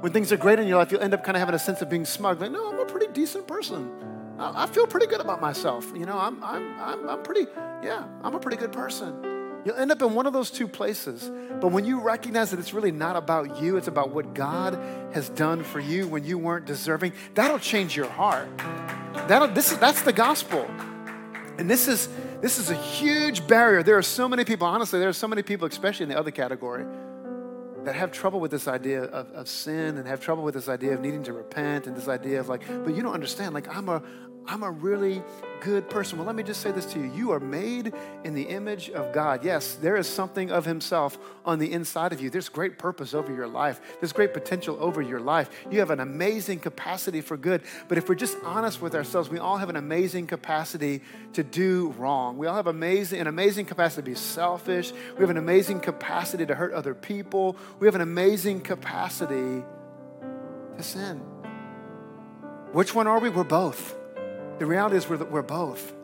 when 0.00 0.12
things 0.12 0.32
are 0.32 0.36
great 0.36 0.58
in 0.58 0.68
your 0.68 0.78
life, 0.78 0.92
you'll 0.92 1.02
end 1.02 1.14
up 1.14 1.24
kind 1.24 1.36
of 1.36 1.40
having 1.40 1.54
a 1.54 1.58
sense 1.58 1.82
of 1.82 1.90
being 1.90 2.04
smug. 2.04 2.40
Like, 2.40 2.52
no, 2.52 2.70
I'm 2.70 2.78
a 2.78 2.86
pretty 2.86 3.08
decent 3.12 3.46
person. 3.46 3.90
I, 4.38 4.64
I 4.64 4.66
feel 4.66 4.86
pretty 4.86 5.06
good 5.06 5.20
about 5.20 5.40
myself. 5.40 5.90
You 5.94 6.06
know, 6.06 6.18
I'm, 6.18 6.42
I'm, 6.44 6.80
I'm, 6.80 7.08
I'm 7.08 7.22
pretty, 7.22 7.46
yeah, 7.82 8.04
I'm 8.22 8.34
a 8.34 8.40
pretty 8.40 8.56
good 8.56 8.72
person. 8.72 9.40
You'll 9.64 9.76
end 9.76 9.92
up 9.92 10.00
in 10.00 10.14
one 10.14 10.26
of 10.26 10.32
those 10.32 10.50
two 10.50 10.66
places. 10.66 11.30
But 11.60 11.68
when 11.68 11.84
you 11.84 12.00
recognize 12.00 12.50
that 12.50 12.58
it's 12.58 12.72
really 12.72 12.92
not 12.92 13.16
about 13.16 13.60
you, 13.60 13.76
it's 13.76 13.88
about 13.88 14.10
what 14.10 14.32
God 14.32 14.78
has 15.12 15.28
done 15.28 15.62
for 15.64 15.80
you 15.80 16.08
when 16.08 16.24
you 16.24 16.38
weren't 16.38 16.64
deserving, 16.64 17.12
that'll 17.34 17.58
change 17.58 17.94
your 17.96 18.08
heart. 18.08 18.48
That'll, 19.30 19.46
this 19.46 19.70
is, 19.70 19.78
that's 19.78 20.02
the 20.02 20.12
gospel. 20.12 20.68
And 21.56 21.70
this 21.70 21.86
is, 21.86 22.08
this 22.40 22.58
is 22.58 22.70
a 22.70 22.74
huge 22.74 23.46
barrier. 23.46 23.84
There 23.84 23.96
are 23.96 24.02
so 24.02 24.28
many 24.28 24.44
people, 24.44 24.66
honestly, 24.66 24.98
there 24.98 25.08
are 25.08 25.12
so 25.12 25.28
many 25.28 25.44
people, 25.44 25.68
especially 25.68 26.02
in 26.02 26.08
the 26.08 26.18
other 26.18 26.32
category, 26.32 26.84
that 27.84 27.94
have 27.94 28.10
trouble 28.10 28.40
with 28.40 28.50
this 28.50 28.66
idea 28.66 29.04
of, 29.04 29.30
of 29.30 29.46
sin 29.46 29.98
and 29.98 30.08
have 30.08 30.20
trouble 30.20 30.42
with 30.42 30.54
this 30.54 30.68
idea 30.68 30.94
of 30.94 31.00
needing 31.00 31.22
to 31.22 31.32
repent 31.32 31.86
and 31.86 31.96
this 31.96 32.08
idea 32.08 32.40
of 32.40 32.48
like, 32.48 32.66
but 32.84 32.96
you 32.96 33.04
don't 33.04 33.14
understand, 33.14 33.54
like 33.54 33.68
I'm 33.68 33.88
a 33.88 34.02
I'm 34.50 34.64
a 34.64 34.70
really 34.70 35.22
good 35.60 35.88
person. 35.88 36.18
Well, 36.18 36.26
let 36.26 36.34
me 36.34 36.42
just 36.42 36.60
say 36.60 36.72
this 36.72 36.84
to 36.86 36.98
you. 36.98 37.12
You 37.14 37.30
are 37.30 37.38
made 37.38 37.94
in 38.24 38.34
the 38.34 38.42
image 38.42 38.90
of 38.90 39.12
God. 39.12 39.44
Yes, 39.44 39.76
there 39.76 39.96
is 39.96 40.08
something 40.08 40.50
of 40.50 40.64
Himself 40.64 41.18
on 41.44 41.60
the 41.60 41.70
inside 41.70 42.12
of 42.12 42.20
you. 42.20 42.30
There's 42.30 42.48
great 42.48 42.76
purpose 42.76 43.14
over 43.14 43.32
your 43.32 43.46
life, 43.46 43.80
there's 44.00 44.12
great 44.12 44.34
potential 44.34 44.76
over 44.80 45.00
your 45.00 45.20
life. 45.20 45.50
You 45.70 45.78
have 45.78 45.90
an 45.90 46.00
amazing 46.00 46.58
capacity 46.58 47.20
for 47.20 47.36
good. 47.36 47.62
But 47.86 47.96
if 47.96 48.08
we're 48.08 48.16
just 48.16 48.36
honest 48.42 48.82
with 48.82 48.96
ourselves, 48.96 49.28
we 49.28 49.38
all 49.38 49.56
have 49.56 49.70
an 49.70 49.76
amazing 49.76 50.26
capacity 50.26 51.02
to 51.34 51.44
do 51.44 51.94
wrong. 51.96 52.36
We 52.36 52.48
all 52.48 52.56
have 52.56 52.66
amazing, 52.66 53.20
an 53.20 53.28
amazing 53.28 53.66
capacity 53.66 54.02
to 54.02 54.10
be 54.10 54.16
selfish. 54.16 54.92
We 55.14 55.20
have 55.20 55.30
an 55.30 55.38
amazing 55.38 55.78
capacity 55.78 56.44
to 56.46 56.56
hurt 56.56 56.72
other 56.72 56.94
people. 56.94 57.56
We 57.78 57.86
have 57.86 57.94
an 57.94 58.00
amazing 58.00 58.62
capacity 58.62 59.62
to 60.76 60.82
sin. 60.82 61.18
Which 62.72 62.96
one 62.96 63.06
are 63.06 63.20
we? 63.20 63.28
We're 63.28 63.44
both. 63.44 63.99
The 64.60 64.66
reality 64.66 64.96
is 64.96 65.08
we're, 65.08 65.24
we're 65.24 65.40
both. 65.40 65.94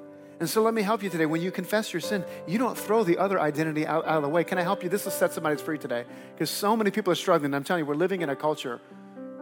And 0.41 0.49
so 0.49 0.63
let 0.63 0.73
me 0.73 0.81
help 0.81 1.03
you 1.03 1.11
today. 1.11 1.27
When 1.27 1.43
you 1.43 1.51
confess 1.51 1.93
your 1.93 2.01
sin, 2.01 2.25
you 2.47 2.57
don't 2.57 2.77
throw 2.77 3.05
the 3.05 3.19
other 3.19 3.39
identity 3.39 3.87
out, 3.87 4.07
out 4.07 4.17
of 4.17 4.23
the 4.23 4.31
way. 4.31 4.45
Can 4.45 4.57
I 4.57 4.63
help 4.63 4.83
you? 4.83 4.89
This 4.89 5.05
will 5.05 5.13
set 5.13 5.35
somebody 5.35 5.57
free 5.57 5.77
today. 5.77 6.05
Because 6.33 6.49
so 6.49 6.75
many 6.75 6.91
people 6.91 7.13
are 7.13 7.17
struggling. 7.17 7.53
I'm 7.53 7.65
telling 7.65 7.83
you, 7.83 7.87
we're 7.87 7.95
living 7.97 8.23
in 8.23 8.31
a 8.31 8.37
culture 8.37 8.81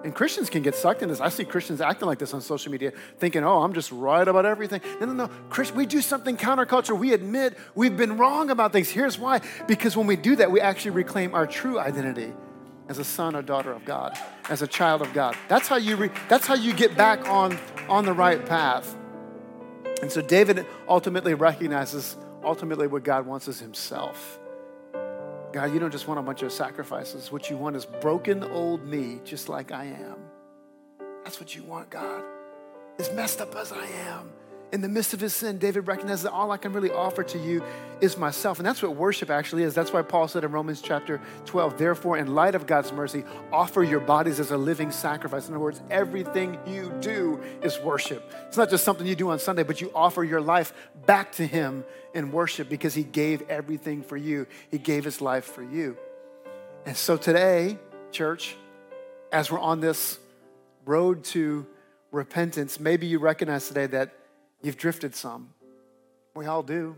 And 0.05 0.15
Christians 0.15 0.51
can 0.51 0.63
get 0.63 0.75
sucked 0.75 1.01
in 1.03 1.09
this. 1.09 1.21
I 1.23 1.31
see 1.31 1.47
Christians 1.47 1.81
acting 1.81 2.07
like 2.07 2.19
this 2.19 2.35
on 2.35 2.43
social 2.43 2.71
media, 2.71 2.93
thinking, 3.19 3.43
oh, 3.43 3.63
I'm 3.63 3.73
just 3.73 3.91
right 3.91 4.29
about 4.29 4.45
everything. 4.45 4.83
No, 5.01 5.07
no, 5.07 5.13
no. 5.15 5.29
Christ, 5.49 5.75
we 5.75 5.87
do 5.87 6.03
something 6.03 6.37
counterculture. 6.37 6.97
We 6.97 7.15
admit 7.15 7.57
we've 7.75 7.97
been 7.97 8.19
wrong 8.19 8.51
about 8.51 8.73
things. 8.73 8.91
Here's 8.91 9.19
why. 9.19 9.41
Because 9.67 9.97
when 9.97 10.07
we 10.07 10.17
do 10.17 10.37
that, 10.37 10.51
we 10.53 10.61
actually 10.61 10.91
reclaim 10.91 11.35
our 11.35 11.47
true 11.47 11.79
identity 11.79 12.35
as 12.89 12.99
a 12.99 13.05
son 13.05 13.35
or 13.35 13.41
daughter 13.41 13.73
of 13.73 13.87
God, 13.87 14.19
as 14.51 14.61
a 14.61 14.67
child 14.67 15.01
of 15.01 15.15
God. 15.15 15.35
That's 15.49 15.69
how 15.69 15.77
you, 15.77 15.97
re- 15.97 16.11
that's 16.29 16.47
how 16.47 16.55
you 16.55 16.75
get 16.75 16.95
back 16.99 17.27
on, 17.27 17.59
on 17.89 18.05
the 18.05 18.13
right 18.13 18.45
path. 18.45 18.95
And 20.03 20.11
so 20.11 20.21
David 20.21 20.67
ultimately 20.89 21.35
recognizes 21.35 22.17
ultimately 22.43 22.87
what 22.87 23.05
God 23.05 23.27
wants 23.27 23.49
is 23.49 23.61
himself. 23.61 24.39
God, 25.53 25.73
you 25.73 25.79
don't 25.79 25.93
just 25.93 26.09
want 26.09 26.19
a 26.19 26.23
bunch 26.23 26.43
of 26.43 26.53
sacrifices. 26.53 27.31
What 27.31 27.49
you 27.49 27.57
want 27.57 27.77
is 27.77 27.87
broken 27.87 28.43
old 28.43 28.85
me, 28.85 29.21
just 29.25 29.49
like 29.49 29.71
I 29.71 29.85
am. 29.85 30.17
That's 31.23 31.39
what 31.41 31.55
you 31.55 31.63
want, 31.63 31.91
God. 31.91 32.23
As 32.99 33.13
messed 33.13 33.41
up 33.41 33.55
as 33.55 33.73
I 33.73 33.87
am, 33.87 34.31
in 34.75 34.81
the 34.81 34.89
midst 34.89 35.15
of 35.15 35.21
his 35.21 35.33
sin, 35.33 35.59
David 35.59 35.87
recognizes 35.87 36.25
that 36.25 36.33
all 36.33 36.51
I 36.51 36.57
can 36.57 36.73
really 36.73 36.91
offer 36.91 37.23
to 37.23 37.39
you 37.39 37.63
is 38.01 38.19
myself. 38.19 38.59
And 38.59 38.67
that's 38.67 38.83
what 38.83 38.97
worship 38.97 39.31
actually 39.31 39.63
is. 39.63 39.73
That's 39.73 39.93
why 39.93 40.03
Paul 40.03 40.27
said 40.27 40.43
in 40.43 40.51
Romans 40.51 40.83
chapter 40.83 41.21
12, 41.47 41.79
therefore, 41.79 42.19
in 42.19 42.35
light 42.35 42.57
of 42.57 42.67
God's 42.67 42.93
mercy, 42.93 43.23
offer 43.53 43.85
your 43.85 44.01
bodies 44.01 44.41
as 44.41 44.51
a 44.51 44.57
living 44.57 44.91
sacrifice. 44.91 45.47
In 45.47 45.55
other 45.55 45.63
words, 45.63 45.81
everything 45.93 46.59
you 46.67 46.93
do 47.01 47.41
is 47.63 47.79
worship. 47.79 48.35
It's 48.49 48.57
not 48.57 48.69
just 48.69 48.83
something 48.83 49.07
you 49.07 49.15
do 49.15 49.31
on 49.31 49.39
Sunday, 49.39 49.63
but 49.63 49.81
you 49.81 49.93
offer 49.95 50.25
your 50.25 50.41
life 50.41 50.73
back 51.07 51.31
to 51.35 51.47
him 51.47 51.85
in 52.13 52.33
worship 52.33 52.69
because 52.69 52.95
he 52.95 53.05
gave 53.05 53.49
everything 53.49 54.03
for 54.03 54.17
you. 54.17 54.45
He 54.73 54.79
gave 54.79 55.05
his 55.05 55.21
life 55.21 55.45
for 55.45 55.63
you. 55.63 55.97
And 56.85 56.97
so 56.97 57.17
today, 57.17 57.79
church, 58.11 58.57
as 59.31 59.53
we're 59.53 59.61
on 59.61 59.79
this 59.79 60.19
road 60.85 61.23
to 61.27 61.65
repentance, 62.11 62.81
maybe 62.81 63.07
you 63.07 63.21
recognize 63.21 63.69
today 63.69 63.87
that 63.87 64.13
You've 64.65 64.79
drifted 64.79 65.15
some. 65.15 65.51
We 66.35 66.47
all 66.47 66.63
do. 66.63 66.97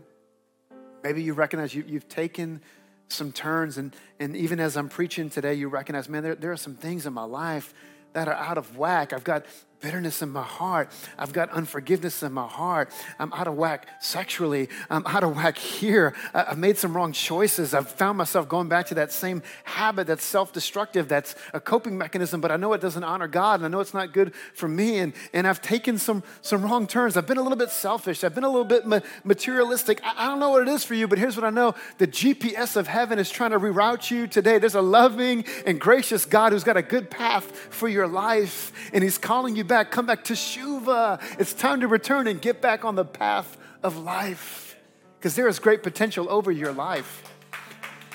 Maybe 1.03 1.21
you 1.21 1.33
recognize 1.33 1.75
you, 1.75 1.83
have 1.95 2.07
taken 2.07 2.61
some 3.09 3.33
turns, 3.33 3.77
and, 3.77 3.93
and 4.21 4.37
even 4.37 4.61
as 4.61 4.77
I'm 4.77 4.87
preaching 4.87 5.29
today, 5.29 5.53
you 5.53 5.67
recognize, 5.67 6.07
man, 6.07 6.23
there, 6.23 6.33
there 6.33 6.51
are 6.53 6.57
some 6.57 6.75
things 6.75 7.05
in 7.05 7.11
my 7.11 7.25
life 7.25 7.73
that 8.13 8.29
are 8.29 8.33
out 8.33 8.57
of 8.57 8.77
whack. 8.77 9.11
I've 9.11 9.25
got 9.25 9.45
bitterness 9.79 10.21
in 10.21 10.29
my 10.29 10.43
heart. 10.43 10.91
I've 11.17 11.33
got 11.33 11.49
unforgiveness 11.51 12.23
in 12.23 12.33
my 12.33 12.47
heart. 12.47 12.91
I'm 13.19 13.31
out 13.33 13.47
of 13.47 13.55
whack 13.55 13.87
sexually. 14.01 14.69
I'm 14.89 15.05
out 15.05 15.23
of 15.23 15.35
whack 15.35 15.57
here. 15.57 16.15
I've 16.33 16.57
made 16.57 16.77
some 16.77 16.95
wrong 16.95 17.11
choices. 17.11 17.73
I've 17.73 17.89
found 17.89 18.17
myself 18.17 18.49
going 18.49 18.69
back 18.69 18.87
to 18.87 18.95
that 18.95 19.11
same 19.11 19.43
habit 19.63 20.07
that's 20.07 20.23
self 20.23 20.51
destructive, 20.51 21.07
that's 21.07 21.35
a 21.53 21.59
coping 21.59 21.97
mechanism, 21.97 22.41
but 22.41 22.51
I 22.51 22.57
know 22.57 22.73
it 22.73 22.81
doesn't 22.81 23.03
honor 23.03 23.27
God 23.27 23.59
and 23.59 23.65
I 23.65 23.69
know 23.69 23.79
it's 23.79 23.93
not 23.93 24.13
good 24.13 24.33
for 24.53 24.67
me. 24.67 24.97
And, 24.97 25.13
and 25.33 25.47
I've 25.47 25.61
taken 25.61 25.97
some, 25.97 26.23
some 26.41 26.63
wrong 26.63 26.87
turns. 26.87 27.15
I've 27.15 27.27
been 27.27 27.37
a 27.37 27.43
little 27.43 27.57
bit 27.57 27.69
selfish. 27.69 28.23
I've 28.23 28.33
been 28.33 28.43
a 28.43 28.49
little 28.49 28.65
bit 28.65 28.85
ma- 28.85 29.01
materialistic. 29.23 30.01
I, 30.03 30.25
I 30.25 30.27
don't 30.27 30.39
know 30.39 30.49
what 30.49 30.63
it 30.63 30.69
is 30.69 30.83
for 30.83 30.95
you, 30.95 31.07
but 31.07 31.19
here's 31.19 31.35
what 31.35 31.45
I 31.45 31.51
know 31.51 31.75
the 31.99 32.07
GPS 32.07 32.75
of 32.75 32.87
heaven 32.87 33.19
is 33.19 33.29
trying 33.29 33.51
to 33.51 33.59
reroute 33.59 34.09
you 34.09 34.27
today. 34.27 34.57
There's 34.57 34.75
a 34.75 34.81
loving 34.81 35.45
and 35.65 35.79
gracious 35.79 36.25
God 36.25 36.51
who's 36.51 36.63
got 36.63 36.77
a 36.77 36.81
good 36.81 37.09
path 37.09 37.45
for 37.69 37.87
your 37.87 38.07
life, 38.07 38.71
and 38.91 39.03
He's 39.03 39.17
calling 39.17 39.55
you 39.55 39.63
back. 39.67 39.91
Come 39.91 40.05
back 40.05 40.23
to 40.25 40.33
Shuva. 40.33 41.21
It's 41.39 41.53
time 41.53 41.81
to 41.81 41.87
return 41.87 42.27
and 42.27 42.41
get 42.41 42.61
back 42.61 42.85
on 42.85 42.95
the 42.95 43.05
path 43.05 43.57
of 43.83 43.97
life 43.97 44.75
because 45.19 45.35
there 45.35 45.47
is 45.47 45.59
great 45.59 45.83
potential 45.83 46.29
over 46.29 46.51
your 46.51 46.71
life. 46.71 47.23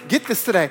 Get 0.09 0.27
this 0.27 0.45
today. 0.45 0.71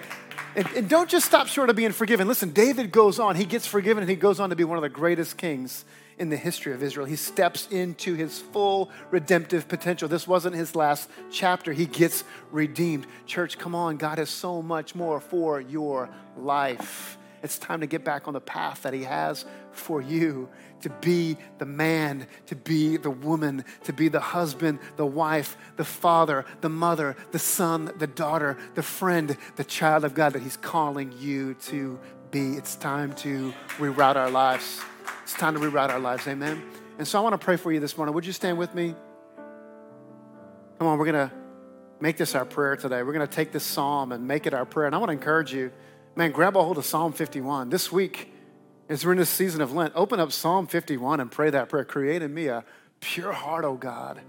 And, 0.55 0.67
and, 0.75 0.89
don't 0.89 1.09
just 1.09 1.25
stop 1.25 1.47
short 1.47 1.69
of 1.69 1.77
being 1.77 1.93
forgiven. 1.93 2.27
Listen, 2.27 2.49
David 2.49 2.91
goes 2.91 3.19
on. 3.19 3.37
He 3.37 3.45
gets 3.45 3.65
forgiven 3.65 4.03
and 4.03 4.09
he 4.09 4.17
goes 4.17 4.41
on 4.41 4.49
to 4.49 4.55
be 4.55 4.65
one 4.65 4.77
of 4.77 4.81
the 4.81 4.89
greatest 4.89 5.37
kings 5.37 5.85
in 6.17 6.29
the 6.29 6.35
history 6.35 6.73
of 6.73 6.83
Israel. 6.83 7.05
He 7.05 7.15
steps 7.15 7.69
into 7.71 8.15
his 8.15 8.39
full 8.39 8.91
redemptive 9.11 9.69
potential. 9.69 10.09
This 10.09 10.27
wasn't 10.27 10.55
his 10.55 10.75
last 10.75 11.09
chapter. 11.31 11.71
He 11.71 11.85
gets 11.85 12.25
redeemed. 12.51 13.07
Church, 13.25 13.57
come 13.57 13.73
on. 13.73 13.95
God 13.95 14.17
has 14.17 14.29
so 14.29 14.61
much 14.61 14.93
more 14.93 15.21
for 15.21 15.61
your 15.61 16.09
life. 16.37 17.17
It's 17.43 17.57
time 17.57 17.81
to 17.81 17.87
get 17.87 18.03
back 18.03 18.27
on 18.27 18.33
the 18.33 18.41
path 18.41 18.83
that 18.83 18.93
He 18.93 19.03
has 19.03 19.45
for 19.71 20.01
you 20.01 20.49
to 20.81 20.89
be 20.89 21.37
the 21.57 21.65
man, 21.65 22.27
to 22.47 22.55
be 22.55 22.97
the 22.97 23.09
woman, 23.09 23.63
to 23.83 23.93
be 23.93 24.07
the 24.07 24.19
husband, 24.19 24.79
the 24.95 25.05
wife, 25.05 25.57
the 25.77 25.85
father, 25.85 26.45
the 26.61 26.69
mother, 26.69 27.15
the 27.31 27.39
son, 27.39 27.91
the 27.97 28.07
daughter, 28.07 28.57
the 28.75 28.83
friend, 28.83 29.37
the 29.55 29.63
child 29.63 30.03
of 30.03 30.13
God 30.13 30.33
that 30.33 30.41
He's 30.41 30.57
calling 30.57 31.13
you 31.19 31.55
to 31.65 31.99
be. 32.31 32.53
It's 32.53 32.75
time 32.75 33.13
to 33.15 33.53
reroute 33.77 34.15
our 34.15 34.29
lives. 34.29 34.81
It's 35.23 35.33
time 35.33 35.53
to 35.53 35.59
reroute 35.59 35.89
our 35.89 35.99
lives. 35.99 36.27
Amen. 36.27 36.61
And 36.97 37.07
so 37.07 37.19
I 37.19 37.21
want 37.21 37.39
to 37.39 37.43
pray 37.43 37.57
for 37.57 37.71
you 37.71 37.79
this 37.79 37.97
morning. 37.97 38.13
Would 38.15 38.25
you 38.25 38.33
stand 38.33 38.57
with 38.57 38.75
me? 38.75 38.95
Come 40.77 40.87
on, 40.87 40.97
we're 40.97 41.11
going 41.11 41.29
to 41.29 41.35
make 41.99 42.17
this 42.17 42.35
our 42.35 42.45
prayer 42.45 42.75
today. 42.75 43.03
We're 43.03 43.13
going 43.13 43.27
to 43.27 43.33
take 43.33 43.51
this 43.51 43.63
psalm 43.63 44.11
and 44.11 44.27
make 44.27 44.47
it 44.47 44.53
our 44.53 44.65
prayer. 44.65 44.87
And 44.87 44.95
I 44.95 44.97
want 44.97 45.09
to 45.09 45.13
encourage 45.13 45.53
you 45.53 45.71
man, 46.15 46.31
grab 46.31 46.57
a 46.57 46.63
hold 46.63 46.77
of 46.77 46.85
Psalm 46.85 47.13
51. 47.13 47.69
This 47.69 47.91
week, 47.91 48.30
as 48.91 49.05
we're 49.05 49.13
in 49.13 49.17
this 49.17 49.29
season 49.29 49.61
of 49.61 49.71
Lent, 49.71 49.93
open 49.95 50.19
up 50.19 50.33
Psalm 50.33 50.67
51 50.67 51.21
and 51.21 51.31
pray 51.31 51.49
that 51.49 51.69
prayer. 51.69 51.85
Create 51.85 52.21
in 52.21 52.33
me 52.33 52.47
a 52.47 52.65
pure 52.99 53.31
heart, 53.31 53.63
O 53.63 53.75
God, 53.75 54.19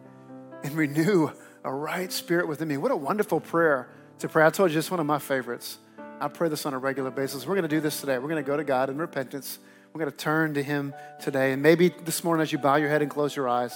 and 0.62 0.72
renew 0.75 1.31
a 1.64 1.72
right 1.72 2.12
spirit 2.12 2.46
within 2.46 2.68
me. 2.68 2.77
What 2.77 2.92
a 2.92 2.96
wonderful 2.96 3.40
prayer 3.40 3.88
to 4.20 4.29
pray. 4.29 4.46
I 4.46 4.51
told 4.51 4.70
you, 4.70 4.79
it's 4.79 4.88
one 4.88 5.01
of 5.01 5.07
my 5.07 5.18
favorites. 5.18 5.79
I 6.20 6.29
pray 6.29 6.48
this 6.48 6.64
on 6.64 6.75
a 6.75 6.79
regular 6.79 7.11
basis. 7.11 7.44
We're 7.44 7.57
going 7.57 7.68
to 7.68 7.77
do 7.77 7.81
this 7.81 8.01
today. 8.01 8.18
We're 8.18 8.29
going 8.29 8.42
to 8.42 8.46
go 8.46 8.57
to 8.57 8.62
God 8.62 8.88
in 8.88 8.98
repentance. 8.98 9.59
We're 9.92 9.98
going 9.98 10.12
to 10.12 10.16
turn 10.16 10.55
to 10.55 10.62
Him 10.62 10.94
today. 11.20 11.53
And 11.53 11.61
maybe 11.61 11.88
this 11.88 12.22
morning, 12.22 12.42
as 12.42 12.53
you 12.53 12.59
bow 12.59 12.77
your 12.77 12.88
head 12.88 13.03
and 13.03 13.11
close 13.11 13.35
your 13.35 13.48
eyes, 13.48 13.72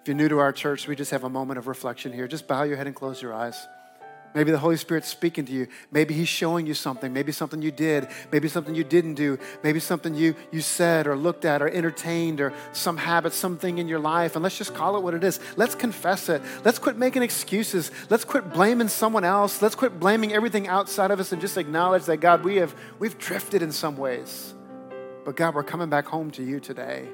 if 0.00 0.08
you're 0.08 0.16
new 0.16 0.30
to 0.30 0.38
our 0.38 0.52
church, 0.52 0.88
we 0.88 0.96
just 0.96 1.10
have 1.10 1.24
a 1.24 1.30
moment 1.30 1.58
of 1.58 1.66
reflection 1.66 2.14
here. 2.14 2.26
Just 2.26 2.48
bow 2.48 2.62
your 2.62 2.78
head 2.78 2.86
and 2.86 2.96
close 2.96 3.20
your 3.20 3.34
eyes. 3.34 3.68
Maybe 4.34 4.50
the 4.50 4.58
Holy 4.58 4.76
Spirit's 4.76 5.08
speaking 5.08 5.44
to 5.46 5.52
you. 5.52 5.68
Maybe 5.90 6.14
He's 6.14 6.28
showing 6.28 6.66
you 6.66 6.74
something. 6.74 7.12
Maybe 7.12 7.32
something 7.32 7.62
you 7.62 7.70
did. 7.70 8.08
Maybe 8.30 8.48
something 8.48 8.74
you 8.74 8.84
didn't 8.84 9.14
do. 9.14 9.38
Maybe 9.62 9.80
something 9.80 10.14
you, 10.14 10.34
you 10.52 10.60
said 10.60 11.06
or 11.06 11.16
looked 11.16 11.44
at 11.44 11.62
or 11.62 11.68
entertained 11.68 12.40
or 12.40 12.52
some 12.72 12.96
habit, 12.96 13.32
something 13.32 13.78
in 13.78 13.88
your 13.88 13.98
life. 13.98 14.36
And 14.36 14.42
let's 14.42 14.58
just 14.58 14.74
call 14.74 14.96
it 14.96 15.02
what 15.02 15.14
it 15.14 15.24
is. 15.24 15.40
Let's 15.56 15.74
confess 15.74 16.28
it. 16.28 16.42
Let's 16.64 16.78
quit 16.78 16.96
making 16.96 17.22
excuses. 17.22 17.90
Let's 18.10 18.24
quit 18.24 18.52
blaming 18.52 18.88
someone 18.88 19.24
else. 19.24 19.62
Let's 19.62 19.74
quit 19.74 19.98
blaming 19.98 20.32
everything 20.32 20.68
outside 20.68 21.10
of 21.10 21.20
us 21.20 21.32
and 21.32 21.40
just 21.40 21.56
acknowledge 21.56 22.04
that, 22.04 22.18
God, 22.18 22.44
we 22.44 22.56
have, 22.56 22.74
we've 22.98 23.18
drifted 23.18 23.62
in 23.62 23.72
some 23.72 23.96
ways. 23.96 24.54
But 25.24 25.36
God, 25.36 25.54
we're 25.54 25.62
coming 25.62 25.88
back 25.88 26.06
home 26.06 26.30
to 26.32 26.42
you 26.42 26.60
today 26.60 27.08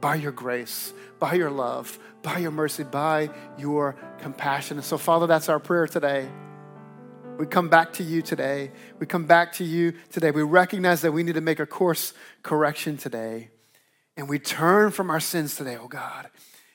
by 0.00 0.16
your 0.16 0.32
grace, 0.32 0.92
by 1.18 1.32
your 1.32 1.50
love, 1.50 1.98
by 2.22 2.38
your 2.38 2.50
mercy, 2.50 2.84
by 2.84 3.30
your 3.56 3.96
compassion. 4.18 4.76
And 4.76 4.84
so, 4.84 4.98
Father, 4.98 5.26
that's 5.26 5.48
our 5.48 5.58
prayer 5.58 5.86
today. 5.86 6.28
We 7.36 7.46
come 7.46 7.68
back 7.68 7.92
to 7.94 8.04
you 8.04 8.22
today. 8.22 8.70
We 9.00 9.06
come 9.06 9.24
back 9.24 9.52
to 9.54 9.64
you 9.64 9.94
today. 10.12 10.30
We 10.30 10.42
recognize 10.42 11.00
that 11.00 11.10
we 11.10 11.24
need 11.24 11.34
to 11.34 11.40
make 11.40 11.58
a 11.58 11.66
course 11.66 12.14
correction 12.44 12.96
today. 12.96 13.50
And 14.16 14.28
we 14.28 14.38
turn 14.38 14.92
from 14.92 15.10
our 15.10 15.18
sins 15.18 15.56
today, 15.56 15.76
oh 15.76 15.88
God. 15.88 16.30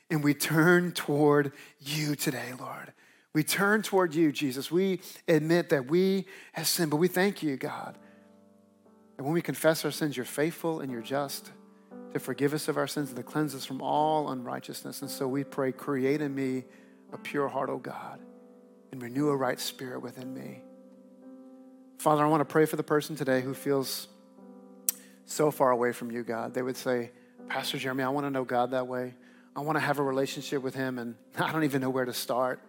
And 0.10 0.22
we 0.22 0.34
turn 0.34 0.92
toward 0.92 1.54
you 1.80 2.14
today, 2.16 2.52
Lord. 2.60 2.92
We 3.34 3.44
turn 3.44 3.84
toward 3.84 4.14
you, 4.14 4.34
Jesus. 4.34 4.70
We 4.70 5.00
admit 5.30 5.70
that 5.70 5.90
we 5.90 6.26
have 6.52 6.68
sinned, 6.68 6.92
but 6.92 6.98
we 6.98 7.08
thank 7.08 7.42
you, 7.42 7.56
God. 7.56 7.98
And 9.18 9.26
when 9.26 9.34
we 9.34 9.42
confess 9.42 9.86
our 9.86 9.92
sins, 9.92 10.18
you're 10.18 10.26
faithful 10.26 10.82
and 10.82 10.92
you're 10.92 11.02
just 11.02 11.52
to 12.14 12.20
forgive 12.20 12.54
us 12.54 12.68
of 12.68 12.76
our 12.76 12.88
sins 12.88 13.10
and 13.10 13.18
to 13.18 13.24
cleanse 13.24 13.56
us 13.56 13.66
from 13.66 13.82
all 13.82 14.30
unrighteousness. 14.30 15.02
And 15.02 15.10
so 15.10 15.26
we 15.26 15.46
pray, 15.46 15.72
create 15.72 16.22
in 16.22 16.36
me 16.36 16.66
a 17.14 17.18
pure 17.18 17.48
heart, 17.48 17.70
oh 17.70 17.78
God 17.78 18.20
and 18.92 19.02
renew 19.02 19.30
a 19.30 19.36
right 19.36 19.60
spirit 19.60 20.02
within 20.02 20.34
me. 20.34 20.62
Father, 22.00 22.24
I 22.24 22.28
want 22.28 22.42
to 22.42 22.46
pray 22.46 22.66
for 22.66 22.76
the 22.76 22.84
person 22.84 23.16
today 23.16 23.42
who 23.42 23.54
feels 23.54 24.08
so 25.26 25.52
far 25.52 25.72
away 25.72 25.92
from 25.92 26.12
you, 26.12 26.24
God. 26.24 26.54
They 26.54 26.62
would 26.62 26.78
say, 26.78 27.12
Pastor 27.48 27.78
Jeremy, 27.78 28.04
I 28.04 28.10
want 28.10 28.26
to 28.26 28.32
know 28.32 28.44
God 28.44 28.72
that 28.72 28.88
way. 28.88 29.14
I 29.56 29.62
want 29.62 29.76
to 29.76 29.82
have 29.82 30.00
a 30.00 30.04
relationship 30.04 30.62
with 30.62 30.76
Him, 30.76 30.98
and 30.98 31.16
I 31.38 31.52
don't 31.52 31.64
even 31.64 31.82
know 31.82 31.90
where 31.90 32.06
to 32.06 32.14
start. 32.14 32.62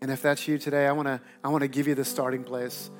And 0.00 0.10
if 0.10 0.22
that's 0.22 0.46
you 0.46 0.58
today, 0.58 0.86
I 0.86 0.92
want 0.92 1.08
to, 1.08 1.20
I 1.42 1.48
want 1.48 1.62
to 1.62 1.68
give 1.68 1.88
you 1.88 1.94
the 1.94 2.04
starting 2.04 2.44
place. 2.44 2.90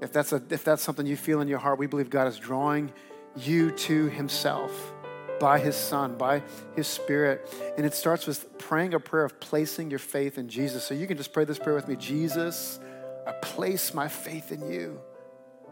If 0.00 0.12
that's, 0.12 0.32
a, 0.32 0.42
if 0.50 0.64
that's 0.64 0.82
something 0.82 1.06
you 1.06 1.16
feel 1.16 1.40
in 1.40 1.48
your 1.48 1.60
heart, 1.60 1.78
we 1.78 1.86
believe 1.86 2.10
God 2.10 2.26
is 2.26 2.36
drawing 2.36 2.92
you 3.36 3.70
to 3.70 4.08
Himself 4.08 4.91
by 5.42 5.58
His 5.58 5.74
Son, 5.74 6.14
by 6.16 6.40
His 6.76 6.86
Spirit. 6.86 7.52
And 7.76 7.84
it 7.84 7.94
starts 7.94 8.28
with 8.28 8.58
praying 8.58 8.94
a 8.94 9.00
prayer 9.00 9.24
of 9.24 9.40
placing 9.40 9.90
your 9.90 9.98
faith 9.98 10.38
in 10.38 10.48
Jesus. 10.48 10.84
So 10.84 10.94
you 10.94 11.08
can 11.08 11.16
just 11.16 11.32
pray 11.32 11.44
this 11.44 11.58
prayer 11.58 11.74
with 11.74 11.88
me 11.88 11.96
Jesus, 11.96 12.78
I 13.26 13.32
place 13.32 13.92
my 13.92 14.06
faith 14.06 14.52
in 14.52 14.70
you. 14.70 15.00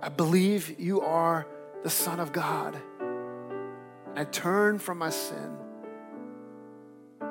I 0.03 0.09
believe 0.09 0.81
you 0.81 1.03
are 1.03 1.47
the 1.85 1.89
Son 1.89 2.19
of 2.19 2.33
God. 2.33 2.77
I 4.17 4.25
turn 4.25 4.81
from 4.81 4.99
my 4.99 5.11
sin. 5.11 5.57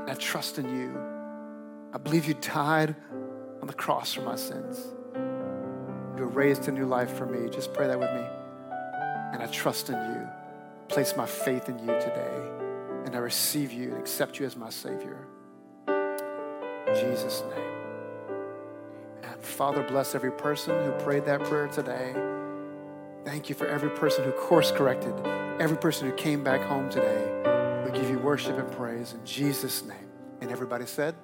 I 0.08 0.14
trust 0.14 0.60
in 0.60 0.70
you. 0.74 0.98
I 1.94 1.98
believe 1.98 2.24
you 2.24 2.36
died 2.36 2.96
on 3.60 3.68
the 3.68 3.74
cross 3.74 4.14
for 4.14 4.22
my 4.22 4.38
sins. 4.38 4.80
You 6.16 6.24
were 6.24 6.30
raised 6.30 6.64
to 6.64 6.72
new 6.72 6.86
life 6.86 7.18
for 7.18 7.26
me. 7.26 7.50
Just 7.50 7.74
pray 7.74 7.88
that 7.88 8.00
with 8.00 8.14
me. 8.14 8.26
And 9.34 9.44
I 9.44 9.48
trust 9.48 9.90
in 9.90 9.96
you. 9.96 10.49
Place 10.90 11.16
my 11.16 11.26
faith 11.26 11.70
in 11.70 11.80
you 11.80 11.88
today 12.00 12.50
and 13.06 13.16
I 13.16 13.20
receive 13.20 13.72
you 13.72 13.90
and 13.90 13.98
accept 13.98 14.40
you 14.40 14.46
as 14.46 14.56
my 14.56 14.70
Savior. 14.70 15.26
In 15.88 16.96
Jesus' 16.96 17.44
name. 17.56 18.40
And 19.24 19.42
Father, 19.42 19.84
bless 19.84 20.16
every 20.16 20.32
person 20.32 20.84
who 20.84 20.92
prayed 21.04 21.26
that 21.26 21.44
prayer 21.44 21.68
today. 21.68 22.14
Thank 23.26 23.50
you 23.50 23.56
for 23.56 23.68
every 23.68 23.90
person 23.92 24.24
who 24.24 24.32
course 24.32 24.72
corrected, 24.72 25.14
every 25.60 25.78
person 25.78 26.10
who 26.10 26.16
came 26.16 26.44
back 26.44 26.62
home 26.62 26.90
today. 26.90 27.84
We 27.86 27.98
give 27.98 28.10
you 28.10 28.20
worship 28.20 28.58
and 28.58 28.72
praise 28.72 29.14
in 29.14 29.24
Jesus' 29.26 29.84
name. 29.84 30.10
And 30.42 30.52
everybody 30.52 30.86
said, 30.86 31.16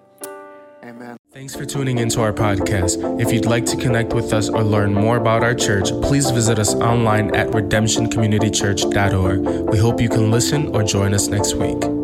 Amen. 0.84 1.25
Thanks 1.36 1.54
for 1.54 1.66
tuning 1.66 1.98
into 1.98 2.22
our 2.22 2.32
podcast. 2.32 3.20
If 3.20 3.34
you'd 3.34 3.46
like 3.46 3.66
to 3.66 3.76
connect 3.76 4.14
with 4.14 4.32
us 4.32 4.48
or 4.48 4.64
learn 4.64 4.94
more 4.94 5.18
about 5.18 5.44
our 5.44 5.54
church, 5.54 5.90
please 6.02 6.32
visit 6.32 6.60
us 6.60 6.74
online 6.76 7.36
at 7.36 7.50
redemptioncommunitychurch.org. 7.50 9.70
We 9.70 9.78
hope 9.78 10.00
you 10.00 10.08
can 10.08 10.32
listen 10.32 10.74
or 10.74 10.84
join 10.84 11.14
us 11.14 11.28
next 11.28 11.56
week. 11.56 11.95